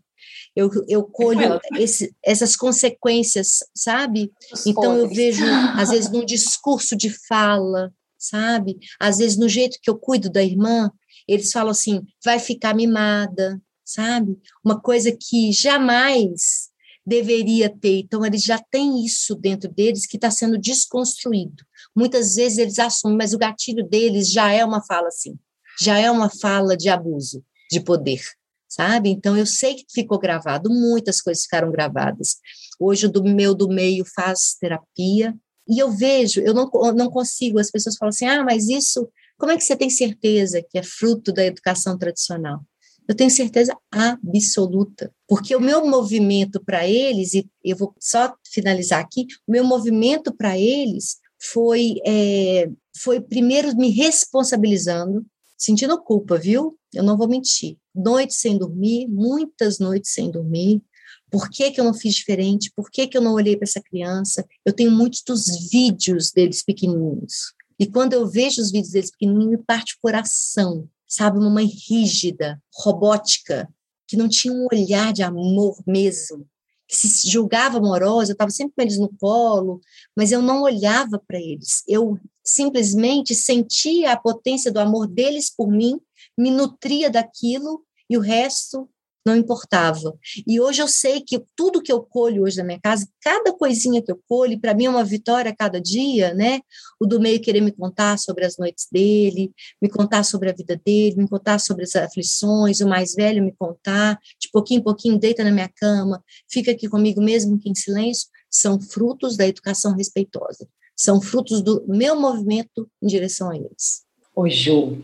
Eu, 0.56 0.70
eu 0.88 1.02
colho 1.02 1.60
esse, 1.76 2.14
essas 2.24 2.54
consequências, 2.54 3.58
sabe? 3.74 4.32
Então, 4.64 4.96
eu 4.96 5.08
vejo, 5.08 5.44
às 5.76 5.90
vezes, 5.90 6.10
num 6.10 6.24
discurso 6.24 6.96
de 6.96 7.10
fala, 7.26 7.92
sabe? 8.16 8.78
Às 9.00 9.18
vezes, 9.18 9.36
no 9.36 9.48
jeito 9.48 9.78
que 9.82 9.90
eu 9.90 9.98
cuido 9.98 10.30
da 10.30 10.42
irmã, 10.42 10.90
eles 11.26 11.50
falam 11.50 11.70
assim, 11.70 12.02
vai 12.24 12.38
ficar 12.38 12.74
mimada, 12.74 13.60
sabe? 13.84 14.38
Uma 14.64 14.80
coisa 14.80 15.10
que 15.10 15.52
jamais 15.52 16.70
deveria 17.06 17.68
ter. 17.68 17.98
Então, 18.00 18.24
eles 18.24 18.42
já 18.42 18.58
têm 18.58 19.04
isso 19.04 19.34
dentro 19.34 19.70
deles 19.70 20.06
que 20.06 20.16
está 20.16 20.30
sendo 20.30 20.58
desconstruído. 20.58 21.64
Muitas 21.94 22.36
vezes 22.36 22.58
eles 22.58 22.78
assumem, 22.78 23.18
mas 23.18 23.34
o 23.34 23.38
gatilho 23.38 23.86
deles 23.86 24.30
já 24.30 24.52
é 24.52 24.64
uma 24.64 24.84
fala 24.84 25.08
assim, 25.08 25.36
já 25.80 25.98
é 25.98 26.10
uma 26.10 26.30
fala 26.30 26.76
de 26.76 26.88
abuso 26.88 27.44
de 27.70 27.80
poder, 27.80 28.22
sabe? 28.68 29.10
Então, 29.10 29.36
eu 29.36 29.46
sei 29.46 29.74
que 29.74 29.84
ficou 29.92 30.18
gravado, 30.18 30.70
muitas 30.70 31.20
coisas 31.20 31.44
ficaram 31.44 31.70
gravadas. 31.70 32.36
Hoje, 32.78 33.06
o 33.06 33.10
do 33.10 33.24
meu 33.24 33.54
do 33.54 33.68
meio 33.68 34.04
faz 34.14 34.56
terapia, 34.60 35.34
e 35.68 35.78
eu 35.78 35.90
vejo, 35.90 36.40
eu 36.40 36.52
não, 36.52 36.70
não 36.94 37.10
consigo, 37.10 37.58
as 37.58 37.70
pessoas 37.70 37.96
falam 37.96 38.10
assim, 38.10 38.26
ah, 38.26 38.44
mas 38.44 38.68
isso, 38.68 39.08
como 39.38 39.52
é 39.52 39.56
que 39.56 39.64
você 39.64 39.74
tem 39.74 39.88
certeza 39.88 40.62
que 40.62 40.78
é 40.78 40.82
fruto 40.82 41.32
da 41.32 41.44
educação 41.44 41.96
tradicional? 41.96 42.60
Eu 43.08 43.14
tenho 43.14 43.30
certeza 43.30 43.76
absoluta, 43.92 45.12
porque 45.28 45.54
o 45.54 45.60
meu 45.60 45.86
movimento 45.86 46.62
para 46.64 46.86
eles, 46.86 47.34
e 47.34 47.46
eu 47.62 47.76
vou 47.76 47.94
só 48.00 48.34
finalizar 48.50 49.00
aqui, 49.00 49.26
o 49.46 49.52
meu 49.52 49.64
movimento 49.64 50.34
para 50.34 50.58
eles 50.58 51.16
foi, 51.52 51.96
é, 52.06 52.68
foi 52.98 53.20
primeiro 53.20 53.76
me 53.76 53.90
responsabilizando, 53.90 55.24
sentindo 55.64 56.00
culpa, 56.02 56.38
viu? 56.38 56.78
Eu 56.92 57.02
não 57.02 57.16
vou 57.16 57.26
mentir. 57.26 57.78
Noites 57.94 58.36
sem 58.36 58.58
dormir, 58.58 59.08
muitas 59.08 59.78
noites 59.78 60.12
sem 60.12 60.30
dormir. 60.30 60.82
Por 61.30 61.48
que, 61.48 61.70
que 61.70 61.80
eu 61.80 61.84
não 61.84 61.94
fiz 61.94 62.14
diferente? 62.14 62.72
Por 62.76 62.90
que, 62.90 63.06
que 63.06 63.16
eu 63.16 63.22
não 63.22 63.32
olhei 63.32 63.56
para 63.56 63.64
essa 63.64 63.80
criança? 63.80 64.46
Eu 64.64 64.72
tenho 64.72 64.90
muitos 64.90 65.22
dos 65.22 65.70
vídeos 65.70 66.30
deles 66.30 66.62
pequenininhos. 66.62 67.54
E 67.78 67.86
quando 67.86 68.12
eu 68.12 68.26
vejo 68.26 68.60
os 68.60 68.70
vídeos 68.70 68.92
deles 68.92 69.10
pequenininhos, 69.10 69.50
me 69.50 69.58
parte 69.58 69.94
o 69.94 70.00
coração, 70.00 70.88
sabe, 71.08 71.38
uma 71.38 71.50
mãe 71.50 71.66
rígida, 71.66 72.62
robótica, 72.72 73.68
que 74.06 74.16
não 74.16 74.28
tinha 74.28 74.52
um 74.52 74.66
olhar 74.70 75.12
de 75.12 75.22
amor 75.22 75.76
mesmo, 75.86 76.46
que 76.86 76.96
se 76.96 77.28
julgava 77.28 77.78
amorosa, 77.78 78.30
eu 78.30 78.34
estava 78.34 78.50
sempre 78.50 78.74
com 78.76 78.82
eles 78.82 78.98
no 78.98 79.08
colo, 79.18 79.80
mas 80.16 80.30
eu 80.30 80.42
não 80.42 80.62
olhava 80.62 81.20
para 81.26 81.40
eles. 81.40 81.82
Eu 81.88 82.18
simplesmente 82.44 83.34
sentia 83.34 84.12
a 84.12 84.16
potência 84.16 84.70
do 84.70 84.78
amor 84.78 85.06
deles 85.06 85.50
por 85.54 85.70
mim, 85.70 85.98
me 86.38 86.50
nutria 86.50 87.10
daquilo 87.10 87.84
e 88.08 88.16
o 88.16 88.20
resto 88.20 88.88
não 89.26 89.34
importava. 89.34 90.14
E 90.46 90.60
hoje 90.60 90.82
eu 90.82 90.88
sei 90.88 91.22
que 91.22 91.42
tudo 91.56 91.80
que 91.82 91.90
eu 91.90 92.02
colho 92.02 92.42
hoje 92.42 92.58
na 92.58 92.64
minha 92.64 92.80
casa, 92.80 93.08
cada 93.22 93.52
coisinha 93.52 94.02
que 94.02 94.12
eu 94.12 94.20
colho, 94.28 94.60
para 94.60 94.74
mim 94.74 94.84
é 94.84 94.90
uma 94.90 95.02
vitória 95.02 95.50
a 95.50 95.56
cada 95.56 95.80
dia, 95.80 96.34
né? 96.34 96.60
O 97.00 97.06
do 97.06 97.18
meio 97.18 97.40
querer 97.40 97.62
me 97.62 97.72
contar 97.72 98.18
sobre 98.18 98.44
as 98.44 98.58
noites 98.58 98.86
dele, 98.92 99.50
me 99.80 99.88
contar 99.88 100.24
sobre 100.24 100.50
a 100.50 100.52
vida 100.52 100.78
dele, 100.84 101.16
me 101.16 101.28
contar 101.28 101.58
sobre 101.58 101.84
as 101.84 101.96
aflições, 101.96 102.80
o 102.80 102.88
mais 102.88 103.14
velho 103.14 103.42
me 103.42 103.52
contar, 103.52 104.18
de 104.38 104.50
pouquinho 104.52 104.80
em 104.80 104.84
pouquinho 104.84 105.18
deita 105.18 105.42
na 105.42 105.50
minha 105.50 105.70
cama, 105.74 106.22
fica 106.50 106.72
aqui 106.72 106.86
comigo 106.86 107.22
mesmo 107.22 107.58
que 107.58 107.70
em 107.70 107.74
silêncio, 107.74 108.28
são 108.50 108.78
frutos 108.80 109.36
da 109.36 109.46
educação 109.46 109.96
respeitosa. 109.96 110.68
São 110.96 111.20
frutos 111.20 111.62
do 111.62 111.84
meu 111.86 112.18
movimento 112.18 112.88
em 113.02 113.06
direção 113.06 113.50
a 113.50 113.56
eles. 113.56 114.04
Ô, 114.34 114.48
Ju, 114.48 114.98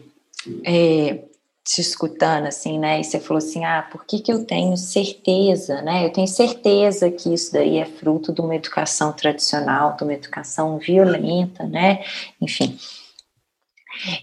é, 0.65 1.25
te 1.65 1.81
escutando, 1.81 2.47
assim, 2.47 2.79
né? 2.79 3.01
E 3.01 3.05
você 3.05 3.21
falou 3.21 3.39
assim, 3.39 3.65
ah, 3.65 3.87
por 3.91 4.05
que, 4.05 4.21
que 4.21 4.33
eu 4.33 4.45
tenho 4.45 4.77
certeza, 4.77 5.83
né? 5.83 6.07
Eu 6.07 6.13
tenho 6.13 6.27
certeza 6.27 7.11
que 7.11 7.33
isso 7.33 7.53
daí 7.53 7.79
é 7.79 7.85
fruto 7.85 8.33
de 8.33 8.41
uma 8.41 8.57
educação 8.57 9.13
tradicional, 9.13 9.97
de 9.97 10.03
uma 10.03 10.15
educação 10.15 10.79
violenta, 10.79 11.65
né? 11.67 12.05
Enfim. 12.41 12.79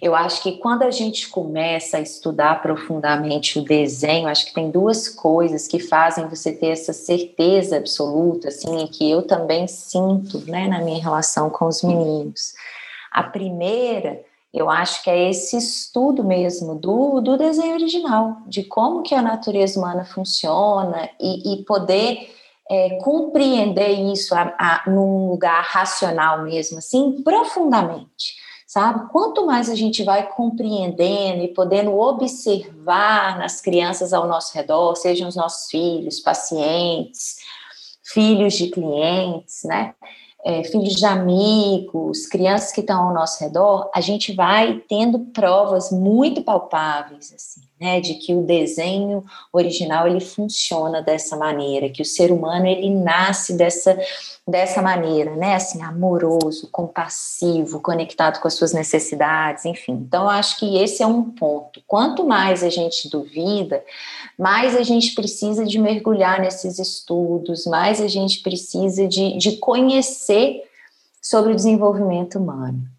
Eu 0.01 0.15
acho 0.15 0.41
que 0.41 0.53
quando 0.53 0.83
a 0.83 0.91
gente 0.91 1.27
começa 1.29 1.97
a 1.97 2.01
estudar 2.01 2.61
profundamente 2.61 3.59
o 3.59 3.63
desenho, 3.63 4.27
acho 4.27 4.45
que 4.45 4.53
tem 4.53 4.71
duas 4.71 5.09
coisas 5.09 5.67
que 5.67 5.79
fazem 5.79 6.27
você 6.27 6.51
ter 6.51 6.67
essa 6.67 6.93
certeza 6.93 7.77
absoluta, 7.77 8.47
assim, 8.47 8.87
que 8.87 9.09
eu 9.09 9.23
também 9.23 9.67
sinto, 9.67 10.39
né, 10.49 10.67
na 10.67 10.79
minha 10.79 11.01
relação 11.01 11.49
com 11.49 11.65
os 11.65 11.83
meninos. 11.83 12.53
A 13.11 13.23
primeira 13.23 14.25
eu 14.53 14.69
acho 14.69 15.03
que 15.03 15.09
é 15.09 15.29
esse 15.29 15.57
estudo 15.57 16.23
mesmo 16.23 16.73
do, 16.73 17.21
do 17.21 17.37
desenho 17.37 17.75
original, 17.75 18.37
de 18.47 18.63
como 18.63 19.03
que 19.03 19.13
a 19.13 19.21
natureza 19.21 19.77
humana 19.77 20.05
funciona 20.05 21.09
e, 21.19 21.53
e 21.53 21.63
poder 21.63 22.33
é, 22.69 22.97
compreender 23.01 23.91
isso 24.11 24.33
a, 24.33 24.53
a, 24.57 24.89
num 24.89 25.29
lugar 25.29 25.63
racional 25.63 26.43
mesmo, 26.43 26.79
assim, 26.79 27.21
profundamente, 27.23 28.35
sabe? 28.77 29.09
Quanto 29.11 29.43
mais 29.43 29.71
a 29.71 29.75
gente 29.75 30.03
vai 30.03 30.27
compreendendo 30.27 31.41
e 31.43 31.47
podendo 31.47 31.97
observar 31.97 33.39
nas 33.39 33.59
crianças 33.59 34.13
ao 34.13 34.27
nosso 34.27 34.55
redor, 34.55 34.95
sejam 34.95 35.27
os 35.27 35.35
nossos 35.35 35.67
filhos, 35.71 36.19
pacientes, 36.19 37.37
filhos 38.03 38.53
de 38.53 38.69
clientes, 38.69 39.63
né? 39.63 39.95
é, 40.45 40.63
filhos 40.63 40.93
de 40.93 41.05
amigos, 41.05 42.27
crianças 42.27 42.71
que 42.71 42.81
estão 42.81 43.07
ao 43.07 43.13
nosso 43.13 43.43
redor, 43.43 43.89
a 43.93 43.99
gente 43.99 44.33
vai 44.33 44.81
tendo 44.87 45.19
provas 45.33 45.91
muito 45.91 46.43
palpáveis, 46.43 47.33
assim, 47.33 47.66
né, 47.79 47.99
de 48.01 48.15
que 48.15 48.33
o 48.33 48.43
desenho 48.43 49.23
original 49.53 50.07
ele 50.07 50.19
funciona 50.19 51.01
dessa 51.01 51.35
maneira, 51.35 51.89
que 51.89 52.01
o 52.01 52.05
ser 52.05 52.31
humano 52.31 52.65
ele 52.65 52.89
nasce 52.89 53.53
dessa 53.53 53.97
dessa 54.47 54.81
maneira, 54.81 55.35
né, 55.35 55.55
assim, 55.55 55.81
amoroso, 55.81 56.69
compassivo, 56.71 57.81
conectado 57.81 58.39
com 58.39 58.47
as 58.47 58.53
suas 58.53 58.71
necessidades, 58.71 59.65
enfim. 59.65 59.91
Então, 59.91 60.29
acho 60.29 60.57
que 60.57 60.77
esse 60.81 61.03
é 61.03 61.07
um 61.07 61.31
ponto. 61.31 61.81
Quanto 61.85 62.25
mais 62.25 62.63
a 62.63 62.69
gente 62.69 63.09
duvida, 63.09 63.83
mais 64.39 64.73
a 64.73 64.83
gente 64.83 65.13
precisa 65.13 65.65
de 65.65 65.77
mergulhar 65.77 66.39
nesses 66.39 66.79
estudos, 66.79 67.65
mais 67.65 67.99
a 67.99 68.07
gente 68.07 68.39
precisa 68.39 69.05
de, 69.05 69.37
de 69.37 69.57
conhecer 69.57 70.63
sobre 71.21 71.51
o 71.51 71.55
desenvolvimento 71.55 72.39
humano. 72.39 72.96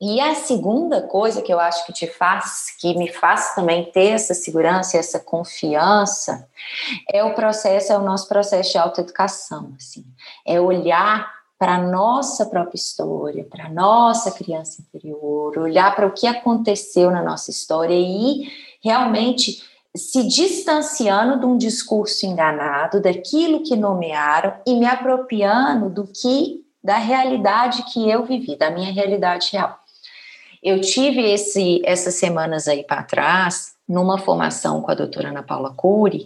E 0.00 0.20
a 0.20 0.34
segunda 0.36 1.02
coisa 1.02 1.42
que 1.42 1.52
eu 1.52 1.58
acho 1.58 1.84
que 1.84 1.92
te 1.92 2.06
faz, 2.06 2.76
que 2.78 2.96
me 2.96 3.12
faz 3.12 3.54
também 3.54 3.90
ter 3.90 4.10
essa 4.10 4.32
segurança, 4.32 4.96
essa 4.96 5.18
confiança, 5.18 6.48
é 7.12 7.24
o 7.24 7.34
processo, 7.34 7.92
é 7.92 7.98
o 7.98 8.04
nosso 8.04 8.28
processo 8.28 8.70
de 8.70 8.78
autoeducação, 8.78 9.72
assim. 9.76 10.04
É 10.46 10.60
olhar 10.60 11.28
para 11.58 11.74
a 11.74 11.82
nossa 11.82 12.46
própria 12.46 12.76
história, 12.76 13.44
para 13.44 13.66
a 13.66 13.68
nossa 13.68 14.30
criança 14.30 14.80
interior, 14.80 15.58
olhar 15.58 15.94
para 15.96 16.06
o 16.06 16.12
que 16.12 16.28
aconteceu 16.28 17.10
na 17.10 17.22
nossa 17.22 17.50
história 17.50 17.94
e 17.94 18.48
realmente 18.80 19.60
se 19.96 20.22
distanciando 20.28 21.40
de 21.40 21.46
um 21.46 21.56
discurso 21.58 22.24
enganado, 22.24 23.00
daquilo 23.00 23.64
que 23.64 23.74
nomearam 23.74 24.54
e 24.64 24.74
me 24.74 24.86
apropriando 24.86 25.90
do 25.90 26.06
que 26.06 26.64
da 26.82 26.96
realidade 26.96 27.82
que 27.92 28.08
eu 28.08 28.24
vivi, 28.24 28.56
da 28.56 28.70
minha 28.70 28.92
realidade 28.92 29.48
real. 29.52 29.76
Eu 30.62 30.80
tive 30.80 31.22
esse, 31.22 31.80
essas 31.84 32.14
semanas 32.14 32.66
aí 32.68 32.84
para 32.84 33.02
trás, 33.02 33.72
numa 33.88 34.18
formação 34.18 34.82
com 34.82 34.90
a 34.90 34.94
doutora 34.94 35.30
Ana 35.30 35.42
Paula 35.42 35.72
Cury, 35.74 36.24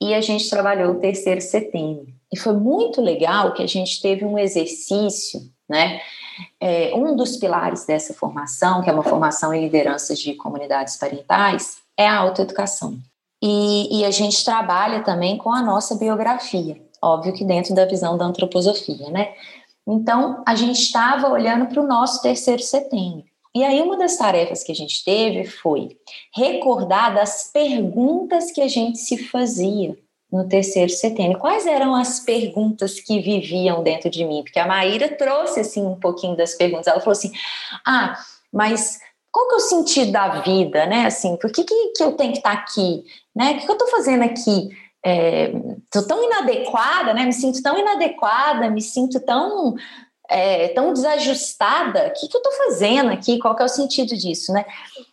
e 0.00 0.12
a 0.14 0.20
gente 0.20 0.50
trabalhou 0.50 0.92
o 0.92 1.00
terceiro 1.00 1.40
setembro. 1.40 2.06
E 2.32 2.38
foi 2.38 2.54
muito 2.54 3.00
legal 3.00 3.52
que 3.52 3.62
a 3.62 3.66
gente 3.66 4.02
teve 4.02 4.24
um 4.24 4.38
exercício, 4.38 5.40
né? 5.68 6.00
É, 6.60 6.92
um 6.96 7.14
dos 7.14 7.36
pilares 7.36 7.86
dessa 7.86 8.12
formação, 8.12 8.82
que 8.82 8.90
é 8.90 8.92
uma 8.92 9.04
formação 9.04 9.54
em 9.54 9.62
lideranças 9.62 10.18
de 10.18 10.34
comunidades 10.34 10.96
parentais, 10.96 11.76
é 11.96 12.08
a 12.08 12.16
autoeducação. 12.18 12.98
E, 13.40 14.00
e 14.00 14.04
a 14.04 14.10
gente 14.10 14.44
trabalha 14.44 15.02
também 15.02 15.36
com 15.38 15.52
a 15.52 15.62
nossa 15.62 15.94
biografia, 15.94 16.80
óbvio 17.00 17.32
que 17.32 17.44
dentro 17.44 17.74
da 17.74 17.84
visão 17.84 18.18
da 18.18 18.24
antroposofia, 18.24 19.10
né? 19.10 19.34
Então, 19.86 20.42
a 20.46 20.54
gente 20.54 20.80
estava 20.80 21.28
olhando 21.28 21.66
para 21.66 21.80
o 21.80 21.86
nosso 21.86 22.22
terceiro 22.22 22.62
setembro. 22.62 23.24
E 23.54 23.62
aí, 23.62 23.80
uma 23.80 23.96
das 23.96 24.16
tarefas 24.16 24.64
que 24.64 24.72
a 24.72 24.74
gente 24.74 25.04
teve 25.04 25.44
foi 25.44 25.96
recordar 26.34 27.14
das 27.14 27.50
perguntas 27.52 28.50
que 28.50 28.60
a 28.60 28.68
gente 28.68 28.98
se 28.98 29.16
fazia 29.28 29.96
no 30.30 30.48
terceiro 30.48 30.90
setênio. 30.90 31.38
Quais 31.38 31.64
eram 31.64 31.94
as 31.94 32.18
perguntas 32.18 32.98
que 32.98 33.20
viviam 33.20 33.84
dentro 33.84 34.10
de 34.10 34.24
mim? 34.24 34.42
Porque 34.42 34.58
a 34.58 34.66
Maíra 34.66 35.08
trouxe 35.16 35.60
assim 35.60 35.86
um 35.86 35.94
pouquinho 35.94 36.36
das 36.36 36.54
perguntas. 36.54 36.88
Ela 36.88 36.98
falou 36.98 37.12
assim: 37.12 37.30
"Ah, 37.86 38.18
mas 38.52 38.98
qual 39.30 39.48
que 39.48 39.54
é 39.54 39.56
o 39.56 39.60
sentido 39.60 40.12
da 40.12 40.40
vida, 40.40 40.86
né? 40.86 41.06
Assim, 41.06 41.36
por 41.36 41.50
que, 41.50 41.64
que, 41.64 41.92
que 41.96 42.02
eu 42.02 42.12
tenho 42.12 42.32
que 42.32 42.38
estar 42.38 42.52
aqui, 42.52 43.04
né? 43.34 43.52
O 43.52 43.58
que, 43.58 43.64
que 43.66 43.70
eu 43.70 43.74
estou 43.74 43.88
fazendo 43.88 44.22
aqui 44.22 44.70
estou 45.04 46.02
é, 46.02 46.06
tão 46.06 46.24
inadequada, 46.24 47.12
né? 47.12 47.24
Me 47.24 47.32
sinto 47.32 47.62
tão 47.62 47.78
inadequada, 47.78 48.70
me 48.70 48.80
sinto 48.80 49.20
tão 49.20 49.74
é, 50.28 50.68
tão 50.68 50.92
desajustada. 50.92 52.08
O 52.08 52.12
que, 52.12 52.28
que 52.28 52.36
eu 52.36 52.40
estou 52.40 52.52
fazendo 52.52 53.10
aqui? 53.10 53.38
Qual 53.38 53.54
que 53.54 53.62
é 53.62 53.66
o 53.66 53.68
sentido 53.68 54.16
disso, 54.16 54.52
né? 54.52 54.64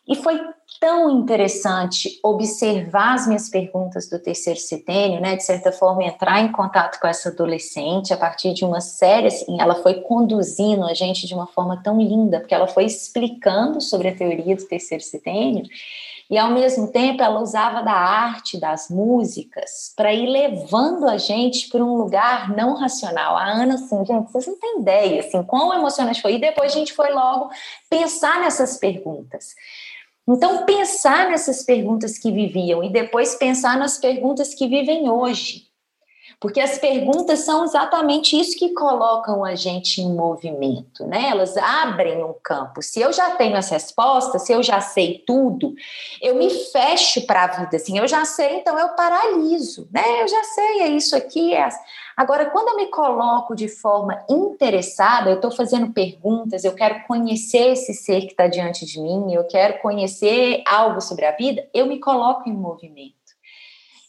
E 0.07 0.15
foi 0.15 0.39
tão 0.79 1.11
interessante 1.19 2.19
observar 2.23 3.13
as 3.13 3.27
minhas 3.27 3.49
perguntas 3.49 4.09
do 4.09 4.17
terceiro 4.17 4.59
setênio, 4.59 5.21
né? 5.21 5.35
De 5.35 5.43
certa 5.43 5.71
forma, 5.71 6.03
entrar 6.03 6.39
em 6.41 6.51
contato 6.51 6.99
com 6.99 7.07
essa 7.07 7.29
adolescente 7.29 8.13
a 8.13 8.17
partir 8.17 8.53
de 8.53 8.65
uma 8.65 8.81
série, 8.81 9.27
assim, 9.27 9.61
ela 9.61 9.75
foi 9.75 10.01
conduzindo 10.01 10.85
a 10.85 10.93
gente 10.93 11.27
de 11.27 11.33
uma 11.33 11.47
forma 11.47 11.81
tão 11.83 11.99
linda, 11.99 12.39
porque 12.39 12.55
ela 12.55 12.67
foi 12.67 12.85
explicando 12.85 13.79
sobre 13.79 14.07
a 14.07 14.15
teoria 14.15 14.55
do 14.55 14.65
terceiro 14.65 15.03
setênio 15.03 15.63
e 16.31 16.37
ao 16.37 16.49
mesmo 16.49 16.87
tempo 16.87 17.21
ela 17.21 17.41
usava 17.41 17.83
da 17.83 17.91
arte, 17.91 18.57
das 18.57 18.89
músicas, 18.89 19.93
para 19.97 20.13
ir 20.13 20.27
levando 20.27 21.09
a 21.09 21.17
gente 21.17 21.67
para 21.67 21.83
um 21.83 21.95
lugar 21.95 22.55
não 22.55 22.73
racional. 22.73 23.35
A 23.35 23.43
Ana, 23.43 23.75
assim, 23.75 24.05
gente, 24.05 24.31
vocês 24.31 24.47
não 24.47 24.57
têm 24.57 24.79
ideia, 24.79 25.19
assim, 25.19 25.43
quão 25.43 25.73
emocionante 25.73 26.21
foi. 26.21 26.35
E 26.35 26.39
depois 26.39 26.71
a 26.71 26.75
gente 26.75 26.93
foi 26.93 27.11
logo 27.11 27.49
pensar 27.89 28.39
nessas 28.39 28.77
perguntas. 28.77 29.53
Então, 30.25 30.65
pensar 30.65 31.29
nessas 31.29 31.63
perguntas 31.63 32.17
que 32.17 32.31
viviam 32.31 32.81
e 32.81 32.89
depois 32.89 33.35
pensar 33.35 33.77
nas 33.77 33.97
perguntas 33.97 34.53
que 34.53 34.69
vivem 34.69 35.09
hoje. 35.09 35.70
Porque 36.41 36.59
as 36.59 36.79
perguntas 36.79 37.41
são 37.41 37.63
exatamente 37.63 38.37
isso 38.37 38.57
que 38.57 38.73
colocam 38.73 39.45
a 39.45 39.53
gente 39.53 40.01
em 40.01 40.11
movimento, 40.11 41.05
né? 41.05 41.29
Elas 41.29 41.55
abrem 41.55 42.23
um 42.23 42.33
campo. 42.43 42.81
Se 42.81 42.99
eu 42.99 43.13
já 43.13 43.35
tenho 43.35 43.55
as 43.55 43.69
respostas, 43.69 44.41
se 44.41 44.51
eu 44.51 44.63
já 44.63 44.81
sei 44.81 45.23
tudo, 45.25 45.75
eu 46.19 46.33
me 46.33 46.49
fecho 46.49 47.27
para 47.27 47.43
a 47.43 47.47
vida, 47.47 47.75
assim, 47.75 47.99
eu 47.99 48.07
já 48.07 48.25
sei, 48.25 48.55
então 48.55 48.77
eu 48.79 48.89
paraliso, 48.95 49.87
né? 49.91 50.23
Eu 50.23 50.27
já 50.27 50.43
sei, 50.45 50.81
é 50.81 50.87
isso 50.87 51.15
aqui, 51.15 51.53
é 51.53 51.69
Agora, 52.17 52.49
quando 52.49 52.69
eu 52.69 52.75
me 52.75 52.87
coloco 52.87 53.55
de 53.55 53.69
forma 53.69 54.25
interessada, 54.27 55.29
eu 55.29 55.35
estou 55.35 55.51
fazendo 55.51 55.93
perguntas, 55.93 56.63
eu 56.63 56.73
quero 56.73 57.03
conhecer 57.03 57.73
esse 57.73 57.93
ser 57.93 58.21
que 58.21 58.31
está 58.31 58.47
diante 58.47 58.83
de 58.83 58.99
mim, 58.99 59.31
eu 59.31 59.43
quero 59.47 59.79
conhecer 59.79 60.63
algo 60.67 61.01
sobre 61.01 61.25
a 61.25 61.31
vida, 61.31 61.67
eu 61.71 61.85
me 61.85 61.99
coloco 61.99 62.49
em 62.49 62.53
movimento. 62.53 63.20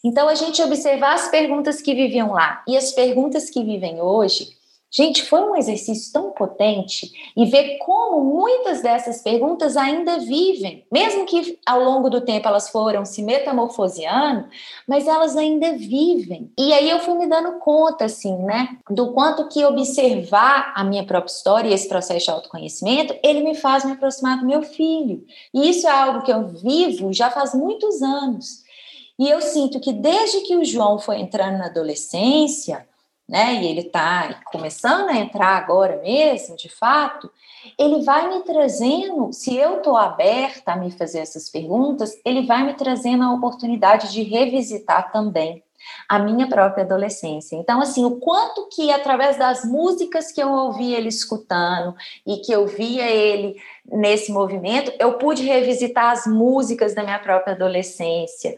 Então, 0.04 0.28
a 0.28 0.34
gente 0.34 0.60
observar 0.60 1.14
as 1.14 1.28
perguntas 1.28 1.80
que 1.80 1.94
viviam 1.94 2.32
lá 2.32 2.62
e 2.66 2.76
as 2.76 2.92
perguntas 2.92 3.48
que 3.48 3.62
vivem 3.62 4.00
hoje, 4.00 4.48
gente, 4.90 5.22
foi 5.22 5.40
um 5.40 5.56
exercício 5.56 6.12
tão 6.12 6.32
potente 6.32 7.10
e 7.34 7.46
ver 7.46 7.78
como 7.78 8.20
muitas 8.22 8.82
dessas 8.82 9.22
perguntas 9.22 9.76
ainda 9.76 10.18
vivem, 10.18 10.84
mesmo 10.92 11.24
que 11.24 11.58
ao 11.64 11.82
longo 11.82 12.10
do 12.10 12.20
tempo 12.20 12.46
elas 12.46 12.68
foram 12.68 13.04
se 13.04 13.22
metamorfoseando, 13.22 14.48
mas 14.86 15.06
elas 15.06 15.36
ainda 15.36 15.72
vivem. 15.72 16.52
E 16.58 16.74
aí 16.74 16.90
eu 16.90 16.98
fui 16.98 17.14
me 17.14 17.26
dando 17.26 17.58
conta, 17.60 18.04
assim, 18.04 18.36
né, 18.38 18.76
do 18.90 19.12
quanto 19.12 19.48
que 19.48 19.64
observar 19.64 20.72
a 20.74 20.84
minha 20.84 21.04
própria 21.04 21.32
história 21.32 21.70
e 21.70 21.72
esse 21.72 21.88
processo 21.88 22.26
de 22.26 22.30
autoconhecimento, 22.30 23.14
ele 23.22 23.42
me 23.42 23.54
faz 23.54 23.84
me 23.84 23.92
aproximar 23.92 24.38
do 24.38 24.46
meu 24.46 24.62
filho. 24.62 25.24
E 25.54 25.70
isso 25.70 25.86
é 25.86 25.90
algo 25.90 26.22
que 26.22 26.32
eu 26.32 26.48
vivo 26.48 27.12
já 27.12 27.30
faz 27.30 27.54
muitos 27.54 28.02
anos. 28.02 28.61
E 29.18 29.28
eu 29.28 29.40
sinto 29.40 29.80
que 29.80 29.92
desde 29.92 30.40
que 30.40 30.56
o 30.56 30.64
João 30.64 30.98
foi 30.98 31.18
entrando 31.18 31.58
na 31.58 31.66
adolescência, 31.66 32.86
né, 33.28 33.62
e 33.62 33.66
ele 33.66 33.80
está 33.80 34.42
começando 34.52 35.08
a 35.08 35.16
entrar 35.16 35.56
agora 35.56 35.96
mesmo, 36.02 36.56
de 36.56 36.68
fato, 36.68 37.30
ele 37.78 38.02
vai 38.02 38.28
me 38.28 38.42
trazendo, 38.42 39.32
se 39.32 39.56
eu 39.56 39.78
estou 39.78 39.96
aberta 39.96 40.72
a 40.72 40.76
me 40.76 40.90
fazer 40.90 41.20
essas 41.20 41.48
perguntas, 41.48 42.12
ele 42.24 42.44
vai 42.46 42.64
me 42.64 42.74
trazendo 42.74 43.22
a 43.22 43.32
oportunidade 43.32 44.12
de 44.12 44.22
revisitar 44.22 45.12
também 45.12 45.62
a 46.08 46.18
minha 46.18 46.48
própria 46.48 46.84
adolescência. 46.84 47.56
Então, 47.56 47.80
assim, 47.80 48.04
o 48.04 48.16
quanto 48.16 48.68
que 48.68 48.90
através 48.90 49.36
das 49.36 49.64
músicas 49.64 50.30
que 50.30 50.42
eu 50.42 50.50
ouvia 50.50 50.98
ele 50.98 51.08
escutando 51.08 51.94
e 52.26 52.36
que 52.38 52.52
eu 52.52 52.66
via 52.66 53.08
ele 53.08 53.56
nesse 53.84 54.30
movimento, 54.30 54.92
eu 54.98 55.14
pude 55.14 55.42
revisitar 55.42 56.10
as 56.10 56.26
músicas 56.26 56.94
da 56.94 57.02
minha 57.02 57.18
própria 57.18 57.54
adolescência 57.54 58.54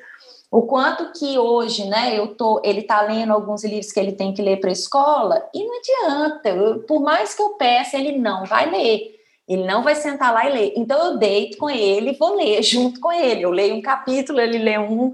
o 0.54 0.62
quanto 0.62 1.10
que 1.10 1.36
hoje, 1.36 1.84
né, 1.88 2.16
eu 2.16 2.36
tô, 2.36 2.62
ele 2.64 2.82
está 2.82 3.00
lendo 3.00 3.32
alguns 3.32 3.64
livros 3.64 3.90
que 3.90 3.98
ele 3.98 4.12
tem 4.12 4.32
que 4.32 4.40
ler 4.40 4.60
para 4.60 4.70
a 4.70 4.72
escola 4.72 5.44
e 5.52 5.64
não 5.64 5.78
adianta, 5.78 6.48
eu, 6.48 6.78
por 6.84 7.02
mais 7.02 7.34
que 7.34 7.42
eu 7.42 7.54
peça, 7.54 7.96
ele 7.96 8.16
não 8.16 8.44
vai 8.44 8.70
ler. 8.70 9.16
Ele 9.48 9.64
não 9.64 9.82
vai 9.82 9.96
sentar 9.96 10.32
lá 10.32 10.48
e 10.48 10.52
ler. 10.52 10.72
Então 10.76 11.06
eu 11.06 11.18
deito 11.18 11.58
com 11.58 11.68
ele 11.68 12.10
e 12.12 12.16
vou 12.16 12.36
ler 12.36 12.62
junto 12.62 13.00
com 13.00 13.10
ele. 13.10 13.42
Eu 13.42 13.50
leio 13.50 13.74
um 13.74 13.82
capítulo, 13.82 14.40
ele 14.40 14.58
lê 14.58 14.78
um. 14.78 15.10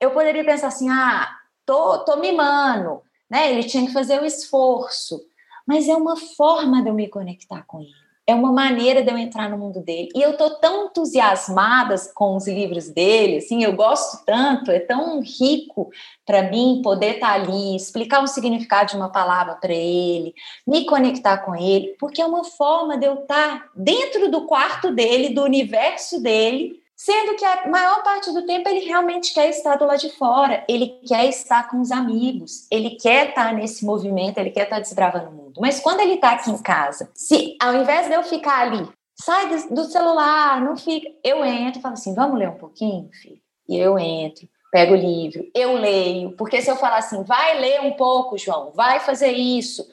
Eu 0.00 0.12
poderia 0.12 0.44
pensar 0.44 0.68
assim: 0.68 0.88
ah, 0.88 1.28
tô, 1.66 1.98
tô 2.04 2.18
mimando, 2.18 3.02
né? 3.28 3.50
Ele 3.50 3.64
tinha 3.64 3.84
que 3.84 3.92
fazer 3.92 4.22
o 4.22 4.24
esforço. 4.24 5.20
Mas 5.66 5.88
é 5.88 5.96
uma 5.96 6.16
forma 6.16 6.80
de 6.80 6.88
eu 6.88 6.94
me 6.94 7.08
conectar 7.08 7.64
com 7.66 7.80
ele 7.80 7.99
é 8.26 8.34
uma 8.34 8.52
maneira 8.52 9.02
de 9.02 9.10
eu 9.10 9.18
entrar 9.18 9.48
no 9.50 9.58
mundo 9.58 9.80
dele. 9.80 10.08
E 10.14 10.22
eu 10.22 10.36
tô 10.36 10.50
tão 10.58 10.86
entusiasmada 10.86 11.94
com 12.14 12.36
os 12.36 12.46
livros 12.46 12.88
dele, 12.88 13.38
assim, 13.38 13.64
eu 13.64 13.72
gosto 13.72 14.24
tanto, 14.24 14.70
é 14.70 14.78
tão 14.78 15.20
rico 15.20 15.90
para 16.24 16.44
mim 16.44 16.80
poder 16.82 17.14
estar 17.14 17.28
tá 17.28 17.34
ali, 17.34 17.74
explicar 17.74 18.22
o 18.22 18.28
significado 18.28 18.90
de 18.90 18.96
uma 18.96 19.10
palavra 19.10 19.54
para 19.54 19.72
ele, 19.72 20.34
me 20.66 20.84
conectar 20.84 21.38
com 21.38 21.54
ele, 21.56 21.96
porque 21.98 22.22
é 22.22 22.26
uma 22.26 22.44
forma 22.44 22.96
de 22.96 23.06
eu 23.06 23.14
estar 23.14 23.60
tá 23.60 23.68
dentro 23.74 24.30
do 24.30 24.46
quarto 24.46 24.92
dele, 24.94 25.34
do 25.34 25.42
universo 25.42 26.22
dele, 26.22 26.79
Sendo 27.02 27.34
que 27.34 27.44
a 27.46 27.66
maior 27.66 28.02
parte 28.02 28.30
do 28.30 28.44
tempo 28.44 28.68
ele 28.68 28.80
realmente 28.80 29.32
quer 29.32 29.48
estar 29.48 29.76
do 29.76 29.86
lado 29.86 30.00
de 30.00 30.10
fora, 30.10 30.62
ele 30.68 31.00
quer 31.08 31.30
estar 31.30 31.66
com 31.70 31.80
os 31.80 31.90
amigos, 31.90 32.66
ele 32.70 32.90
quer 32.90 33.30
estar 33.30 33.54
nesse 33.54 33.86
movimento, 33.86 34.36
ele 34.36 34.50
quer 34.50 34.64
estar 34.64 34.80
desbravando 34.80 35.30
o 35.30 35.32
mundo. 35.32 35.62
Mas 35.62 35.80
quando 35.80 36.00
ele 36.00 36.16
está 36.16 36.32
aqui 36.32 36.50
em 36.50 36.58
casa, 36.58 37.10
se 37.14 37.56
ao 37.58 37.74
invés 37.74 38.06
de 38.06 38.12
eu 38.12 38.22
ficar 38.22 38.66
ali, 38.66 38.86
sai 39.18 39.48
do 39.70 39.84
celular, 39.84 40.60
não 40.60 40.76
fica, 40.76 41.08
eu 41.24 41.42
entro 41.42 41.78
e 41.78 41.82
falo 41.82 41.94
assim: 41.94 42.14
vamos 42.14 42.38
ler 42.38 42.50
um 42.50 42.58
pouquinho, 42.58 43.08
filho? 43.14 43.40
E 43.66 43.78
eu 43.78 43.98
entro, 43.98 44.46
pego 44.70 44.92
o 44.92 44.98
livro, 44.98 45.42
eu 45.54 45.72
leio, 45.78 46.36
porque 46.36 46.60
se 46.60 46.70
eu 46.70 46.76
falar 46.76 46.98
assim, 46.98 47.22
vai 47.22 47.58
ler 47.58 47.80
um 47.80 47.92
pouco, 47.92 48.36
João, 48.36 48.72
vai 48.72 49.00
fazer 49.00 49.32
isso, 49.32 49.88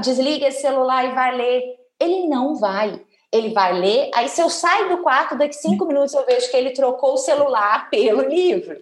desliga 0.00 0.46
esse 0.46 0.60
celular 0.60 1.06
e 1.06 1.12
vai 1.12 1.36
ler, 1.36 1.62
ele 1.98 2.28
não 2.28 2.54
vai 2.54 3.04
ele 3.32 3.50
vai 3.54 3.72
ler, 3.72 4.10
aí 4.14 4.28
se 4.28 4.40
eu 4.40 4.50
saio 4.50 4.90
do 4.90 5.02
quarto, 5.02 5.36
daqui 5.36 5.54
cinco 5.54 5.86
minutos 5.86 6.12
eu 6.12 6.26
vejo 6.26 6.50
que 6.50 6.56
ele 6.56 6.70
trocou 6.70 7.14
o 7.14 7.18
celular 7.18 7.88
pelo 7.88 8.22
livro. 8.22 8.76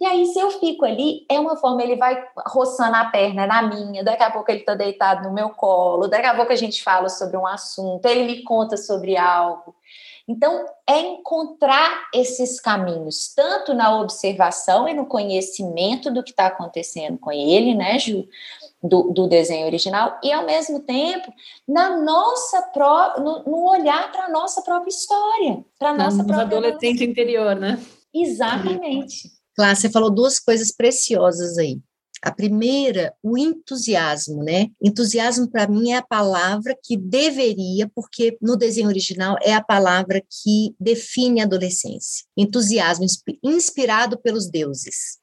E 0.00 0.06
aí, 0.06 0.24
se 0.26 0.38
eu 0.38 0.50
fico 0.50 0.84
ali, 0.84 1.26
é 1.30 1.38
uma 1.38 1.56
forma, 1.56 1.82
ele 1.82 1.96
vai 1.96 2.24
roçando 2.46 2.96
a 2.96 3.04
perna 3.04 3.46
na 3.46 3.62
minha, 3.62 4.02
daqui 4.02 4.22
a 4.22 4.30
pouco 4.30 4.50
ele 4.50 4.60
está 4.60 4.74
deitado 4.74 5.28
no 5.28 5.34
meu 5.34 5.50
colo, 5.50 6.08
daqui 6.08 6.26
a 6.26 6.34
pouco 6.34 6.52
a 6.52 6.56
gente 6.56 6.82
fala 6.82 7.08
sobre 7.08 7.36
um 7.36 7.46
assunto, 7.46 8.04
ele 8.06 8.24
me 8.24 8.42
conta 8.42 8.76
sobre 8.76 9.16
algo. 9.16 9.74
Então, 10.26 10.64
é 10.88 11.00
encontrar 11.00 12.08
esses 12.14 12.58
caminhos, 12.58 13.32
tanto 13.34 13.74
na 13.74 14.00
observação 14.00 14.88
e 14.88 14.94
no 14.94 15.06
conhecimento 15.06 16.10
do 16.10 16.22
que 16.22 16.30
está 16.30 16.46
acontecendo 16.46 17.18
com 17.18 17.30
ele, 17.30 17.74
né, 17.74 17.98
Ju? 17.98 18.26
do, 18.84 19.04
do 19.04 19.26
desenho 19.26 19.64
original 19.64 20.18
e 20.22 20.30
ao 20.30 20.44
mesmo 20.44 20.80
tempo 20.80 21.32
na 21.66 21.96
nossa 21.96 22.60
pró 22.62 23.14
no, 23.18 23.42
no 23.44 23.70
olhar 23.70 24.12
para 24.12 24.26
a 24.26 24.28
nossa 24.28 24.60
própria 24.60 24.90
história, 24.90 25.64
para 25.78 25.90
a 25.90 25.94
nossa 25.94 26.18
própria 26.18 26.42
adolescente 26.42 27.00
nossa... 27.00 27.04
interior, 27.04 27.56
né? 27.56 27.82
Exatamente. 28.12 29.30
Cláudia, 29.56 29.76
você 29.76 29.90
falou 29.90 30.10
duas 30.10 30.38
coisas 30.38 30.70
preciosas 30.70 31.56
aí. 31.56 31.80
A 32.24 32.32
primeira, 32.32 33.12
o 33.22 33.36
entusiasmo, 33.36 34.42
né? 34.42 34.68
Entusiasmo 34.82 35.46
para 35.46 35.68
mim 35.68 35.90
é 35.90 35.98
a 35.98 36.02
palavra 36.02 36.74
que 36.82 36.96
deveria, 36.96 37.86
porque 37.94 38.38
no 38.40 38.56
desenho 38.56 38.88
original 38.88 39.36
é 39.42 39.52
a 39.52 39.62
palavra 39.62 40.22
que 40.22 40.74
define 40.80 41.42
a 41.42 41.44
adolescência. 41.44 42.24
Entusiasmo 42.34 43.04
inspirado 43.42 44.18
pelos 44.18 44.48
deuses. 44.48 45.18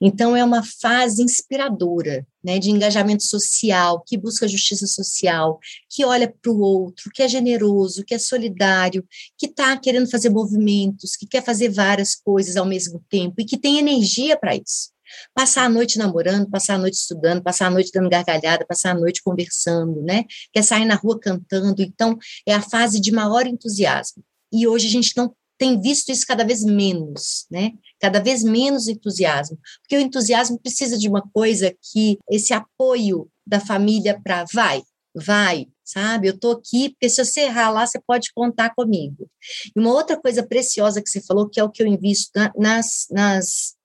Então, 0.00 0.34
é 0.34 0.42
uma 0.42 0.62
fase 0.80 1.22
inspiradora, 1.22 2.26
né, 2.42 2.58
de 2.58 2.70
engajamento 2.70 3.24
social, 3.24 4.02
que 4.06 4.16
busca 4.16 4.48
justiça 4.48 4.86
social, 4.86 5.58
que 5.90 6.06
olha 6.06 6.26
para 6.40 6.50
o 6.50 6.58
outro, 6.58 7.10
que 7.12 7.22
é 7.22 7.28
generoso, 7.28 8.02
que 8.02 8.14
é 8.14 8.18
solidário, 8.18 9.06
que 9.36 9.44
está 9.44 9.76
querendo 9.76 10.10
fazer 10.10 10.30
movimentos, 10.30 11.16
que 11.16 11.26
quer 11.26 11.44
fazer 11.44 11.68
várias 11.68 12.14
coisas 12.14 12.56
ao 12.56 12.64
mesmo 12.64 13.04
tempo 13.10 13.42
e 13.42 13.44
que 13.44 13.58
tem 13.58 13.78
energia 13.78 14.38
para 14.38 14.56
isso. 14.56 14.95
Passar 15.34 15.64
a 15.64 15.68
noite 15.68 15.98
namorando, 15.98 16.48
passar 16.50 16.74
a 16.74 16.78
noite 16.78 16.94
estudando, 16.94 17.42
passar 17.42 17.66
a 17.66 17.70
noite 17.70 17.90
dando 17.92 18.08
gargalhada, 18.08 18.66
passar 18.66 18.92
a 18.92 18.94
noite 18.94 19.22
conversando, 19.22 20.02
né? 20.02 20.24
Quer 20.52 20.62
sair 20.62 20.84
na 20.84 20.94
rua 20.94 21.18
cantando. 21.18 21.82
Então, 21.82 22.18
é 22.46 22.54
a 22.54 22.62
fase 22.62 23.00
de 23.00 23.12
maior 23.12 23.46
entusiasmo. 23.46 24.22
E 24.52 24.66
hoje 24.66 24.86
a 24.86 24.90
gente 24.90 25.16
não 25.16 25.34
tem 25.58 25.80
visto 25.80 26.10
isso 26.10 26.26
cada 26.26 26.44
vez 26.44 26.62
menos, 26.64 27.46
né? 27.50 27.72
Cada 28.00 28.20
vez 28.20 28.42
menos 28.42 28.88
entusiasmo, 28.88 29.58
porque 29.82 29.96
o 29.96 30.00
entusiasmo 30.00 30.58
precisa 30.58 30.98
de 30.98 31.08
uma 31.08 31.22
coisa 31.32 31.74
que 31.92 32.18
esse 32.30 32.52
apoio 32.52 33.28
da 33.46 33.58
família 33.60 34.20
para 34.22 34.44
vai, 34.52 34.82
vai, 35.14 35.66
sabe? 35.84 36.28
Eu 36.28 36.38
tô 36.38 36.50
aqui 36.52 36.90
porque 36.90 37.08
se 37.08 37.24
você 37.24 37.42
errar 37.42 37.70
lá, 37.70 37.86
você 37.86 37.98
pode 38.06 38.32
contar 38.34 38.74
comigo. 38.74 39.30
E 39.74 39.80
uma 39.80 39.92
outra 39.92 40.20
coisa 40.20 40.46
preciosa 40.46 41.00
que 41.00 41.08
você 41.08 41.22
falou, 41.22 41.48
que 41.48 41.58
é 41.58 41.64
o 41.64 41.70
que 41.70 41.82
eu 41.82 41.86
invisto 41.86 42.30
na, 42.34 42.52
nas, 42.56 43.06
nas 43.10 43.75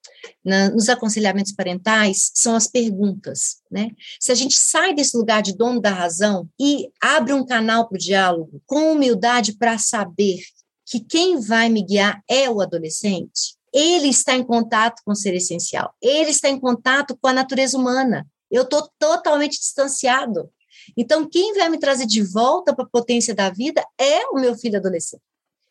na, 0.44 0.70
nos 0.70 0.90
aconselhamentos 0.90 1.52
parentais 1.52 2.32
são 2.34 2.56
as 2.56 2.68
perguntas, 2.68 3.58
né? 3.70 3.92
Se 4.20 4.32
a 4.32 4.36
gente 4.36 4.58
sai 4.58 4.94
desse 4.94 5.18
lugar 5.18 5.42
de 5.42 5.56
dono 5.56 5.82
da 5.82 5.92
razão 5.92 6.50
e 6.60 6.90
abre 7.02 7.34
um 7.34 7.46
canal 7.46 7.88
para 7.88 7.96
o 7.96 8.00
diálogo 8.00 8.62
com 8.66 8.92
humildade 8.92 9.54
para 9.54 9.78
saber 9.78 10.40
que 10.86 11.00
quem 11.00 11.40
vai 11.40 11.70
me 11.70 11.84
guiar 11.84 12.22
é 12.28 12.50
o 12.50 12.62
adolescente, 12.62 13.56
ele 13.74 14.10
está 14.10 14.36
em 14.36 14.44
contato 14.44 15.02
com 15.06 15.12
o 15.12 15.16
ser 15.16 15.34
essencial, 15.34 15.94
ele 16.02 16.32
está 16.32 16.50
em 16.50 16.60
contato 16.60 17.18
com 17.20 17.28
a 17.28 17.34
natureza 17.34 17.78
humana. 17.78 18.28
Eu 18.50 18.64
estou 18.64 18.90
totalmente 19.00 19.58
distanciado. 19.58 20.52
Então, 20.98 21.28
quem 21.30 21.54
vai 21.54 21.70
me 21.70 21.80
trazer 21.80 22.06
de 22.06 22.22
volta 22.22 22.76
para 22.76 22.84
a 22.84 22.90
potência 22.90 23.34
da 23.34 23.50
vida 23.50 23.86
é 23.98 24.26
o 24.28 24.36
meu 24.36 24.58
filho 24.58 24.78
adolescente. 24.78 25.24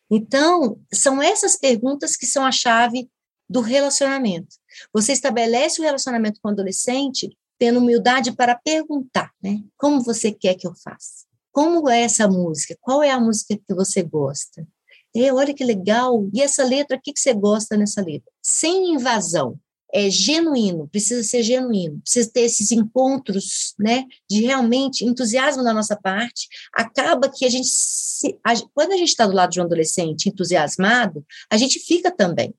Então, 0.09 0.79
são 0.91 1.21
essas 1.21 1.55
perguntas 1.55 2.17
que 2.17 2.25
são 2.25 2.43
a 2.43 2.51
chave 2.51 3.07
do 3.51 3.59
relacionamento. 3.59 4.55
Você 4.93 5.11
estabelece 5.11 5.81
o 5.81 5.83
relacionamento 5.83 6.39
com 6.41 6.47
o 6.47 6.51
adolescente 6.51 7.37
tendo 7.59 7.79
humildade 7.79 8.31
para 8.31 8.55
perguntar, 8.55 9.29
né? 9.43 9.61
Como 9.77 10.01
você 10.01 10.31
quer 10.31 10.55
que 10.55 10.65
eu 10.65 10.73
faça? 10.73 11.25
Como 11.51 11.89
é 11.89 12.01
essa 12.01 12.27
música? 12.29 12.77
Qual 12.79 13.03
é 13.03 13.11
a 13.11 13.19
música 13.19 13.55
que 13.57 13.75
você 13.75 14.01
gosta? 14.01 14.65
É, 15.13 15.33
olha 15.33 15.53
que 15.53 15.65
legal. 15.65 16.29
E 16.33 16.41
essa 16.41 16.63
letra, 16.63 16.95
o 16.95 17.01
que, 17.01 17.11
que 17.11 17.19
você 17.19 17.33
gosta 17.33 17.75
nessa 17.75 18.01
letra? 18.01 18.31
Sem 18.41 18.93
invasão. 18.93 19.59
É 19.93 20.09
genuíno, 20.09 20.87
precisa 20.87 21.21
ser 21.21 21.43
genuíno, 21.43 21.99
precisa 21.99 22.31
ter 22.31 22.43
esses 22.43 22.71
encontros, 22.71 23.73
né, 23.77 24.05
de 24.29 24.41
realmente 24.41 25.03
entusiasmo 25.03 25.61
da 25.63 25.73
nossa 25.73 25.97
parte. 25.97 26.47
Acaba 26.73 27.29
que 27.29 27.43
a 27.43 27.49
gente, 27.49 27.67
se, 27.67 28.39
a, 28.41 28.53
quando 28.73 28.93
a 28.93 28.97
gente 28.97 29.09
está 29.09 29.27
do 29.27 29.35
lado 29.35 29.51
de 29.51 29.59
um 29.59 29.65
adolescente 29.65 30.29
entusiasmado, 30.29 31.25
a 31.49 31.57
gente 31.57 31.77
fica 31.77 32.09
também, 32.09 32.55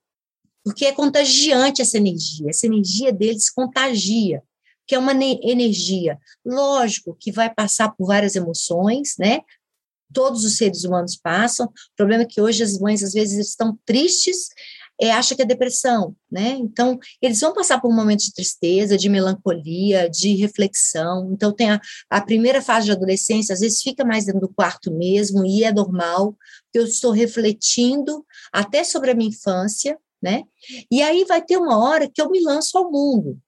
porque 0.65 0.87
é 0.87 0.93
contagiante 0.93 1.83
essa 1.83 1.97
energia, 1.97 2.51
essa 2.51 2.67
energia 2.67 3.13
deles 3.13 3.51
contagia, 3.51 4.43
que 4.87 4.95
é 4.95 4.99
uma 4.99 5.13
energia, 5.13 6.19
lógico, 6.45 7.17
que 7.19 7.33
vai 7.33 7.53
passar 7.53 7.91
por 7.91 8.07
várias 8.07 8.37
emoções, 8.37 9.15
né? 9.19 9.41
todos 10.13 10.45
os 10.45 10.57
seres 10.57 10.85
humanos 10.85 11.17
passam. 11.17 11.67
O 11.67 11.97
problema 11.97 12.23
é 12.23 12.27
que 12.27 12.41
hoje 12.41 12.63
as 12.63 12.79
mães 12.79 13.03
às 13.03 13.13
vezes 13.13 13.49
estão 13.49 13.79
tristes, 13.85 14.49
é, 15.01 15.11
acha 15.11 15.35
que 15.35 15.43
é 15.43 15.45
depressão, 15.45 16.15
né? 16.31 16.51
Então, 16.51 16.99
eles 17.21 17.41
vão 17.41 17.53
passar 17.53 17.81
por 17.81 17.91
um 17.91 17.97
momento 17.97 18.21
de 18.21 18.33
tristeza, 18.33 18.97
de 18.97 19.09
melancolia, 19.09 20.09
de 20.09 20.37
reflexão. 20.37 21.31
Então, 21.33 21.51
tem 21.51 21.71
a, 21.71 21.81
a 22.09 22.21
primeira 22.21 22.63
fase 22.63 22.87
de 22.87 22.93
adolescência, 22.93 23.53
às 23.53 23.61
vezes 23.61 23.83
fica 23.83 24.05
mais 24.05 24.27
dentro 24.27 24.43
do 24.43 24.49
quarto 24.49 24.93
mesmo, 24.93 25.45
e 25.45 25.65
é 25.65 25.73
normal, 25.73 26.37
eu 26.73 26.85
estou 26.85 27.11
refletindo 27.11 28.25
até 28.53 28.85
sobre 28.85 29.11
a 29.11 29.15
minha 29.15 29.31
infância, 29.31 29.99
né? 30.23 30.45
E 30.91 31.03
aí 31.03 31.25
vai 31.25 31.43
ter 31.43 31.57
uma 31.57 31.79
hora 31.83 32.09
que 32.09 32.23
eu 32.23 32.31
me 32.31 32.41
lanço 32.41 32.79
ao 32.79 32.91
mundo. 32.91 33.39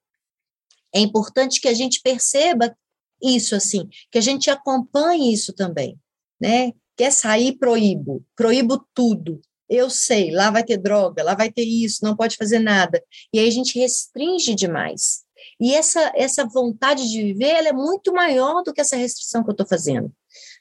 É 0.94 1.00
importante 1.00 1.60
que 1.60 1.68
a 1.68 1.74
gente 1.74 2.00
perceba 2.02 2.76
isso, 3.22 3.54
assim, 3.54 3.88
que 4.10 4.18
a 4.18 4.20
gente 4.20 4.50
acompanhe 4.50 5.32
isso 5.32 5.52
também 5.52 5.98
né? 6.40 6.72
Quer 6.96 7.10
sair, 7.10 7.56
proíbo, 7.56 8.22
proíbo 8.36 8.86
tudo. 8.94 9.40
Eu 9.68 9.88
sei, 9.88 10.30
lá 10.30 10.50
vai 10.50 10.62
ter 10.62 10.76
droga, 10.76 11.24
lá 11.24 11.34
vai 11.34 11.50
ter 11.50 11.64
isso, 11.64 12.04
não 12.04 12.14
pode 12.14 12.36
fazer 12.36 12.58
nada. 12.58 13.02
E 13.32 13.38
aí 13.38 13.48
a 13.48 13.50
gente 13.50 13.78
restringe 13.78 14.54
demais. 14.54 15.24
E 15.58 15.74
essa, 15.74 16.12
essa 16.14 16.44
vontade 16.44 17.08
de 17.08 17.22
viver, 17.22 17.48
ela 17.48 17.68
é 17.68 17.72
muito 17.72 18.12
maior 18.12 18.62
do 18.62 18.72
que 18.72 18.80
essa 18.80 18.96
restrição 18.96 19.42
que 19.42 19.50
eu 19.50 19.52
estou 19.52 19.66
fazendo, 19.66 20.12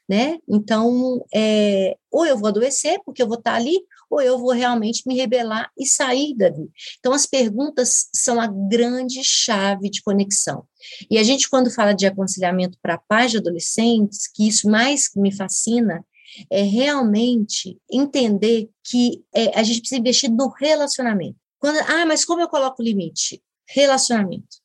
né? 0.08 0.38
Então, 0.48 1.24
é, 1.34 1.96
ou 2.10 2.24
eu 2.26 2.38
vou 2.38 2.48
adoecer, 2.48 2.98
porque 3.04 3.22
eu 3.22 3.28
vou 3.28 3.38
estar 3.38 3.54
ali, 3.54 3.78
ou 4.14 4.20
eu 4.22 4.38
vou 4.38 4.52
realmente 4.52 5.02
me 5.06 5.16
rebelar 5.16 5.72
e 5.76 5.84
sair 5.84 6.36
dali. 6.36 6.70
Então, 7.00 7.12
as 7.12 7.26
perguntas 7.26 8.08
são 8.14 8.40
a 8.40 8.46
grande 8.46 9.24
chave 9.24 9.90
de 9.90 10.00
conexão. 10.02 10.64
E 11.10 11.18
a 11.18 11.22
gente, 11.24 11.50
quando 11.50 11.68
fala 11.68 11.92
de 11.92 12.06
aconselhamento 12.06 12.78
para 12.80 12.96
pais 12.96 13.32
de 13.32 13.38
adolescentes, 13.38 14.28
que 14.32 14.46
isso 14.46 14.70
mais 14.70 15.10
me 15.16 15.34
fascina, 15.34 16.04
é 16.48 16.62
realmente 16.62 17.76
entender 17.90 18.70
que 18.84 19.24
é, 19.34 19.58
a 19.58 19.64
gente 19.64 19.80
precisa 19.80 20.00
investir 20.00 20.30
no 20.30 20.48
relacionamento. 20.48 21.36
Quando, 21.58 21.78
ah, 21.78 22.06
mas 22.06 22.24
como 22.24 22.40
eu 22.40 22.48
coloco 22.48 22.80
o 22.80 22.84
limite? 22.84 23.42
Relacionamento. 23.68 24.62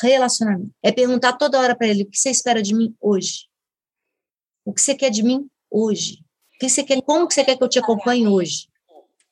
Relacionamento. 0.00 0.70
É 0.80 0.92
perguntar 0.92 1.32
toda 1.32 1.58
hora 1.58 1.76
para 1.76 1.88
ele: 1.88 2.04
o 2.04 2.10
que 2.10 2.18
você 2.18 2.30
espera 2.30 2.62
de 2.62 2.72
mim 2.72 2.94
hoje? 3.00 3.48
O 4.64 4.72
que 4.72 4.80
você 4.80 4.94
quer 4.94 5.10
de 5.10 5.24
mim 5.24 5.48
hoje? 5.68 6.24
Que 6.58 6.68
você 6.68 6.82
quer, 6.82 7.00
como 7.02 7.26
que 7.26 7.34
você 7.34 7.44
quer 7.44 7.56
que 7.56 7.64
eu 7.64 7.68
te 7.68 7.78
acompanhe 7.78 8.26
hoje? 8.26 8.68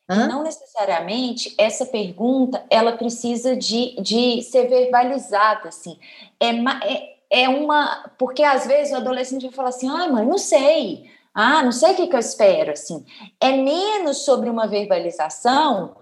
Hã? 0.08 0.26
Não 0.26 0.42
necessariamente 0.42 1.54
essa 1.56 1.86
pergunta 1.86 2.64
ela 2.68 2.92
precisa 2.96 3.56
de, 3.56 3.94
de 4.00 4.42
ser 4.42 4.68
verbalizada, 4.68 5.68
assim. 5.68 5.98
É, 6.40 6.50
é, 6.50 7.16
é 7.30 7.48
uma. 7.48 8.10
Porque 8.18 8.42
às 8.42 8.66
vezes 8.66 8.92
o 8.92 8.96
adolescente 8.96 9.46
vai 9.46 9.52
falar 9.52 9.68
assim, 9.70 9.88
ai, 9.88 10.10
mãe, 10.10 10.26
não 10.26 10.38
sei. 10.38 11.10
Ah, 11.34 11.62
não 11.62 11.72
sei 11.72 11.92
o 11.92 11.96
que, 11.96 12.06
que 12.08 12.14
eu 12.14 12.20
espero, 12.20 12.72
assim. 12.72 13.04
É 13.40 13.52
menos 13.52 14.18
sobre 14.18 14.50
uma 14.50 14.66
verbalização 14.66 15.96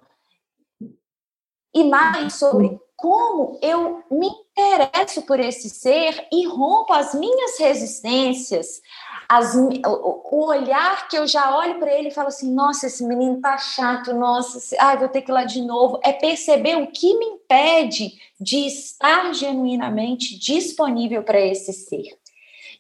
e 1.72 1.84
mais 1.84 2.34
sobre 2.34 2.80
como 2.96 3.58
eu 3.62 4.02
me 4.10 4.28
interesso 4.28 5.22
por 5.22 5.40
esse 5.40 5.70
ser 5.70 6.26
e 6.32 6.46
rompo 6.46 6.92
as 6.92 7.14
minhas 7.14 7.58
resistências, 7.58 8.82
as, 9.30 9.54
o, 9.54 10.44
olhar 10.44 11.06
que 11.06 11.16
eu 11.16 11.24
já 11.24 11.56
olho 11.56 11.78
para 11.78 11.94
ele 11.94 12.08
e 12.08 12.12
falo 12.12 12.26
assim: 12.26 12.52
nossa, 12.52 12.88
esse 12.88 13.06
menino 13.06 13.40
tá 13.40 13.56
chato, 13.56 14.12
nossa, 14.12 14.58
ai, 14.80 14.98
vou 14.98 15.08
ter 15.08 15.22
que 15.22 15.30
ir 15.30 15.34
lá 15.34 15.44
de 15.44 15.62
novo. 15.62 16.00
É 16.02 16.12
perceber 16.12 16.76
o 16.76 16.88
que 16.88 17.16
me 17.16 17.26
impede 17.26 18.12
de 18.40 18.66
estar 18.66 19.32
genuinamente 19.32 20.36
disponível 20.36 21.22
para 21.22 21.40
esse 21.40 21.72
ser. 21.72 22.18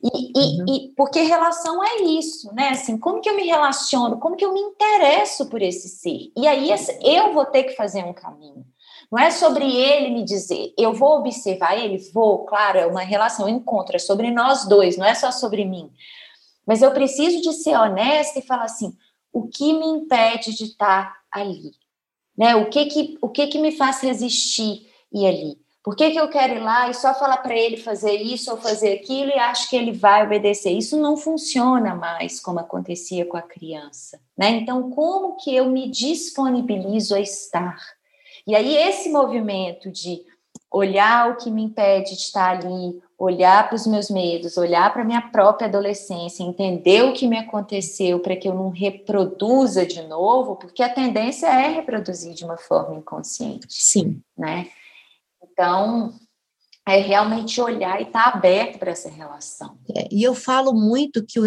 E, 0.02 0.08
uhum. 0.08 0.64
e, 0.66 0.86
e, 0.86 0.88
porque 0.96 1.20
relação 1.20 1.84
é 1.84 2.02
isso, 2.02 2.52
né? 2.52 2.70
Assim, 2.70 2.98
como 2.98 3.20
que 3.20 3.30
eu 3.30 3.36
me 3.36 3.46
relaciono, 3.46 4.18
como 4.18 4.34
que 4.34 4.44
eu 4.44 4.52
me 4.52 4.60
interesso 4.60 5.48
por 5.48 5.62
esse 5.62 5.88
ser? 5.88 6.32
E 6.36 6.48
aí 6.48 6.68
eu 7.00 7.32
vou 7.32 7.44
ter 7.44 7.62
que 7.62 7.76
fazer 7.76 8.02
um 8.02 8.12
caminho. 8.12 8.66
Não 9.12 9.20
é 9.20 9.30
sobre 9.30 9.64
ele 9.64 10.10
me 10.10 10.24
dizer, 10.24 10.72
eu 10.76 10.94
vou 10.94 11.18
observar 11.18 11.78
ele, 11.78 11.98
vou, 12.12 12.44
claro, 12.44 12.78
é 12.78 12.86
uma 12.86 13.02
relação, 13.02 13.46
um 13.46 13.48
encontro, 13.48 13.94
é 13.94 13.98
sobre 13.98 14.30
nós 14.30 14.66
dois, 14.66 14.96
não 14.96 15.06
é 15.06 15.14
só 15.14 15.30
sobre 15.30 15.64
mim. 15.64 15.90
Mas 16.70 16.82
eu 16.82 16.92
preciso 16.92 17.42
de 17.42 17.52
ser 17.52 17.76
honesta 17.76 18.38
e 18.38 18.42
falar 18.42 18.62
assim: 18.62 18.96
o 19.32 19.48
que 19.48 19.72
me 19.72 19.86
impede 19.86 20.54
de 20.54 20.66
estar 20.66 21.16
ali? 21.28 21.72
Né? 22.38 22.54
O 22.54 22.70
que 22.70 22.86
que, 22.86 23.18
o 23.20 23.28
que, 23.28 23.48
que 23.48 23.58
me 23.58 23.72
faz 23.72 24.00
resistir 24.00 24.88
ir 25.12 25.26
ali? 25.26 25.58
Por 25.82 25.96
que, 25.96 26.12
que 26.12 26.20
eu 26.20 26.28
quero 26.28 26.54
ir 26.54 26.60
lá 26.60 26.88
e 26.88 26.94
só 26.94 27.12
falar 27.12 27.38
para 27.38 27.56
ele 27.56 27.76
fazer 27.76 28.12
isso 28.12 28.52
ou 28.52 28.56
fazer 28.56 28.92
aquilo 28.92 29.32
e 29.32 29.38
acho 29.40 29.68
que 29.68 29.74
ele 29.74 29.90
vai 29.90 30.24
obedecer? 30.24 30.70
Isso 30.70 30.96
não 30.96 31.16
funciona 31.16 31.92
mais 31.96 32.38
como 32.38 32.60
acontecia 32.60 33.26
com 33.26 33.36
a 33.36 33.42
criança. 33.42 34.20
Né? 34.38 34.50
Então, 34.50 34.90
como 34.90 35.38
que 35.38 35.52
eu 35.52 35.68
me 35.68 35.90
disponibilizo 35.90 37.16
a 37.16 37.20
estar? 37.20 37.80
E 38.46 38.54
aí, 38.54 38.76
esse 38.76 39.08
movimento 39.08 39.90
de 39.90 40.24
olhar 40.70 41.30
o 41.30 41.36
que 41.36 41.50
me 41.50 41.64
impede 41.64 42.10
de 42.10 42.22
estar 42.22 42.56
ali, 42.56 43.02
olhar 43.18 43.68
para 43.68 43.74
os 43.74 43.86
meus 43.86 44.08
medos, 44.08 44.56
olhar 44.56 44.92
para 44.92 45.02
a 45.02 45.04
minha 45.04 45.20
própria 45.20 45.66
adolescência, 45.66 46.44
entender 46.44 47.02
o 47.02 47.12
que 47.12 47.26
me 47.26 47.36
aconteceu 47.36 48.20
para 48.20 48.36
que 48.36 48.48
eu 48.48 48.54
não 48.54 48.70
reproduza 48.70 49.84
de 49.84 50.02
novo, 50.02 50.56
porque 50.56 50.82
a 50.82 50.88
tendência 50.88 51.46
é 51.46 51.68
reproduzir 51.68 52.34
de 52.34 52.44
uma 52.44 52.56
forma 52.56 52.96
inconsciente. 52.96 53.66
Sim. 53.68 54.22
Né? 54.38 54.68
Então, 55.42 56.14
é 56.88 56.98
realmente 57.00 57.60
olhar 57.60 58.00
e 58.00 58.04
estar 58.04 58.30
tá 58.30 58.38
aberto 58.38 58.78
para 58.78 58.90
essa 58.90 59.08
relação. 59.08 59.76
É, 59.94 60.08
e 60.10 60.22
eu 60.22 60.34
falo 60.34 60.72
muito 60.72 61.24
que 61.24 61.38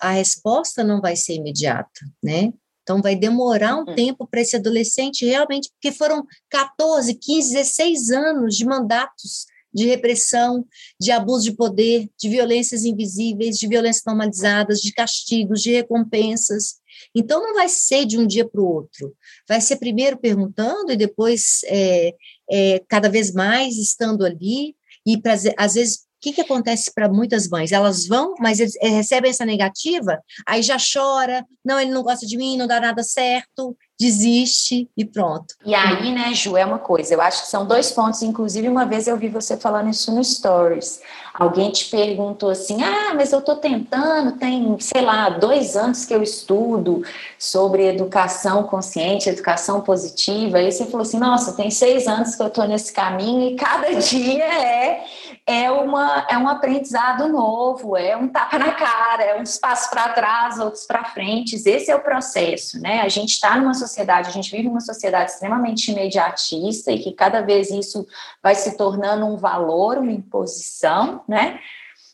a 0.00 0.10
resposta 0.10 0.84
não 0.84 1.00
vai 1.00 1.16
ser 1.16 1.34
imediata, 1.34 2.00
né? 2.22 2.52
Então, 2.84 3.00
vai 3.02 3.16
demorar 3.16 3.76
um 3.76 3.88
uhum. 3.88 3.94
tempo 3.94 4.28
para 4.30 4.42
esse 4.42 4.54
adolescente 4.54 5.24
realmente, 5.24 5.70
porque 5.72 5.90
foram 5.90 6.24
14, 6.50 7.14
15, 7.14 7.54
16 7.54 8.10
anos 8.10 8.56
de 8.56 8.64
mandatos 8.64 9.46
de 9.74 9.86
repressão, 9.86 10.64
de 11.00 11.10
abuso 11.10 11.50
de 11.50 11.56
poder, 11.56 12.08
de 12.16 12.28
violências 12.28 12.84
invisíveis, 12.84 13.58
de 13.58 13.66
violências 13.66 14.04
normalizadas, 14.06 14.80
de 14.80 14.92
castigos, 14.92 15.62
de 15.62 15.72
recompensas. 15.72 16.76
Então, 17.12 17.40
não 17.40 17.54
vai 17.54 17.68
ser 17.68 18.04
de 18.04 18.16
um 18.16 18.26
dia 18.26 18.48
para 18.48 18.60
o 18.60 18.72
outro. 18.72 19.12
Vai 19.48 19.60
ser 19.60 19.76
primeiro 19.76 20.16
perguntando 20.16 20.92
e 20.92 20.96
depois, 20.96 21.60
é, 21.64 22.14
é, 22.48 22.82
cada 22.86 23.08
vez 23.08 23.32
mais, 23.32 23.76
estando 23.76 24.24
ali. 24.24 24.76
E, 25.04 25.20
pra, 25.20 25.34
às 25.56 25.74
vezes, 25.74 26.03
que, 26.24 26.32
que 26.32 26.40
acontece 26.40 26.90
para 26.94 27.06
muitas 27.06 27.48
mães? 27.48 27.70
Elas 27.70 28.06
vão, 28.06 28.34
mas 28.38 28.58
eles 28.58 28.74
recebem 28.80 29.30
essa 29.30 29.44
negativa, 29.44 30.18
aí 30.46 30.62
já 30.62 30.78
chora, 30.78 31.44
não, 31.62 31.78
ele 31.78 31.90
não 31.90 32.02
gosta 32.02 32.26
de 32.26 32.36
mim, 32.38 32.56
não 32.56 32.66
dá 32.66 32.80
nada 32.80 33.02
certo, 33.02 33.76
desiste 34.00 34.88
e 34.96 35.04
pronto. 35.04 35.54
E 35.64 35.74
aí, 35.74 36.12
né, 36.12 36.32
Ju, 36.32 36.56
é 36.56 36.64
uma 36.64 36.78
coisa, 36.78 37.12
eu 37.12 37.20
acho 37.20 37.42
que 37.42 37.48
são 37.48 37.66
dois 37.66 37.90
pontos, 37.92 38.22
inclusive 38.22 38.68
uma 38.68 38.86
vez 38.86 39.06
eu 39.06 39.18
vi 39.18 39.28
você 39.28 39.56
falando 39.56 39.90
isso 39.90 40.14
no 40.14 40.24
Stories. 40.24 41.00
Alguém 41.34 41.70
te 41.70 41.90
perguntou 41.90 42.48
assim: 42.48 42.82
ah, 42.82 43.12
mas 43.14 43.32
eu 43.32 43.40
estou 43.40 43.56
tentando, 43.56 44.38
tem, 44.38 44.78
sei 44.78 45.02
lá, 45.02 45.28
dois 45.28 45.76
anos 45.76 46.04
que 46.04 46.14
eu 46.14 46.22
estudo 46.22 47.02
sobre 47.38 47.88
educação 47.88 48.62
consciente, 48.62 49.28
educação 49.28 49.80
positiva. 49.80 50.58
Aí 50.58 50.70
você 50.70 50.86
falou 50.86 51.02
assim: 51.02 51.18
nossa, 51.18 51.52
tem 51.52 51.70
seis 51.70 52.06
anos 52.06 52.36
que 52.36 52.42
eu 52.42 52.46
estou 52.46 52.66
nesse 52.68 52.92
caminho 52.92 53.50
e 53.50 53.56
cada 53.56 53.92
dia 53.98 54.44
é 54.44 55.04
é, 55.46 55.70
uma, 55.70 56.26
é 56.30 56.38
um 56.38 56.48
aprendizado 56.48 57.28
novo, 57.28 57.96
é 57.96 58.16
um 58.16 58.28
tapa 58.28 58.58
na 58.58 58.72
cara, 58.72 59.22
é 59.22 59.38
um 59.38 59.42
espaço 59.42 59.90
para 59.90 60.08
trás, 60.10 60.58
outros 60.58 60.86
para 60.86 61.04
frente. 61.04 61.56
Esse 61.56 61.90
é 61.90 61.96
o 61.96 62.02
processo, 62.02 62.80
né? 62.80 63.02
A 63.02 63.08
gente 63.08 63.32
está 63.32 63.56
numa 63.56 63.74
sociedade, 63.74 64.28
a 64.28 64.32
gente 64.32 64.50
vive 64.50 64.68
numa 64.68 64.80
sociedade 64.80 65.32
extremamente 65.32 65.90
imediatista 65.90 66.90
e 66.90 66.98
que 66.98 67.12
cada 67.12 67.42
vez 67.42 67.70
isso 67.70 68.06
vai 68.42 68.54
se 68.54 68.76
tornando 68.76 69.26
um 69.26 69.36
valor, 69.36 69.98
uma 69.98 70.12
imposição, 70.12 71.22
né? 71.28 71.60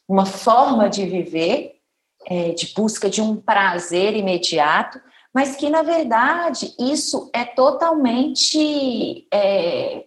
Uma 0.09 0.27
forma 0.27 0.89
de 0.89 1.07
viver, 1.07 1.77
é, 2.27 2.51
de 2.51 2.73
busca 2.75 3.09
de 3.09 3.23
um 3.23 3.37
prazer 3.37 4.17
imediato, 4.17 5.01
mas 5.33 5.55
que, 5.55 5.71
na 5.71 5.83
verdade, 5.83 6.75
isso 6.81 7.31
é 7.33 7.45
totalmente 7.45 9.29
é, 9.33 10.05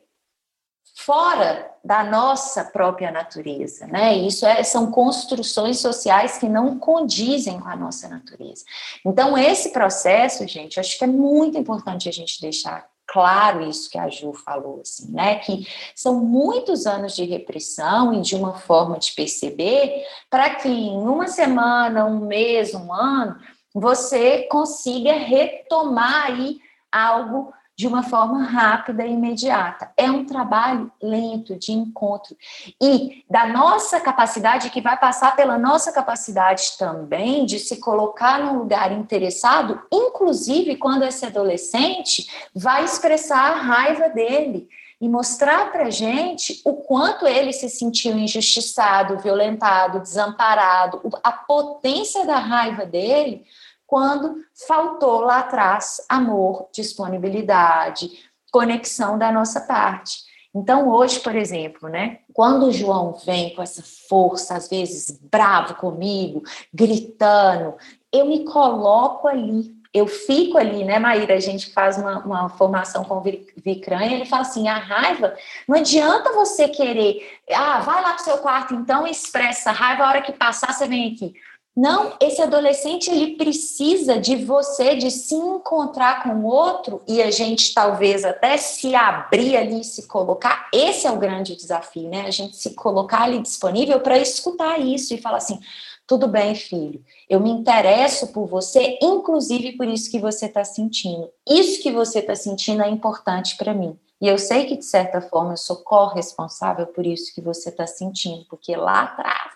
fora 1.06 1.72
da 1.84 2.04
nossa 2.04 2.64
própria 2.64 3.12
natureza, 3.12 3.86
né? 3.88 4.16
Isso 4.16 4.46
é, 4.46 4.64
são 4.64 4.90
construções 4.90 5.80
sociais 5.80 6.38
que 6.38 6.48
não 6.48 6.80
condizem 6.80 7.60
com 7.60 7.68
a 7.68 7.76
nossa 7.76 8.08
natureza. 8.08 8.64
Então, 9.06 9.38
esse 9.38 9.72
processo, 9.72 10.48
gente, 10.48 10.80
acho 10.80 10.98
que 10.98 11.04
é 11.04 11.08
muito 11.08 11.58
importante 11.58 12.08
a 12.08 12.12
gente 12.12 12.40
deixar 12.40 12.88
claro 13.06 13.70
isso 13.70 13.90
que 13.90 13.98
a 13.98 14.10
Ju 14.10 14.34
falou, 14.34 14.80
assim, 14.82 15.12
né? 15.12 15.36
Que 15.36 15.68
são 15.94 16.16
muitos 16.16 16.88
anos 16.88 17.16
de 17.16 17.26
repressão 17.26 18.14
e 18.14 18.22
de 18.22 18.36
uma 18.36 18.54
forma 18.54 18.98
de 18.98 19.12
perceber 19.12 20.06
para 20.30 20.56
que 20.56 20.70
em 20.70 20.98
uma 20.98 21.28
semana, 21.28 22.06
um 22.06 22.26
mês, 22.26 22.74
um 22.74 22.94
ano, 22.94 23.38
você 23.74 24.44
consiga 24.44 25.14
retomar 25.14 26.28
aí 26.28 26.60
algo 26.92 27.52
de 27.84 27.88
uma 27.88 28.02
forma 28.02 28.46
rápida 28.46 29.06
e 29.06 29.12
imediata. 29.12 29.92
É 29.98 30.10
um 30.10 30.24
trabalho 30.26 30.90
lento 31.02 31.54
de 31.58 31.74
encontro 31.74 32.34
e 32.82 33.26
da 33.30 33.46
nossa 33.46 34.00
capacidade 34.00 34.70
que 34.70 34.80
vai 34.80 34.98
passar 34.98 35.36
pela 35.36 35.58
nossa 35.58 35.92
capacidade 35.92 36.78
também 36.80 37.46
de 37.46 37.60
se 37.60 37.82
colocar 37.82 38.40
num 38.40 38.58
lugar 38.58 38.94
interessado, 38.94 39.82
inclusive 39.92 40.78
quando 40.78 41.04
esse 41.04 41.26
adolescente 41.26 42.26
vai 42.56 42.86
expressar 42.86 43.52
a 43.52 43.56
raiva 43.56 44.08
dele 44.08 44.70
e 45.02 45.10
mostrar 45.10 45.70
para 45.70 45.90
gente 45.90 46.62
o 46.64 46.76
quanto 46.76 47.28
ele 47.28 47.52
se 47.52 47.68
sentiu 47.68 48.18
injustiçado, 48.18 49.18
violentado, 49.18 50.00
desamparado, 50.00 51.02
a 51.22 51.34
potência 51.34 52.26
da 52.26 52.38
raiva 52.38 52.86
dele 52.86 53.46
quando 53.94 54.44
faltou 54.68 55.22
lá 55.22 55.42
atrás 55.42 56.04
amor, 56.10 56.68
disponibilidade, 56.74 58.10
conexão 58.52 59.20
da 59.20 59.32
nossa 59.32 59.62
parte. 59.62 60.18
Então, 60.52 60.90
hoje, 60.90 61.20
por 61.20 61.36
exemplo, 61.36 61.88
né, 61.88 62.18
quando 62.34 62.66
o 62.66 62.72
João 62.72 63.14
vem 63.24 63.54
com 63.54 63.62
essa 63.62 63.84
força, 64.10 64.56
às 64.56 64.68
vezes 64.68 65.20
bravo 65.32 65.76
comigo, 65.76 66.42
gritando, 66.74 67.76
eu 68.12 68.26
me 68.26 68.44
coloco 68.46 69.28
ali, 69.28 69.72
eu 69.94 70.08
fico 70.08 70.58
ali, 70.58 70.84
né, 70.84 70.98
Maíra? 70.98 71.36
A 71.36 71.40
gente 71.40 71.72
faz 71.72 71.96
uma, 71.96 72.18
uma 72.26 72.50
formação 72.50 73.04
com 73.04 73.18
o 73.18 73.22
Vicran 73.22 74.06
e 74.06 74.14
ele 74.16 74.26
fala 74.26 74.42
assim: 74.42 74.68
a 74.68 74.80
raiva, 74.80 75.36
não 75.68 75.78
adianta 75.78 76.34
você 76.34 76.68
querer, 76.68 77.40
ah, 77.52 77.80
vai 77.82 78.02
lá 78.02 78.14
pro 78.14 78.24
seu 78.24 78.40
quarto 78.40 78.74
então 78.74 79.06
e 79.06 79.12
expressa 79.12 79.70
a 79.70 79.74
raiva, 79.74 80.04
a 80.04 80.10
hora 80.10 80.22
que 80.24 80.32
passar 80.32 80.74
você 80.74 80.88
vem 80.88 81.14
aqui. 81.14 81.36
Não, 81.76 82.14
esse 82.22 82.40
adolescente 82.40 83.10
ele 83.10 83.36
precisa 83.36 84.20
de 84.20 84.36
você, 84.36 84.96
de 84.96 85.10
se 85.10 85.34
encontrar 85.34 86.22
com 86.22 86.30
o 86.30 86.46
outro 86.46 87.02
e 87.08 87.20
a 87.20 87.32
gente 87.32 87.74
talvez 87.74 88.24
até 88.24 88.58
se 88.58 88.94
abrir 88.94 89.58
ali 89.58 89.82
e 89.82 89.84
se 89.84 90.08
colocar. 90.08 90.70
Esse 90.72 91.08
é 91.08 91.12
o 91.12 91.18
grande 91.18 91.56
desafio, 91.56 92.08
né? 92.10 92.26
A 92.28 92.32
gente 92.32 92.56
se 92.56 92.76
colocar 92.76 93.24
ali 93.24 93.42
disponível 93.42 94.00
para 94.02 94.20
escutar 94.20 94.80
isso 94.80 95.16
e 95.16 95.18
falar 95.18 95.38
assim: 95.38 95.60
tudo 96.06 96.28
bem, 96.28 96.54
filho, 96.54 97.04
eu 97.28 97.40
me 97.40 97.50
interesso 97.50 98.28
por 98.28 98.46
você, 98.46 99.00
inclusive 99.02 99.72
por 99.72 99.88
isso 99.88 100.12
que 100.12 100.20
você 100.20 100.46
está 100.46 100.64
sentindo. 100.64 101.28
Isso 101.50 101.82
que 101.82 101.92
você 101.92 102.20
está 102.20 102.36
sentindo 102.36 102.84
é 102.84 102.90
importante 102.90 103.58
para 103.58 103.74
mim. 103.74 103.98
E 104.22 104.28
eu 104.28 104.38
sei 104.38 104.66
que, 104.66 104.78
de 104.78 104.86
certa 104.86 105.22
forma, 105.22 105.54
eu 105.54 105.58
sou 105.58 105.78
corresponsável 105.78 106.86
por 106.86 107.06
isso 107.06 107.34
que 107.34 107.42
você 107.42 107.70
está 107.70 107.88
sentindo, 107.88 108.46
porque 108.48 108.76
lá 108.76 109.04
atrás 109.04 109.53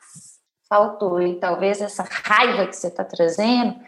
faltou. 0.67 1.21
E 1.21 1.35
talvez 1.35 1.81
essa 1.81 2.03
raiva 2.03 2.67
que 2.67 2.75
você 2.75 2.87
está 2.87 3.03
trazendo, 3.03 3.79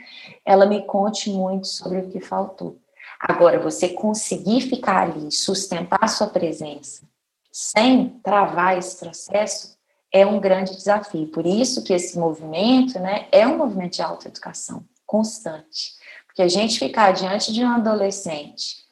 ela 0.46 0.66
me 0.66 0.86
conte 0.86 1.30
muito 1.30 1.68
sobre 1.68 2.00
o 2.00 2.10
que 2.10 2.20
faltou. 2.20 2.78
Agora, 3.20 3.60
você 3.60 3.90
conseguir 3.90 4.62
ficar 4.62 5.04
ali, 5.04 5.32
sustentar 5.32 6.00
a 6.02 6.08
sua 6.08 6.28
presença, 6.28 7.04
sem 7.52 8.20
travar 8.24 8.78
esse 8.78 8.98
processo, 8.98 9.78
é 10.12 10.26
um 10.26 10.40
grande 10.40 10.76
desafio. 10.76 11.28
Por 11.28 11.46
isso 11.46 11.84
que 11.84 11.94
esse 11.94 12.18
movimento 12.18 12.98
né, 13.00 13.28
é 13.32 13.46
um 13.46 13.58
movimento 13.58 13.96
de 13.96 14.02
autoeducação 14.02 14.86
constante. 15.06 15.94
Porque 16.26 16.42
a 16.42 16.48
gente 16.48 16.80
ficar 16.80 17.12
diante 17.12 17.52
de 17.52 17.64
um 17.64 17.70
adolescente 17.70 18.89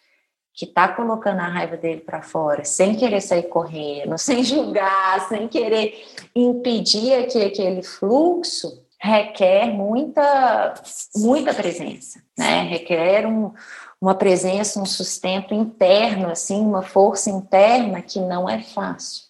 que 0.57 0.65
está 0.65 0.87
colocando 0.87 1.39
a 1.39 1.47
raiva 1.47 1.77
dele 1.77 2.01
para 2.01 2.23
fora, 2.23 2.65
sem 2.65 2.95
querer 2.95 3.21
sair 3.21 3.43
correndo, 3.43 4.17
sem 4.19 4.43
julgar, 4.43 5.27
sem 5.29 5.47
querer 5.47 6.03
impedir 6.35 7.27
que 7.27 7.43
aquele 7.43 7.83
fluxo, 7.83 8.83
requer 8.99 9.67
muita, 9.67 10.73
muita 11.15 11.53
presença, 11.53 12.19
né? 12.35 12.63
Requer 12.63 13.27
um, 13.27 13.53
uma 14.01 14.15
presença, 14.15 14.81
um 14.81 14.85
sustento 14.87 15.53
interno, 15.53 16.31
assim, 16.31 16.59
uma 16.59 16.81
força 16.81 17.29
interna 17.29 18.01
que 18.01 18.19
não 18.19 18.49
é 18.49 18.59
fácil 18.59 19.26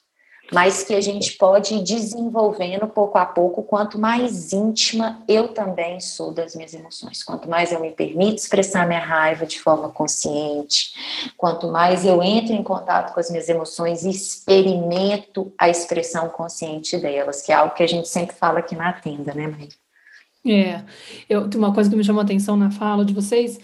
mas 0.51 0.83
que 0.83 0.93
a 0.93 1.01
gente 1.01 1.33
pode 1.33 1.75
ir 1.75 1.83
desenvolvendo 1.83 2.87
pouco 2.87 3.17
a 3.17 3.25
pouco, 3.25 3.63
quanto 3.63 3.99
mais 3.99 4.53
íntima 4.53 5.23
eu 5.27 5.49
também 5.49 5.99
sou 5.99 6.31
das 6.31 6.55
minhas 6.55 6.73
emoções, 6.73 7.23
quanto 7.23 7.49
mais 7.49 7.71
eu 7.71 7.79
me 7.79 7.91
permito 7.91 8.35
expressar 8.35 8.87
minha 8.87 8.99
raiva 8.99 9.45
de 9.45 9.59
forma 9.59 9.89
consciente, 9.89 10.93
quanto 11.35 11.67
mais 11.67 12.05
eu 12.05 12.23
entro 12.23 12.53
em 12.53 12.63
contato 12.63 13.13
com 13.13 13.19
as 13.19 13.29
minhas 13.29 13.49
emoções 13.49 14.03
e 14.03 14.09
experimento 14.09 15.53
a 15.57 15.69
expressão 15.69 16.29
consciente 16.29 16.97
delas, 16.97 17.41
que 17.41 17.51
é 17.51 17.55
algo 17.55 17.75
que 17.75 17.83
a 17.83 17.87
gente 17.87 18.07
sempre 18.07 18.35
fala 18.35 18.59
aqui 18.59 18.75
na 18.75 18.93
tenda, 18.93 19.33
né, 19.33 19.47
mãe? 19.47 19.69
É, 20.45 20.81
eu, 21.29 21.49
tem 21.49 21.59
uma 21.59 21.73
coisa 21.73 21.89
que 21.89 21.95
me 21.95 22.03
chamou 22.03 22.21
a 22.21 22.23
atenção 22.23 22.55
na 22.55 22.71
fala 22.71 23.03
de 23.03 23.13
vocês, 23.13 23.59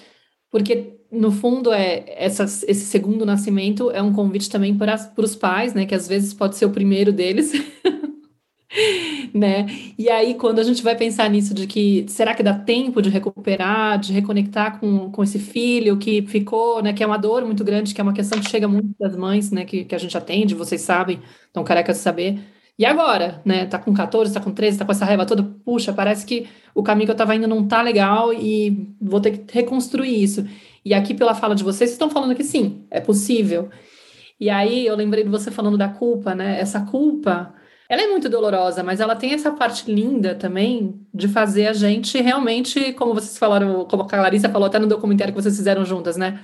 porque 0.51 0.99
no 1.13 1.31
fundo, 1.31 1.71
é 1.71 2.03
essa, 2.07 2.43
esse 2.43 2.85
segundo 2.85 3.25
nascimento 3.25 3.91
é 3.91 4.01
um 4.01 4.11
convite 4.11 4.49
também 4.49 4.75
para, 4.75 4.97
para 4.97 5.23
os 5.25 5.35
pais, 5.35 5.73
né? 5.73 5.85
Que 5.85 5.95
às 5.95 6.07
vezes 6.07 6.33
pode 6.33 6.55
ser 6.57 6.65
o 6.65 6.71
primeiro 6.71 7.13
deles. 7.13 7.51
né? 9.33 9.67
E 9.97 10.09
aí, 10.09 10.33
quando 10.35 10.59
a 10.59 10.63
gente 10.63 10.83
vai 10.83 10.95
pensar 10.95 11.29
nisso 11.29 11.53
de 11.53 11.67
que 11.67 12.05
será 12.07 12.33
que 12.33 12.43
dá 12.43 12.53
tempo 12.53 13.01
de 13.01 13.09
recuperar, 13.09 13.99
de 13.99 14.11
reconectar 14.13 14.79
com, 14.79 15.11
com 15.11 15.23
esse 15.23 15.39
filho 15.39 15.97
que 15.97 16.23
ficou, 16.23 16.81
né? 16.81 16.93
Que 16.93 17.03
é 17.03 17.07
uma 17.07 17.17
dor 17.17 17.45
muito 17.45 17.63
grande, 17.63 17.93
que 17.93 18.01
é 18.01 18.03
uma 18.03 18.13
questão 18.13 18.39
que 18.39 18.49
chega 18.49 18.67
muito 18.67 18.89
das 18.99 19.15
mães, 19.15 19.51
né? 19.51 19.65
Que, 19.65 19.85
que 19.85 19.95
a 19.95 19.99
gente 19.99 20.17
atende, 20.17 20.55
vocês 20.55 20.81
sabem, 20.81 21.21
estão 21.47 21.63
carecas 21.63 21.97
de 21.97 22.03
saber. 22.03 22.39
E 22.77 22.85
agora, 22.85 23.39
né? 23.45 23.65
Tá 23.65 23.77
com 23.77 23.93
14, 23.93 24.33
tá 24.33 24.39
com 24.41 24.51
13, 24.51 24.79
tá 24.79 24.85
com 24.85 24.91
essa 24.91 25.05
raiva 25.05 25.25
toda. 25.25 25.43
Puxa, 25.43 25.93
parece 25.93 26.25
que 26.25 26.47
o 26.73 26.81
caminho 26.81 27.05
que 27.07 27.11
eu 27.11 27.15
tava 27.15 27.35
indo 27.35 27.47
não 27.47 27.67
tá 27.67 27.81
legal 27.81 28.33
e 28.33 28.95
vou 28.99 29.21
ter 29.21 29.37
que 29.37 29.53
reconstruir 29.53 30.23
isso. 30.23 30.43
E 30.85 30.93
aqui, 30.93 31.13
pela 31.13 31.33
fala 31.33 31.55
de 31.55 31.63
vocês, 31.63 31.91
estão 31.91 32.09
falando 32.09 32.35
que 32.35 32.43
sim, 32.43 32.85
é 32.91 32.99
possível. 32.99 33.69
E 34.39 34.49
aí, 34.49 34.85
eu 34.85 34.95
lembrei 34.95 35.23
de 35.23 35.29
você 35.29 35.49
falando 35.51 35.77
da 35.77 35.87
culpa, 35.87 36.35
né? 36.35 36.59
Essa 36.59 36.81
culpa, 36.81 37.53
ela 37.87 38.01
é 38.01 38.07
muito 38.07 38.27
dolorosa, 38.27 38.83
mas 38.83 38.99
ela 38.99 39.15
tem 39.15 39.33
essa 39.33 39.51
parte 39.51 39.91
linda 39.91 40.35
também 40.35 40.99
de 41.13 41.27
fazer 41.27 41.67
a 41.67 41.73
gente 41.73 42.19
realmente, 42.21 42.93
como 42.93 43.13
vocês 43.13 43.37
falaram, 43.37 43.85
como 43.85 44.03
a 44.03 44.07
Clarissa 44.07 44.49
falou 44.49 44.67
até 44.67 44.79
no 44.79 44.87
documentário 44.87 45.33
que 45.33 45.41
vocês 45.41 45.55
fizeram 45.55 45.85
juntas, 45.85 46.17
né? 46.17 46.39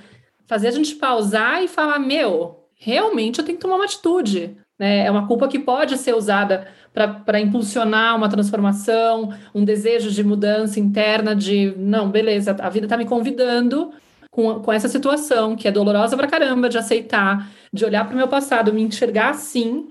Fazer 0.46 0.68
a 0.68 0.70
gente 0.70 0.94
pausar 0.94 1.62
e 1.62 1.68
falar: 1.68 1.98
meu, 1.98 2.66
realmente 2.74 3.38
eu 3.38 3.44
tenho 3.44 3.58
que 3.58 3.62
tomar 3.62 3.76
uma 3.76 3.84
atitude. 3.84 4.56
Né? 4.78 5.04
É 5.04 5.10
uma 5.10 5.26
culpa 5.26 5.46
que 5.46 5.58
pode 5.58 5.98
ser 5.98 6.14
usada 6.14 6.66
para 6.92 7.38
impulsionar 7.38 8.16
uma 8.16 8.28
transformação, 8.28 9.32
um 9.54 9.64
desejo 9.64 10.10
de 10.10 10.24
mudança 10.24 10.80
interna, 10.80 11.36
de 11.36 11.74
não, 11.76 12.10
beleza, 12.10 12.56
a 12.58 12.68
vida 12.70 12.86
está 12.86 12.96
me 12.96 13.04
convidando 13.04 13.92
com, 14.30 14.60
com 14.60 14.72
essa 14.72 14.88
situação 14.88 15.56
que 15.56 15.66
é 15.66 15.72
dolorosa 15.72 16.16
pra 16.16 16.28
caramba 16.28 16.68
de 16.68 16.78
aceitar, 16.78 17.50
de 17.72 17.84
olhar 17.84 18.04
para 18.04 18.14
o 18.14 18.16
meu 18.16 18.28
passado, 18.28 18.72
me 18.72 18.82
enxergar 18.82 19.30
assim, 19.30 19.88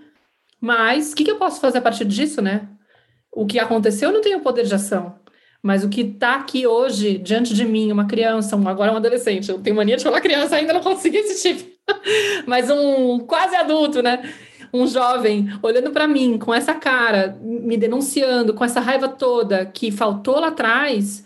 mas 0.59 1.11
o 1.11 1.15
que, 1.15 1.23
que 1.23 1.31
eu 1.31 1.37
posso 1.37 1.59
fazer 1.59 1.79
a 1.79 1.81
partir 1.81 2.05
disso, 2.05 2.41
né? 2.41 2.67
O 3.31 3.45
que 3.45 3.59
aconteceu 3.59 4.09
eu 4.09 4.13
não 4.13 4.21
tenho 4.21 4.41
poder 4.41 4.65
de 4.65 4.73
ação. 4.73 5.15
Mas 5.61 5.83
o 5.83 5.89
que 5.89 6.01
está 6.01 6.35
aqui 6.35 6.65
hoje, 6.65 7.17
diante 7.17 7.53
de 7.53 7.65
mim, 7.65 7.91
uma 7.91 8.05
criança, 8.05 8.55
um, 8.55 8.67
agora 8.67 8.93
um 8.93 8.95
adolescente, 8.95 9.49
eu 9.49 9.59
tenho 9.59 9.75
mania 9.75 9.97
de 9.97 10.03
falar 10.03 10.21
criança, 10.21 10.55
ainda 10.55 10.71
não 10.71 10.79
consegui 10.81 11.17
esse 11.17 11.41
tipo, 11.41 11.69
mas 12.47 12.69
um 12.69 13.19
quase 13.19 13.55
adulto, 13.55 14.01
né? 14.01 14.21
Um 14.71 14.87
jovem 14.87 15.49
olhando 15.61 15.91
para 15.91 16.07
mim 16.07 16.37
com 16.37 16.53
essa 16.53 16.73
cara, 16.73 17.37
me 17.41 17.75
denunciando, 17.75 18.53
com 18.53 18.63
essa 18.63 18.79
raiva 18.79 19.09
toda 19.09 19.65
que 19.65 19.91
faltou 19.91 20.39
lá 20.39 20.47
atrás. 20.47 21.25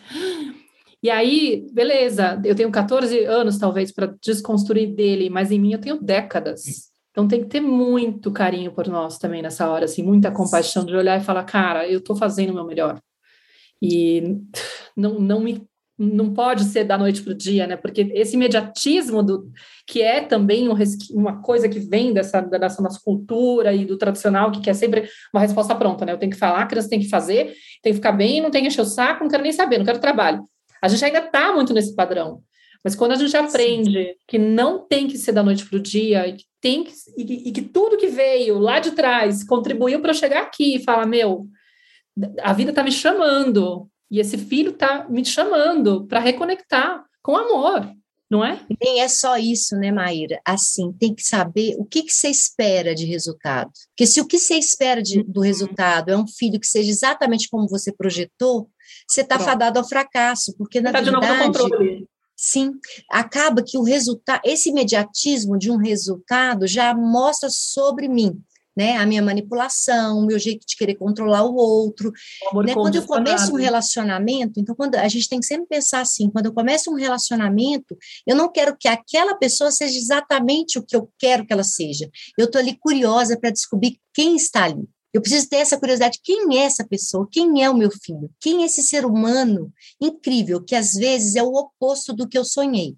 E 1.03 1.09
aí, 1.09 1.67
beleza, 1.73 2.41
eu 2.45 2.55
tenho 2.55 2.71
14 2.71 3.25
anos, 3.25 3.57
talvez, 3.57 3.91
para 3.91 4.15
desconstruir 4.23 4.95
dele, 4.95 5.29
mas 5.29 5.51
em 5.51 5.59
mim 5.59 5.73
eu 5.73 5.81
tenho 5.81 6.01
décadas. 6.01 6.91
Então 7.11 7.27
tem 7.27 7.41
que 7.41 7.49
ter 7.49 7.59
muito 7.59 8.31
carinho 8.31 8.71
por 8.71 8.87
nós 8.87 9.17
também 9.17 9.41
nessa 9.41 9.69
hora, 9.69 9.83
assim, 9.83 10.01
muita 10.01 10.31
compaixão 10.31 10.85
de 10.85 10.95
olhar 10.95 11.19
e 11.19 11.23
falar, 11.23 11.43
cara, 11.43 11.87
eu 11.89 11.99
estou 11.99 12.15
fazendo 12.15 12.51
o 12.51 12.53
meu 12.53 12.65
melhor. 12.65 13.01
E 13.81 14.37
não, 14.95 15.19
não 15.19 15.41
me 15.41 15.67
não 15.95 16.33
pode 16.33 16.63
ser 16.63 16.85
da 16.85 16.97
noite 16.97 17.21
para 17.21 17.33
o 17.33 17.37
dia, 17.37 17.67
né? 17.67 17.77
Porque 17.77 18.01
esse 18.15 18.35
imediatismo 18.35 19.21
do 19.21 19.51
que 19.85 20.01
é 20.01 20.21
também 20.21 20.67
um, 20.67 20.73
uma 21.11 21.41
coisa 21.41 21.69
que 21.69 21.79
vem 21.79 22.11
dessa, 22.11 22.41
dessa 22.41 22.81
nossa 22.81 22.99
cultura 23.03 23.73
e 23.73 23.85
do 23.85 23.97
tradicional, 23.97 24.51
que 24.51 24.59
quer 24.59 24.73
sempre 24.73 25.07
uma 25.31 25.41
resposta 25.41 25.75
pronta, 25.75 26.03
né? 26.03 26.13
Eu 26.13 26.17
tenho 26.17 26.31
que 26.31 26.37
falar, 26.37 26.61
a 26.61 26.65
criança 26.65 26.89
tem 26.89 26.99
que 26.99 27.09
fazer, 27.09 27.53
tem 27.81 27.91
que 27.91 27.97
ficar 27.97 28.11
bem, 28.11 28.41
não 28.41 28.49
tem 28.49 28.63
que 28.63 28.69
encher 28.69 28.81
o 28.81 28.85
saco, 28.85 29.23
não 29.23 29.29
quero 29.29 29.43
nem 29.43 29.51
saber, 29.51 29.77
não 29.77 29.85
quero 29.85 29.99
trabalho. 29.99 30.43
A 30.83 30.89
gente 30.89 31.05
ainda 31.05 31.19
está 31.19 31.53
muito 31.53 31.73
nesse 31.73 31.95
padrão. 31.95 32.43
Mas 32.83 32.93
quando 32.93 33.13
a 33.13 33.15
gente 33.15 33.37
aprende 33.37 34.03
Sim. 34.03 34.15
que 34.27 34.37
não 34.37 34.85
tem 34.85 35.07
que 35.07 35.17
ser 35.17 35.31
da 35.31 35.41
noite 35.41 35.65
para 35.65 35.77
o 35.77 35.81
dia, 35.81 36.27
e 36.27 36.33
que, 36.33 36.43
tem 36.59 36.83
que, 36.83 36.91
e, 37.17 37.47
e 37.47 37.51
que 37.53 37.61
tudo 37.61 37.95
que 37.95 38.07
veio 38.07 38.59
lá 38.59 38.79
de 38.79 38.91
trás 38.91 39.45
contribuiu 39.45 40.01
para 40.01 40.13
chegar 40.13 40.41
aqui 40.41 40.75
e 40.75 40.83
falar, 40.83 41.05
meu, 41.05 41.47
a 42.41 42.51
vida 42.51 42.71
está 42.71 42.83
me 42.83 42.91
chamando, 42.91 43.89
e 44.11 44.19
esse 44.19 44.37
filho 44.37 44.71
está 44.71 45.07
me 45.09 45.23
chamando 45.23 46.05
para 46.05 46.19
reconectar 46.19 47.01
com 47.21 47.37
amor, 47.37 47.89
não 48.29 48.43
é? 48.43 48.59
Nem 48.83 48.99
é 48.99 49.07
só 49.07 49.37
isso, 49.37 49.77
né, 49.77 49.89
Maíra? 49.89 50.41
Assim, 50.43 50.91
tem 50.91 51.15
que 51.15 51.23
saber 51.23 51.75
o 51.77 51.85
que, 51.85 52.03
que 52.03 52.11
você 52.11 52.27
espera 52.27 52.93
de 52.93 53.05
resultado. 53.05 53.71
Porque 53.91 54.05
se 54.05 54.19
o 54.19 54.27
que 54.27 54.37
você 54.37 54.55
espera 54.55 55.01
de, 55.01 55.23
do 55.23 55.39
uhum. 55.39 55.45
resultado 55.45 56.09
é 56.09 56.17
um 56.17 56.27
filho 56.27 56.59
que 56.59 56.67
seja 56.67 56.89
exatamente 56.89 57.47
como 57.47 57.69
você 57.69 57.93
projetou, 57.93 58.69
você 59.07 59.21
está 59.21 59.39
fadado 59.39 59.79
ao 59.79 59.87
fracasso, 59.87 60.55
porque 60.57 60.81
na 60.81 60.91
tá 60.91 61.01
verdade. 61.01 62.07
Sim, 62.35 62.73
acaba 63.09 63.63
que 63.63 63.77
o 63.77 63.83
resultado, 63.83 64.41
esse 64.43 64.69
imediatismo 64.69 65.57
de 65.57 65.71
um 65.71 65.77
resultado 65.77 66.67
já 66.67 66.93
mostra 66.93 67.49
sobre 67.49 68.07
mim, 68.07 68.41
né? 68.75 68.97
A 68.97 69.05
minha 69.05 69.21
manipulação, 69.21 70.17
o 70.17 70.25
meu 70.25 70.39
jeito 70.39 70.65
de 70.67 70.75
querer 70.75 70.95
controlar 70.95 71.43
o 71.43 71.55
outro. 71.55 72.11
O 72.51 72.61
né? 72.63 72.73
Quando 72.73 72.95
eu 72.95 73.05
começo 73.05 73.53
um 73.53 73.57
relacionamento, 73.57 74.59
então 74.59 74.75
quando 74.75 74.95
a 74.95 75.07
gente 75.07 75.29
tem 75.29 75.39
que 75.39 75.45
sempre 75.45 75.67
pensar 75.67 76.01
assim, 76.01 76.29
quando 76.29 76.47
eu 76.47 76.53
começo 76.53 76.91
um 76.91 76.95
relacionamento, 76.95 77.95
eu 78.25 78.35
não 78.35 78.51
quero 78.51 78.75
que 78.77 78.87
aquela 78.87 79.35
pessoa 79.35 79.71
seja 79.71 79.97
exatamente 79.97 80.79
o 80.79 80.83
que 80.83 80.95
eu 80.95 81.09
quero 81.19 81.45
que 81.45 81.53
ela 81.53 81.63
seja. 81.63 82.09
Eu 82.37 82.45
estou 82.45 82.59
ali 82.59 82.75
curiosa 82.77 83.39
para 83.39 83.51
descobrir 83.51 83.99
quem 84.13 84.35
está 84.35 84.65
ali. 84.65 84.87
Eu 85.13 85.21
preciso 85.21 85.47
ter 85.47 85.57
essa 85.57 85.77
curiosidade: 85.77 86.19
quem 86.23 86.57
é 86.57 86.63
essa 86.63 86.85
pessoa? 86.85 87.27
Quem 87.31 87.63
é 87.63 87.69
o 87.69 87.77
meu 87.77 87.91
filho? 87.91 88.29
Quem 88.39 88.63
é 88.63 88.65
esse 88.65 88.81
ser 88.81 89.05
humano 89.05 89.71
incrível 90.01 90.63
que 90.63 90.75
às 90.75 90.93
vezes 90.93 91.35
é 91.35 91.43
o 91.43 91.53
oposto 91.53 92.13
do 92.13 92.27
que 92.27 92.37
eu 92.37 92.43
sonhei? 92.43 92.97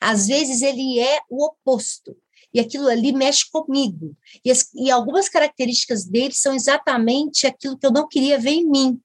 Às 0.00 0.26
vezes 0.26 0.62
ele 0.62 1.00
é 1.00 1.20
o 1.28 1.44
oposto. 1.44 2.16
E 2.52 2.58
aquilo 2.58 2.88
ali 2.88 3.12
mexe 3.12 3.44
comigo. 3.50 4.16
E, 4.44 4.50
as, 4.50 4.68
e 4.74 4.90
algumas 4.90 5.28
características 5.28 6.04
dele 6.04 6.34
são 6.34 6.54
exatamente 6.54 7.46
aquilo 7.46 7.78
que 7.78 7.86
eu 7.86 7.92
não 7.92 8.08
queria 8.08 8.38
ver 8.38 8.50
em 8.50 8.68
mim. 8.68 9.00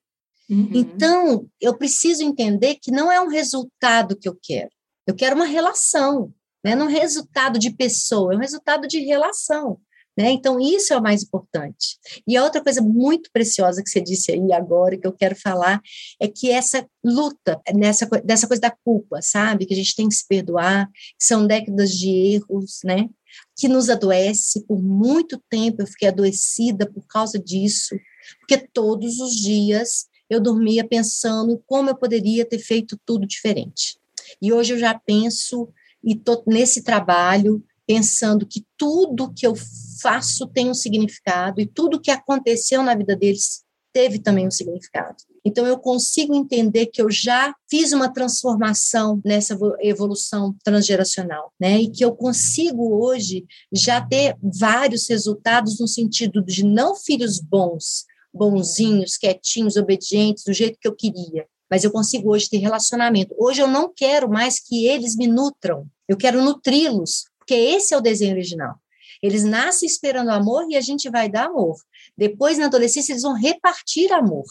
Uhum. 0.50 0.70
Então, 0.74 1.50
eu 1.60 1.76
preciso 1.76 2.24
entender 2.24 2.76
que 2.76 2.92
não 2.92 3.12
é 3.12 3.20
um 3.22 3.28
resultado 3.28 4.16
que 4.16 4.28
eu 4.28 4.38
quero. 4.42 4.70
Eu 5.06 5.16
quero 5.16 5.36
uma 5.36 5.46
relação, 5.46 6.34
né? 6.64 6.76
não 6.76 6.86
é 6.86 6.90
um 6.90 6.92
resultado 6.92 7.60
de 7.60 7.72
pessoa, 7.72 8.34
é 8.34 8.38
um 8.38 8.40
resultado 8.40 8.88
de 8.88 9.00
relação. 9.00 9.80
Né? 10.18 10.32
Então, 10.32 10.60
isso 10.60 10.94
é 10.94 10.98
o 10.98 11.02
mais 11.02 11.24
importante. 11.24 11.98
E 12.26 12.38
a 12.38 12.44
outra 12.44 12.64
coisa 12.64 12.82
muito 12.82 13.30
preciosa 13.32 13.84
que 13.84 13.90
você 13.90 14.00
disse 14.00 14.32
aí 14.32 14.54
agora, 14.54 14.98
que 14.98 15.06
eu 15.06 15.12
quero 15.12 15.36
falar, 15.36 15.82
é 16.20 16.28
que 16.28 16.50
essa 16.50 16.88
luta 17.04 17.62
nessa, 17.74 18.06
dessa 18.24 18.48
coisa 18.48 18.62
da 18.62 18.72
culpa, 18.72 19.22
sabe? 19.22 19.66
Que 19.66 19.74
a 19.74 19.78
gente 19.78 19.96
tem 19.96 20.08
que 20.08 20.16
se 20.16 20.26
perdoar, 20.26 20.90
que 21.20 21.26
são 21.26 21.46
décadas 21.46 21.92
de 21.92 22.10
erros, 22.10 22.80
né? 22.86 23.10
Que 23.58 23.68
nos 23.68 23.90
adoece. 23.90 24.66
Por 24.66 24.82
muito 24.82 25.42
tempo 25.50 25.82
eu 25.82 25.88
fiquei 25.88 26.08
adoecida 26.08 26.90
por 26.90 27.06
causa 27.08 27.38
disso, 27.38 27.96
porque 28.40 28.58
todos 28.58 29.20
os 29.20 29.36
dias 29.36 30.06
eu 30.30 30.40
dormia 30.40 30.88
pensando 30.88 31.62
como 31.68 31.90
eu 31.90 31.96
poderia 31.96 32.46
ter 32.46 32.60
feito 32.60 32.98
tudo 33.06 33.28
diferente. 33.28 33.98
E 34.42 34.54
hoje 34.54 34.74
eu 34.74 34.80
já 34.80 34.98
penso 34.98 35.70
e 36.04 36.14
estou 36.14 36.44
nesse 36.48 36.84
trabalho 36.84 37.64
pensando 37.88 38.46
que 38.46 38.66
tudo 38.78 39.34
que 39.34 39.46
eu 39.46 39.54
faço 40.02 40.48
tem 40.48 40.70
um 40.70 40.74
significado 40.74 41.62
e 41.62 41.66
tudo 41.66 42.00
que 42.00 42.12
aconteceu 42.12 42.84
na 42.84 42.96
vida 42.96 43.16
deles 43.16 43.64
teve 43.96 44.20
também 44.20 44.46
um 44.46 44.52
significado. 44.52 45.16
Então 45.46 45.66
eu 45.66 45.80
consigo 45.80 46.36
entender 46.36 46.88
que 46.88 47.02
eu 47.02 47.10
já 47.10 47.56
fiz 47.70 47.94
uma 47.94 48.12
transformação 48.12 49.22
nessa 49.24 49.58
evolução 49.80 50.54
transgeracional, 50.66 51.54
né? 51.58 51.80
E 51.80 51.90
que 51.90 52.04
eu 52.04 52.14
consigo 52.14 53.02
hoje 53.02 53.46
já 53.72 54.02
ter 54.02 54.36
vários 54.42 55.08
resultados 55.08 55.80
no 55.80 55.88
sentido 55.88 56.44
de 56.44 56.66
não 56.66 56.94
filhos 56.94 57.40
bons, 57.40 58.04
bonzinhos, 58.34 59.16
quietinhos, 59.16 59.78
obedientes, 59.78 60.44
do 60.44 60.52
jeito 60.52 60.78
que 60.78 60.88
eu 60.90 60.96
queria, 60.96 61.46
mas 61.72 61.86
eu 61.86 61.92
consigo 61.92 62.32
hoje 62.32 62.50
ter 62.50 62.58
relacionamento. 62.58 63.34
Hoje 63.40 63.62
eu 63.62 63.68
não 63.68 63.94
quero 63.96 64.30
mais 64.30 64.60
que 64.60 64.86
eles 64.86 65.16
me 65.16 65.26
nutram, 65.26 65.88
eu 66.06 66.18
quero 66.18 66.44
nutri-los, 66.44 67.24
porque 67.46 67.54
esse 67.54 67.94
é 67.94 67.98
o 67.98 68.02
desenho 68.02 68.34
original. 68.34 68.76
Eles 69.22 69.44
nascem 69.44 69.88
esperando 69.88 70.32
amor 70.32 70.66
e 70.70 70.76
a 70.76 70.82
gente 70.82 71.10
vai 71.10 71.30
dar 71.30 71.46
amor. 71.46 71.76
Depois, 72.18 72.58
na 72.58 72.66
adolescência, 72.66 73.14
eles 73.14 73.22
vão 73.22 73.34
repartir 73.34 74.12
amor. 74.12 74.46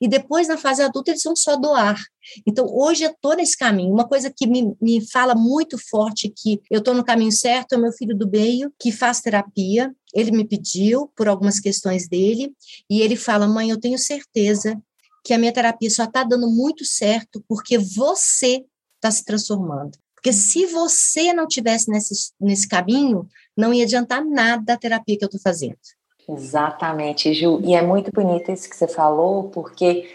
E 0.00 0.08
depois, 0.08 0.48
na 0.48 0.58
fase 0.58 0.82
adulta, 0.82 1.12
eles 1.12 1.22
vão 1.22 1.36
só 1.36 1.56
doar. 1.56 1.96
Então, 2.44 2.66
hoje 2.66 3.04
eu 3.04 3.10
estou 3.10 3.36
nesse 3.36 3.56
caminho. 3.56 3.92
Uma 3.92 4.06
coisa 4.06 4.32
que 4.36 4.48
me, 4.48 4.76
me 4.80 5.08
fala 5.08 5.34
muito 5.34 5.78
forte 5.78 6.28
que 6.28 6.60
eu 6.68 6.80
estou 6.80 6.92
no 6.92 7.04
caminho 7.04 7.30
certo 7.30 7.74
é 7.74 7.78
meu 7.78 7.92
filho 7.92 8.16
do 8.16 8.28
meio, 8.28 8.72
que 8.78 8.90
faz 8.90 9.20
terapia. 9.20 9.94
Ele 10.12 10.32
me 10.32 10.44
pediu 10.44 11.08
por 11.16 11.28
algumas 11.28 11.60
questões 11.60 12.08
dele, 12.08 12.52
e 12.90 13.00
ele 13.00 13.14
fala: 13.14 13.46
mãe, 13.46 13.70
eu 13.70 13.78
tenho 13.78 13.96
certeza 13.96 14.76
que 15.24 15.32
a 15.32 15.38
minha 15.38 15.52
terapia 15.52 15.88
só 15.88 16.04
está 16.04 16.24
dando 16.24 16.50
muito 16.50 16.84
certo 16.84 17.42
porque 17.46 17.78
você 17.78 18.64
está 18.96 19.08
se 19.10 19.24
transformando. 19.24 20.01
Porque 20.22 20.32
se 20.32 20.66
você 20.66 21.32
não 21.32 21.48
tivesse 21.48 21.90
nesse, 21.90 22.32
nesse 22.40 22.68
caminho, 22.68 23.26
não 23.56 23.74
ia 23.74 23.82
adiantar 23.82 24.24
nada 24.24 24.74
a 24.74 24.78
terapia 24.78 25.18
que 25.18 25.24
eu 25.24 25.26
estou 25.26 25.40
fazendo. 25.40 25.76
Exatamente, 26.28 27.34
Ju. 27.34 27.60
E 27.64 27.74
é 27.74 27.82
muito 27.82 28.12
bonito 28.12 28.52
isso 28.52 28.70
que 28.70 28.76
você 28.76 28.86
falou, 28.86 29.50
porque 29.50 30.08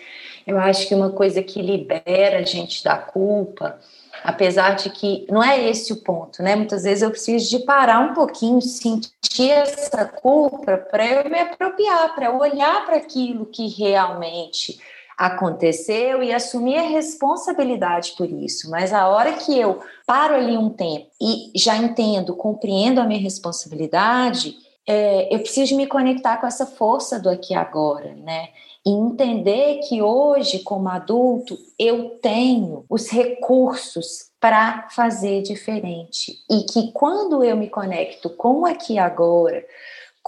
eu 0.47 0.57
acho 0.57 0.87
que 0.87 0.95
uma 0.95 1.09
coisa 1.09 1.43
que 1.43 1.61
libera 1.61 2.39
a 2.39 2.43
gente 2.43 2.81
da 2.85 2.97
culpa, 2.97 3.77
apesar 4.23 4.77
de 4.77 4.89
que 4.91 5.27
não 5.29 5.43
é 5.43 5.69
esse 5.69 5.91
o 5.91 6.01
ponto, 6.01 6.41
né? 6.41 6.55
Muitas 6.55 6.83
vezes 6.83 7.03
eu 7.03 7.11
preciso 7.11 7.49
de 7.49 7.65
parar 7.65 7.99
um 7.99 8.13
pouquinho, 8.13 8.61
sentir 8.61 9.51
essa 9.51 10.05
culpa 10.05 10.77
para 10.77 11.05
eu 11.05 11.29
me 11.29 11.37
apropriar, 11.37 12.15
para 12.15 12.27
eu 12.27 12.37
olhar 12.37 12.85
para 12.85 12.95
aquilo 12.95 13.45
que 13.45 13.67
realmente 13.67 14.79
aconteceu 15.17 16.21
e 16.21 16.31
assumir 16.31 16.77
a 16.77 16.87
responsabilidade 16.87 18.13
por 18.15 18.29
isso. 18.29 18.69
Mas 18.69 18.93
a 18.93 19.07
hora 19.07 19.33
que 19.33 19.57
eu 19.57 19.79
paro 20.05 20.35
ali 20.35 20.55
um 20.55 20.69
tempo 20.69 21.07
e 21.19 21.51
já 21.55 21.75
entendo, 21.75 22.35
compreendo 22.35 23.01
a 23.01 23.05
minha 23.05 23.19
responsabilidade, 23.19 24.55
é, 24.85 25.33
eu 25.33 25.39
preciso 25.39 25.75
me 25.75 25.87
conectar 25.87 26.37
com 26.37 26.45
essa 26.45 26.65
força 26.65 27.19
do 27.19 27.29
aqui 27.29 27.53
e 27.53 27.57
agora, 27.57 28.15
né? 28.15 28.49
E 28.85 28.89
entender 28.89 29.79
que 29.79 30.01
hoje, 30.01 30.59
como 30.59 30.87
adulto, 30.87 31.57
eu 31.77 32.11
tenho 32.21 32.85
os 32.89 33.09
recursos 33.09 34.27
para 34.39 34.87
fazer 34.91 35.41
diferente. 35.41 36.37
E 36.49 36.61
que 36.63 36.91
quando 36.93 37.43
eu 37.43 37.57
me 37.57 37.67
conecto 37.67 38.29
com 38.29 38.61
o 38.61 38.65
aqui 38.65 38.93
e 38.93 38.99
agora, 38.99 39.61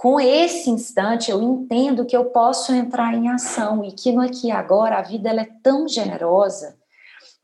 com 0.00 0.18
esse 0.18 0.70
instante 0.70 1.30
eu 1.30 1.42
entendo 1.42 2.06
que 2.06 2.16
eu 2.16 2.24
posso 2.30 2.72
entrar 2.72 3.12
em 3.12 3.28
ação 3.28 3.84
e 3.84 3.92
que 3.92 4.10
no 4.10 4.22
aqui 4.22 4.46
e 4.46 4.50
agora 4.50 4.96
a 4.96 5.02
vida 5.02 5.28
ela 5.28 5.42
é 5.42 5.48
tão 5.62 5.86
generosa 5.86 6.78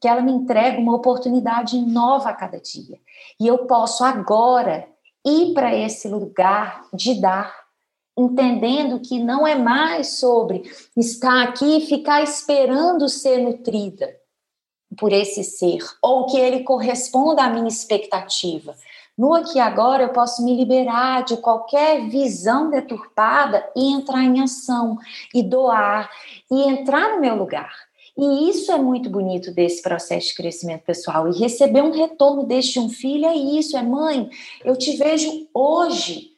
que 0.01 0.09
ela 0.09 0.23
me 0.23 0.33
entrega 0.33 0.81
uma 0.81 0.97
oportunidade 0.97 1.79
nova 1.79 2.31
a 2.31 2.33
cada 2.33 2.59
dia. 2.59 2.99
E 3.39 3.47
eu 3.47 3.67
posso 3.67 4.03
agora 4.03 4.89
ir 5.23 5.53
para 5.53 5.77
esse 5.77 6.09
lugar 6.09 6.87
de 6.95 7.21
dar, 7.21 7.55
entendendo 8.17 9.01
que 9.01 9.23
não 9.23 9.47
é 9.47 9.55
mais 9.55 10.19
sobre 10.19 10.63
estar 10.97 11.43
aqui 11.43 11.77
e 11.77 11.87
ficar 11.87 12.23
esperando 12.23 13.07
ser 13.07 13.37
nutrida 13.37 14.17
por 14.99 15.13
esse 15.13 15.45
ser, 15.45 15.85
ou 16.01 16.25
que 16.25 16.39
ele 16.39 16.61
corresponda 16.61 17.43
à 17.43 17.51
minha 17.51 17.69
expectativa, 17.69 18.75
no 19.17 19.33
aqui 19.33 19.57
e 19.57 19.61
agora 19.61 20.03
eu 20.03 20.11
posso 20.11 20.45
me 20.45 20.55
liberar 20.55 21.25
de 21.25 21.37
qualquer 21.39 22.09
visão 22.09 22.71
deturpada 22.71 23.67
e 23.75 23.93
entrar 23.93 24.23
em 24.23 24.43
ação 24.43 24.99
e 25.35 25.43
doar 25.43 26.11
e 26.51 26.69
entrar 26.69 27.15
no 27.15 27.21
meu 27.21 27.35
lugar 27.35 27.73
E 28.19 28.49
isso 28.49 28.71
é 28.73 28.79
muito 28.79 29.09
bonito 29.09 29.53
desse 29.53 29.83
processo 29.83 30.29
de 30.29 30.35
crescimento 30.35 30.85
pessoal. 30.85 31.29
E 31.29 31.39
receber 31.39 31.83
um 31.83 31.91
retorno 31.91 32.45
deste 32.45 32.75
de 32.75 32.81
um 32.81 32.89
filho 32.89 33.27
é 33.27 33.37
isso, 33.37 33.77
é 33.77 33.83
mãe, 33.83 34.29
eu 34.65 34.77
te 34.77 34.97
vejo 34.97 35.49
hoje. 35.53 36.36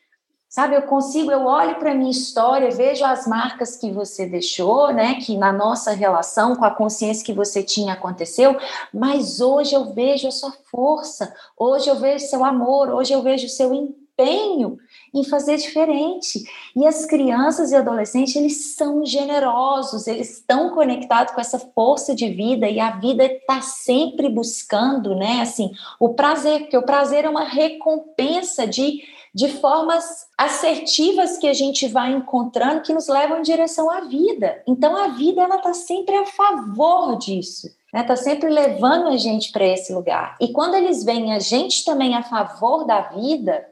Sabe, 0.49 0.77
eu 0.77 0.83
consigo, 0.83 1.31
eu 1.31 1.45
olho 1.45 1.79
para 1.79 1.93
a 1.93 1.95
minha 1.95 2.11
história, 2.11 2.71
vejo 2.71 3.05
as 3.05 3.27
marcas 3.27 3.77
que 3.77 3.93
você 3.93 4.25
deixou, 4.25 4.91
né? 4.95 5.17
Que 5.17 5.37
na 5.37 5.53
nossa 5.53 5.93
relação, 5.93 6.57
com 6.57 6.65
a 6.65 6.71
consciência 6.71 7.25
que 7.25 7.35
você 7.35 7.63
tinha 7.63 7.93
aconteceu, 7.93 8.57
mas 8.93 9.43
hoje 9.43 9.75
eu 9.75 9.93
vejo 9.93 10.27
a 10.27 10.31
sua 10.31 10.53
força, 10.71 11.35
hoje 11.55 11.91
eu 11.91 11.97
vejo 11.97 12.25
seu 12.27 12.43
amor, 12.43 12.89
hoje 12.89 13.13
eu 13.13 13.21
vejo 13.23 13.47
seu 13.47 13.75
empenho 13.75 14.79
em 15.15 15.23
fazer 15.23 15.59
diferente. 15.59 16.43
E 16.75 16.87
as 16.87 17.05
crianças 17.05 17.71
e 17.71 17.77
adolescentes, 17.77 18.35
eles 18.35 18.75
são 18.75 19.05
generosos, 19.05 20.07
eles 20.07 20.39
estão 20.39 20.71
conectados 20.71 21.35
com 21.35 21.41
essa 21.43 21.59
força 21.59 22.15
de 22.15 22.29
vida 22.31 22.69
e 22.69 22.81
a 22.81 22.93
vida 22.93 23.25
está 23.25 23.61
sempre 23.61 24.31
buscando, 24.31 25.15
né? 25.15 25.43
Assim, 25.43 25.73
o 26.01 26.15
prazer, 26.15 26.61
porque 26.61 26.77
o 26.77 26.87
prazer 26.87 27.27
é 27.27 27.29
uma 27.29 27.45
recompensa 27.45 28.67
de, 28.67 29.03
de 29.35 29.49
formas 29.49 30.27
assertivas 30.37 31.39
que 31.39 31.47
a 31.47 31.53
gente 31.53 31.87
vai 31.89 32.13
encontrando 32.13 32.83
que 32.83 32.93
nos 32.93 33.09
levam 33.09 33.39
em 33.39 33.43
direção 33.43 33.91
à 33.91 34.01
vida. 34.01 34.63
Então 34.67 34.97
a 34.97 35.09
vida 35.09 35.43
ela 35.43 35.57
está 35.57 35.75
sempre 35.75 36.17
a 36.17 36.27
favor 36.27 37.17
disso. 37.19 37.67
Está 37.67 37.99
né? 37.99 38.05
Tá 38.05 38.17
sempre 38.17 38.49
levando 38.51 39.09
a 39.09 39.17
gente 39.17 39.51
para 39.51 39.67
esse 39.67 39.93
lugar. 39.93 40.37
E 40.41 40.49
quando 40.49 40.75
eles 40.75 41.05
veem 41.05 41.33
a 41.33 41.39
gente 41.39 41.85
também 41.85 42.15
a 42.15 42.23
favor 42.23 42.85
da 42.85 43.01
vida, 43.01 43.67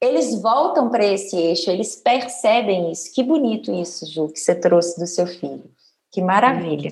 eles 0.00 0.40
voltam 0.40 0.88
para 0.88 1.04
esse 1.04 1.36
eixo, 1.36 1.70
eles 1.70 1.96
percebem 1.96 2.90
isso. 2.90 3.12
Que 3.12 3.22
bonito 3.22 3.72
isso, 3.72 4.06
Ju, 4.06 4.28
que 4.28 4.38
você 4.38 4.54
trouxe 4.54 4.98
do 4.98 5.06
seu 5.06 5.26
filho. 5.26 5.70
Que 6.12 6.22
maravilha. 6.22 6.90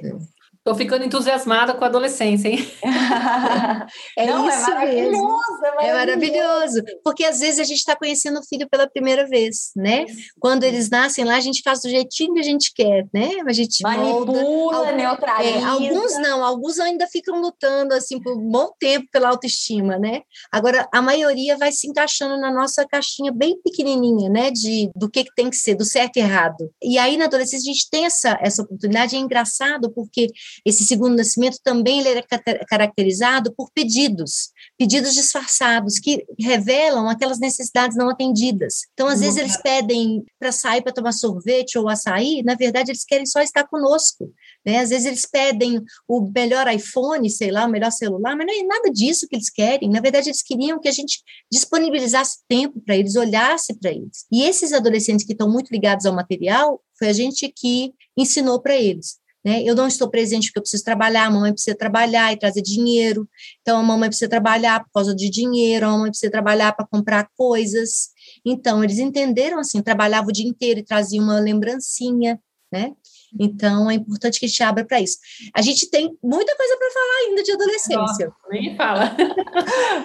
Estou 0.68 0.76
ficando 0.76 1.02
entusiasmada 1.02 1.72
com 1.72 1.82
a 1.82 1.86
adolescência, 1.86 2.48
hein? 2.48 2.58
é 4.18 4.26
Não, 4.26 4.50
é 4.50 4.54
isso 4.54 4.70
é 4.70 4.74
maravilhoso, 4.74 5.10
mesmo. 5.10 5.40
É 5.64 5.64
maravilhoso. 5.64 5.80
É 5.80 5.92
maravilhoso. 5.94 6.82
Porque 7.02 7.24
às 7.24 7.40
vezes 7.40 7.58
a 7.58 7.64
gente 7.64 7.78
está 7.78 7.96
conhecendo 7.96 8.38
o 8.38 8.46
filho 8.46 8.68
pela 8.68 8.86
primeira 8.86 9.26
vez, 9.26 9.70
né? 9.74 10.04
Quando 10.38 10.64
eles 10.64 10.90
nascem 10.90 11.24
lá, 11.24 11.36
a 11.36 11.40
gente 11.40 11.62
faz 11.64 11.80
do 11.80 11.88
jeitinho 11.88 12.34
que 12.34 12.40
a 12.40 12.42
gente 12.42 12.70
quer, 12.74 13.06
né? 13.14 13.30
A 13.46 13.52
gente 13.54 13.82
manipula, 13.82 14.42
molda, 14.42 14.92
neutraliza. 14.92 15.58
É, 15.58 15.64
alguns 15.64 16.18
não, 16.18 16.44
alguns 16.44 16.78
ainda 16.78 17.06
ficam 17.06 17.40
lutando 17.40 17.94
assim 17.94 18.20
por 18.20 18.36
um 18.36 18.50
bom 18.50 18.70
tempo 18.78 19.06
pela 19.10 19.30
autoestima, 19.30 19.98
né? 19.98 20.20
Agora 20.52 20.86
a 20.92 21.00
maioria 21.00 21.56
vai 21.56 21.72
se 21.72 21.88
encaixando 21.88 22.38
na 22.38 22.52
nossa 22.52 22.86
caixinha 22.86 23.32
bem 23.32 23.58
pequenininha, 23.62 24.28
né? 24.28 24.50
De 24.50 24.90
do 24.94 25.08
que, 25.08 25.24
que 25.24 25.34
tem 25.34 25.48
que 25.48 25.56
ser, 25.56 25.76
do 25.76 25.84
certo 25.86 26.18
e 26.18 26.20
errado. 26.20 26.70
E 26.82 26.98
aí 26.98 27.16
na 27.16 27.24
adolescência 27.24 27.70
a 27.70 27.72
gente 27.72 27.88
tem 27.90 28.04
essa 28.04 28.38
essa 28.42 28.60
oportunidade. 28.60 29.16
É 29.16 29.18
engraçado 29.18 29.90
porque 29.94 30.26
esse 30.64 30.84
segundo 30.84 31.16
nascimento 31.16 31.58
também 31.62 32.00
ele 32.00 32.20
é 32.20 32.64
caracterizado 32.66 33.52
por 33.54 33.70
pedidos, 33.72 34.50
pedidos 34.76 35.14
disfarçados, 35.14 35.98
que 35.98 36.24
revelam 36.38 37.08
aquelas 37.08 37.38
necessidades 37.38 37.96
não 37.96 38.08
atendidas. 38.08 38.82
Então, 38.92 39.08
às 39.08 39.20
vezes, 39.20 39.36
eles 39.36 39.56
pedem 39.60 40.24
para 40.38 40.52
sair 40.52 40.82
para 40.82 40.92
tomar 40.92 41.12
sorvete 41.12 41.78
ou 41.78 41.88
açaí, 41.88 42.42
na 42.42 42.54
verdade, 42.54 42.90
eles 42.90 43.04
querem 43.04 43.26
só 43.26 43.40
estar 43.40 43.64
conosco. 43.66 44.32
Né? 44.64 44.78
Às 44.78 44.90
vezes, 44.90 45.06
eles 45.06 45.26
pedem 45.26 45.82
o 46.06 46.30
melhor 46.34 46.72
iPhone, 46.72 47.28
sei 47.30 47.50
lá, 47.50 47.66
o 47.66 47.70
melhor 47.70 47.90
celular, 47.90 48.36
mas 48.36 48.46
não 48.46 48.54
é 48.54 48.62
nada 48.62 48.90
disso 48.90 49.26
que 49.28 49.36
eles 49.36 49.50
querem. 49.50 49.90
Na 49.90 50.00
verdade, 50.00 50.28
eles 50.28 50.42
queriam 50.42 50.80
que 50.80 50.88
a 50.88 50.92
gente 50.92 51.22
disponibilizasse 51.50 52.38
tempo 52.48 52.80
para 52.80 52.96
eles, 52.96 53.16
olhasse 53.16 53.74
para 53.78 53.90
eles. 53.90 54.26
E 54.30 54.42
esses 54.44 54.72
adolescentes 54.72 55.24
que 55.24 55.32
estão 55.32 55.50
muito 55.50 55.70
ligados 55.70 56.06
ao 56.06 56.14
material, 56.14 56.80
foi 56.98 57.08
a 57.08 57.12
gente 57.12 57.48
que 57.48 57.94
ensinou 58.16 58.60
para 58.60 58.76
eles. 58.76 59.17
Né? 59.44 59.62
Eu 59.62 59.74
não 59.74 59.86
estou 59.86 60.10
presente 60.10 60.48
porque 60.48 60.58
eu 60.58 60.62
preciso 60.62 60.84
trabalhar, 60.84 61.26
a 61.26 61.30
mamãe 61.30 61.52
precisa 61.52 61.76
trabalhar 61.76 62.32
e 62.32 62.38
trazer 62.38 62.60
dinheiro, 62.60 63.28
então 63.60 63.78
a 63.78 63.82
mamãe 63.82 64.08
precisa 64.08 64.28
trabalhar 64.28 64.84
por 64.84 64.90
causa 64.92 65.14
de 65.14 65.30
dinheiro, 65.30 65.86
a 65.86 65.90
mamãe 65.90 66.10
precisa 66.10 66.30
trabalhar 66.30 66.72
para 66.72 66.86
comprar 66.86 67.28
coisas. 67.36 68.08
Então, 68.44 68.82
eles 68.82 68.98
entenderam 68.98 69.58
assim, 69.58 69.80
trabalhava 69.80 70.28
o 70.28 70.32
dia 70.32 70.46
inteiro 70.46 70.80
e 70.80 70.84
trazia 70.84 71.22
uma 71.22 71.38
lembrancinha, 71.38 72.40
né? 72.72 72.92
Então, 73.38 73.90
é 73.90 73.94
importante 73.94 74.38
que 74.38 74.46
a 74.46 74.48
gente 74.48 74.62
abra 74.62 74.84
para 74.84 75.00
isso. 75.00 75.18
A 75.54 75.62
gente 75.62 75.90
tem 75.90 76.16
muita 76.22 76.56
coisa 76.56 76.76
para 76.76 76.90
falar 76.90 77.26
ainda 77.26 77.42
de 77.42 77.52
adolescência. 77.52 77.96
Nossa, 77.96 78.32
nem 78.50 78.76
fala. 78.76 79.16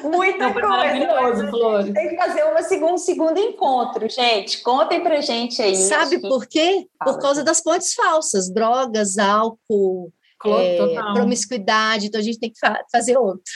muita 0.03 0.37
Não, 0.37 0.53
coisa. 0.53 0.67
Maravilhoso, 0.67 1.47
Flores. 1.49 1.93
Tem 1.93 2.09
que 2.09 2.15
fazer 2.17 2.43
uma 2.43 2.63
segundo, 2.63 2.97
segundo 2.97 3.37
encontro, 3.39 4.09
gente. 4.09 4.61
Contem 4.61 5.01
para 5.01 5.21
gente 5.21 5.61
aí. 5.61 5.75
Sabe 5.75 6.19
por 6.19 6.45
quê? 6.47 6.87
Por 7.03 7.19
causa 7.19 7.43
das 7.43 7.61
pontes 7.61 7.93
falsas, 7.93 8.51
drogas, 8.53 9.17
álcool, 9.17 10.11
é, 10.45 10.77
promiscuidade. 11.13 12.07
Então, 12.07 12.19
a 12.19 12.23
gente 12.23 12.39
tem 12.39 12.51
que 12.51 12.59
fa 12.59 12.83
fazer 12.91 13.17
outro. 13.17 13.51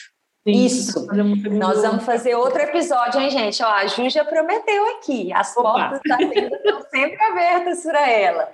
Isso. 0.51 1.05
Nós 1.51 1.81
vamos 1.81 2.05
fazer 2.05 2.35
outro 2.35 2.61
episódio, 2.61 3.19
hein, 3.19 3.29
gente? 3.29 3.61
Ó, 3.61 3.67
a 3.67 3.85
Ju 3.87 4.09
já 4.09 4.23
prometeu 4.23 4.97
aqui. 4.97 5.31
As 5.33 5.55
Opa. 5.57 5.89
portas 5.89 6.01
da 6.05 6.21
estão 6.21 6.81
sempre 6.89 7.21
abertas 7.21 7.83
para 7.83 8.09
ela. 8.09 8.49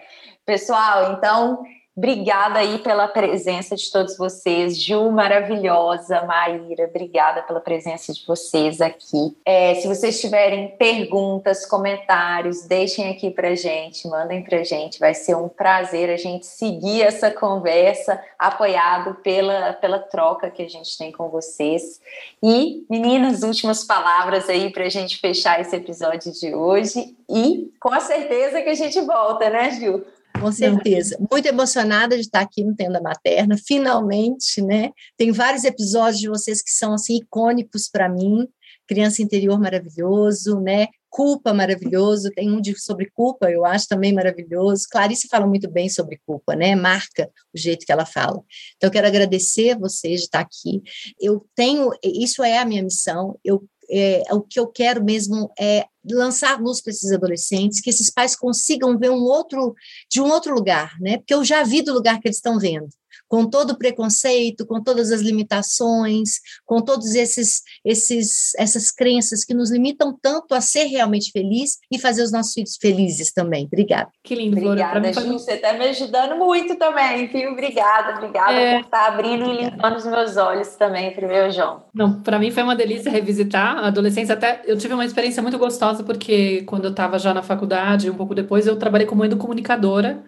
Pessoal, 0.46 1.14
então, 1.14 1.64
obrigada 1.96 2.60
aí 2.60 2.78
pela 2.80 3.08
presença 3.08 3.78
de 3.78 3.90
todos 3.90 4.18
vocês. 4.18 4.78
Ju, 4.78 5.10
maravilhosa. 5.10 6.22
Maíra, 6.24 6.84
obrigada 6.84 7.42
pela 7.44 7.62
presença 7.62 8.12
de 8.12 8.26
vocês 8.26 8.82
aqui. 8.82 9.38
É, 9.46 9.76
se 9.76 9.88
vocês 9.88 10.20
tiverem 10.20 10.76
perguntas, 10.76 11.66
comentários, 11.66 12.64
deixem 12.64 13.10
aqui 13.10 13.32
pra 13.32 13.56
gente, 13.56 14.06
mandem 14.10 14.44
pra 14.44 14.66
gente. 14.66 15.00
Vai 15.00 15.14
ser 15.14 15.38
um 15.38 15.48
prazer 15.48 16.10
a 16.10 16.18
gente 16.18 16.46
seguir 16.46 17.04
essa 17.04 17.32
conversa, 17.32 18.22
apoiado 18.38 19.16
pela, 19.24 19.72
pela 19.72 20.00
troca 20.00 20.52
que 20.52 20.62
a 20.62 20.70
gente 20.70 20.98
tem 20.98 21.10
com 21.10 21.30
vocês. 21.30 22.02
E, 22.44 22.86
meninas, 22.90 23.44
últimas 23.44 23.86
palavras 23.86 24.50
aí 24.50 24.70
pra 24.74 24.90
gente 24.90 25.20
fechar 25.20 25.62
esse 25.62 25.74
episódio 25.74 26.34
de 26.34 26.54
hoje. 26.54 27.16
E 27.30 27.72
com 27.80 27.94
a 27.94 28.02
certeza 28.02 28.62
que 28.62 28.70
a 28.70 28.76
gente 28.76 29.00
volta, 29.00 29.50
né, 29.50 29.72
Ju? 29.72 30.04
Com 30.44 30.52
certeza. 30.52 31.18
Muito 31.32 31.46
emocionada 31.46 32.16
de 32.16 32.22
estar 32.22 32.42
aqui 32.42 32.64
no 32.64 32.76
Tenda 32.76 33.02
Materna, 33.02 33.56
finalmente, 33.58 34.62
né? 34.62 34.92
Tem 35.18 35.32
vários 35.32 35.64
episódios 35.64 36.20
de 36.20 36.28
vocês 36.28 36.62
que 36.62 36.72
são 36.72 36.94
assim 36.94 37.18
icônicos 37.18 37.88
para 37.90 38.10
mim. 38.10 38.48
Criança 38.86 39.22
interior 39.22 39.60
maravilhoso, 39.60 40.60
né? 40.60 40.88
Culpa 41.10 41.54
maravilhoso, 41.54 42.32
tem 42.32 42.52
um 42.52 42.60
de 42.60 42.78
sobre 42.78 43.10
culpa, 43.14 43.50
eu 43.50 43.64
acho 43.64 43.88
também 43.88 44.12
maravilhoso. 44.12 44.88
Clarice 44.92 45.28
fala 45.30 45.46
muito 45.46 45.70
bem 45.70 45.88
sobre 45.88 46.20
culpa, 46.26 46.56
né? 46.56 46.76
Marca 46.76 47.30
o 47.54 47.58
jeito 47.58 47.86
que 47.86 47.92
ela 47.92 48.06
fala. 48.06 48.42
Então, 48.76 48.88
eu 48.88 48.92
quero 48.92 49.08
agradecer 49.08 49.72
a 49.72 49.78
vocês 49.78 50.22
de 50.22 50.26
estar 50.26 50.40
aqui. 50.40 50.82
Eu 51.22 51.46
tenho, 51.56 51.92
isso 52.04 52.44
é 52.44 52.58
a 52.58 52.66
minha 52.66 52.84
missão, 52.84 53.40
eu 53.46 53.64
é, 53.94 54.24
o 54.32 54.42
que 54.42 54.60
eu 54.60 54.68
quero 54.68 55.04
mesmo 55.04 55.52
é 55.60 55.86
lançar 56.12 56.60
luz 56.60 56.82
para 56.82 56.92
esses 56.92 57.12
adolescentes, 57.12 57.80
que 57.80 57.90
esses 57.90 58.10
pais 58.10 58.36
consigam 58.36 58.98
ver 58.98 59.12
um 59.12 59.22
outro, 59.22 59.76
de 60.10 60.20
um 60.20 60.30
outro 60.30 60.54
lugar, 60.54 60.94
né? 61.00 61.18
Porque 61.18 61.34
eu 61.34 61.44
já 61.44 61.64
vi 61.64 61.82
do 61.82 61.94
lugar 61.94 62.20
que 62.20 62.28
eles 62.28 62.38
estão 62.38 62.60
vendo 62.60 62.90
com 63.34 63.50
todo 63.50 63.72
o 63.72 63.78
preconceito, 63.80 64.64
com 64.64 64.80
todas 64.80 65.12
as 65.12 65.20
limitações, 65.20 66.34
com 66.68 66.80
todos 66.80 67.16
esses, 67.16 67.64
esses 67.84 68.54
essas 68.60 68.92
crenças 68.92 69.44
que 69.44 69.56
nos 69.56 69.72
limitam 69.72 70.16
tanto 70.22 70.54
a 70.54 70.62
ser 70.62 70.84
realmente 70.84 71.32
feliz 71.32 71.80
e 71.92 71.98
fazer 71.98 72.22
os 72.22 72.32
nossos 72.32 72.54
filhos 72.54 72.78
felizes 72.80 73.34
também. 73.34 73.66
Obrigada. 73.66 74.12
Que 74.24 74.36
lindo, 74.36 74.58
Obrigada, 74.58 75.12
Ju, 75.14 75.34
você 75.34 75.54
está 75.54 75.74
me 75.74 75.84
ajudando 75.86 76.38
muito 76.38 76.76
também, 76.76 77.26
viu? 77.26 77.54
Obrigada, 77.54 78.20
obrigada 78.20 78.54
é... 78.54 78.76
por 78.76 78.86
estar 78.86 79.08
abrindo 79.08 79.52
e 79.52 79.64
limpando 79.64 79.96
os 79.96 80.06
meus 80.06 80.38
olhos 80.38 80.68
também, 80.76 81.12
primeiro, 81.16 81.52
João. 81.52 81.86
Não, 81.92 82.22
para 82.22 82.38
mim 82.38 82.52
foi 82.52 82.62
uma 82.62 82.76
delícia 82.76 83.10
revisitar 83.10 83.80
a 83.80 83.88
adolescência. 83.88 84.34
Até 84.36 84.62
eu 84.68 84.78
tive 84.78 84.94
uma 84.94 85.06
experiência 85.06 85.42
muito 85.42 85.58
gostosa 85.58 86.04
porque 86.04 86.62
quando 86.68 86.86
eu 86.86 86.92
estava 86.92 87.18
já 87.18 87.34
na 87.34 87.42
faculdade, 87.42 88.12
um 88.12 88.16
pouco 88.16 88.36
depois, 88.36 88.68
eu 88.68 88.76
trabalhei 88.76 89.08
como 89.08 89.26
educomunicadora 89.26 90.24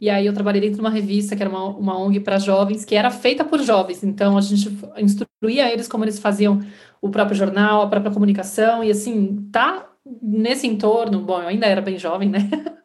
e 0.00 0.08
aí 0.08 0.26
eu 0.26 0.32
trabalhei 0.32 0.60
dentro 0.60 0.76
de 0.76 0.80
uma 0.80 0.90
revista, 0.90 1.36
que 1.36 1.42
era 1.42 1.50
uma, 1.50 1.64
uma 1.64 1.98
ONG 1.98 2.20
para 2.20 2.38
jovens, 2.38 2.84
que 2.84 2.94
era 2.94 3.10
feita 3.10 3.44
por 3.44 3.60
jovens. 3.60 4.02
Então 4.02 4.38
a 4.38 4.40
gente 4.40 4.70
instruía 4.96 5.70
eles 5.70 5.86
como 5.86 6.04
eles 6.04 6.18
faziam 6.18 6.60
o 7.00 7.10
próprio 7.10 7.36
jornal, 7.36 7.82
a 7.82 7.88
própria 7.88 8.12
comunicação, 8.12 8.82
e 8.82 8.90
assim, 8.90 9.48
tá 9.52 9.88
nesse 10.22 10.66
entorno, 10.66 11.20
bom, 11.20 11.40
eu 11.40 11.48
ainda 11.48 11.66
era 11.66 11.80
bem 11.80 11.98
jovem, 11.98 12.28
né? 12.28 12.48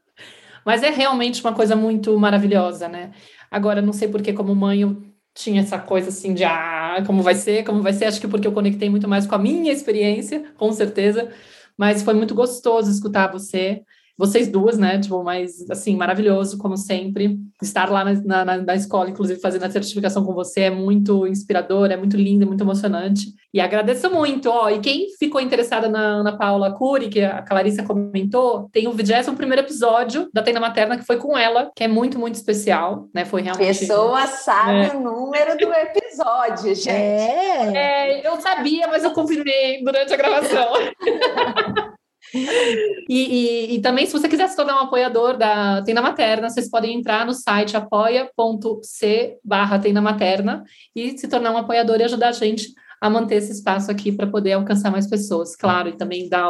Mas 0.66 0.84
é 0.84 0.90
realmente 0.90 1.42
uma 1.42 1.54
coisa 1.54 1.76
muito 1.76 2.18
maravilhosa, 2.18 2.88
né? 2.88 3.12
Agora, 3.50 3.82
não 3.82 3.94
sei 3.94 4.08
porque, 4.08 4.34
como 4.34 4.56
mãe, 4.56 4.82
eu 4.82 5.02
tinha 5.34 5.62
essa 5.62 5.78
coisa 5.78 6.10
assim 6.10 6.34
de 6.34 6.44
ah, 6.44 7.04
como 7.06 7.22
vai 7.22 7.36
ser, 7.36 7.64
como 7.64 7.82
vai 7.82 7.94
ser, 7.94 8.06
acho 8.06 8.22
que 8.22 8.28
porque 8.28 8.48
eu 8.48 8.52
conectei 8.52 8.90
muito 8.90 9.08
mais 9.08 9.28
com 9.28 9.36
a 9.36 9.38
minha 9.38 9.72
experiência, 9.72 10.44
com 10.58 10.72
certeza, 10.72 11.30
mas 11.78 12.02
foi 12.04 12.14
muito 12.14 12.34
gostoso 12.34 12.90
escutar 12.90 13.32
você. 13.32 13.84
Vocês 14.18 14.48
duas, 14.48 14.78
né? 14.78 15.00
Tipo, 15.00 15.24
mas 15.24 15.70
assim, 15.70 15.96
maravilhoso, 15.96 16.58
como 16.58 16.78
sempre. 16.78 17.38
Estar 17.62 17.90
lá 17.90 18.04
na, 18.06 18.46
na, 18.46 18.58
na 18.58 18.76
escola, 18.76 19.10
inclusive, 19.10 19.40
fazendo 19.40 19.64
a 19.64 19.70
certificação 19.70 20.24
com 20.24 20.34
você 20.34 20.62
é 20.62 20.70
muito 20.70 21.28
inspirador, 21.28 21.92
é 21.92 21.98
muito 21.98 22.16
lindo, 22.16 22.44
é 22.44 22.46
muito 22.46 22.64
emocionante. 22.64 23.34
E 23.54 23.60
agradeço 23.60 24.10
muito. 24.10 24.50
Ó, 24.50 24.70
e 24.70 24.80
quem 24.80 25.08
ficou 25.18 25.42
interessada 25.42 25.90
na 25.90 26.00
Ana 26.00 26.38
Paula 26.38 26.74
Cury, 26.74 27.10
que 27.10 27.22
a 27.22 27.42
Clarissa 27.42 27.84
comentou, 27.84 28.70
tem 28.72 28.88
o 28.88 28.92
21 28.92 29.36
primeiro 29.36 29.62
episódio 29.62 30.30
da 30.34 30.42
Tenda 30.42 30.60
Materna, 30.60 30.98
que 30.98 31.06
foi 31.06 31.18
com 31.18 31.38
ela, 31.38 31.72
que 31.76 31.84
é 31.84 31.88
muito, 31.88 32.18
muito 32.18 32.36
especial, 32.36 33.08
né? 33.14 33.26
Foi 33.26 33.42
realmente. 33.42 33.80
Pessoa 33.80 34.28
sabe 34.28 34.88
é. 34.88 34.96
o 34.96 35.00
número 35.02 35.58
do 35.58 35.72
episódio, 35.74 36.74
gente. 36.76 36.90
É. 36.90 37.72
é, 37.76 38.28
eu 38.28 38.40
sabia, 38.40 38.88
mas 38.88 39.04
eu 39.04 39.12
confirmei 39.12 39.84
durante 39.84 40.14
a 40.14 40.18
gravação. 40.18 40.74
E, 43.08 43.14
e, 43.20 43.76
e, 43.76 43.82
também, 43.82 44.08
se 44.08 44.14
você 44.14 44.28
quiser 44.28 44.50
se 44.50 44.56
tornar 44.56 44.78
um 44.78 44.86
apoiador 44.86 45.38
da 45.38 45.84
Tenda 45.84 46.02
Materna, 46.02 46.50
vocês 46.50 46.68
podem 46.68 46.98
entrar 46.98 47.24
no 47.24 47.34
site 47.34 47.78
apoia.c 47.78 49.38
barra 49.44 49.78
Tenda 49.78 50.02
Materna 50.02 50.64
e 50.96 51.16
se 51.16 51.28
tornar 51.28 51.52
um 51.52 51.58
apoiador 51.58 52.00
e 52.00 52.04
ajudar 52.04 52.30
a 52.30 52.32
gente 52.32 52.74
a 53.00 53.10
manter 53.10 53.36
esse 53.36 53.52
espaço 53.52 53.92
aqui 53.92 54.12
para 54.12 54.28
poder 54.28 54.54
alcançar 54.54 54.92
mais 54.92 55.08
pessoas, 55.08 55.56
claro, 55.56 55.90
e 55.90 55.98
também 55.98 56.28
dar 56.28 56.50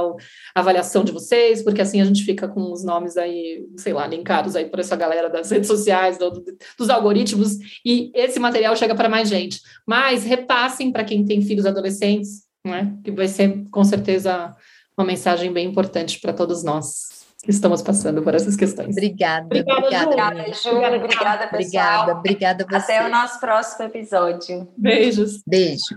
a 0.56 0.60
avaliação 0.60 1.04
de 1.04 1.12
vocês, 1.12 1.62
porque 1.62 1.82
assim 1.82 2.00
a 2.02 2.06
gente 2.06 2.24
fica 2.24 2.48
com 2.48 2.72
os 2.72 2.84
nomes 2.84 3.18
aí, 3.18 3.66
sei 3.78 3.94
lá, 3.94 4.08
linkados 4.08 4.56
aí 4.56 4.66
por 4.66 4.80
essa 4.80 4.96
galera 4.96 5.30
das 5.30 5.52
redes 5.52 5.68
sociais, 5.68 6.18
do, 6.18 6.44
dos 6.78 6.90
algoritmos, 6.90 7.58
e 7.84 8.12
esse 8.14 8.40
material 8.40 8.76
chega 8.76 8.96
para 8.96 9.10
mais 9.10 9.28
gente. 9.28 9.60
Mas 9.86 10.24
repassem 10.24 10.92
para 10.92 11.04
quem 11.04 11.26
tem 11.26 11.42
filhos 11.42 11.66
adolescentes, 11.66 12.46
né, 12.66 12.96
que 13.04 13.12
vai 13.12 13.28
ser 13.28 13.66
com 13.70 13.84
certeza 13.84 14.56
uma 14.98 15.06
mensagem 15.06 15.52
bem 15.52 15.68
importante 15.68 16.20
para 16.20 16.34
todos 16.34 16.64
nós 16.64 17.26
que 17.44 17.52
estamos 17.52 17.82
passando 17.82 18.24
por 18.24 18.34
essas 18.34 18.56
questões. 18.56 18.90
Obrigada. 18.90 19.46
Obrigada, 19.46 20.06
obrigada 20.06 20.54
Ju. 20.54 20.70
Obrigada, 20.70 20.96
obrigada, 20.98 21.48
pessoal. 21.48 22.10
Obrigada, 22.10 22.14
obrigada 22.14 22.66
você. 22.68 22.94
Até 22.94 23.06
o 23.06 23.10
nosso 23.10 23.40
próximo 23.40 23.86
episódio. 23.86 24.68
Beijos. 24.76 25.44
Beijo. 25.46 25.96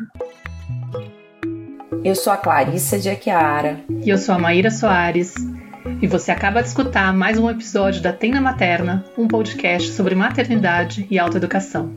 Eu 2.04 2.14
sou 2.14 2.32
a 2.32 2.36
Clarissa 2.36 2.98
de 2.98 3.08
Aquiara. 3.08 3.80
E 4.04 4.10
eu 4.10 4.18
sou 4.18 4.34
a 4.34 4.38
Maíra 4.38 4.70
Soares. 4.70 5.34
E 6.02 6.06
você 6.06 6.30
acaba 6.30 6.60
de 6.60 6.68
escutar 6.68 7.14
mais 7.14 7.38
um 7.38 7.48
episódio 7.48 8.02
da 8.02 8.12
Tenda 8.12 8.40
Materna, 8.42 9.04
um 9.16 9.26
podcast 9.26 9.92
sobre 9.92 10.14
maternidade 10.14 11.06
e 11.10 11.18
autoeducação. 11.18 11.96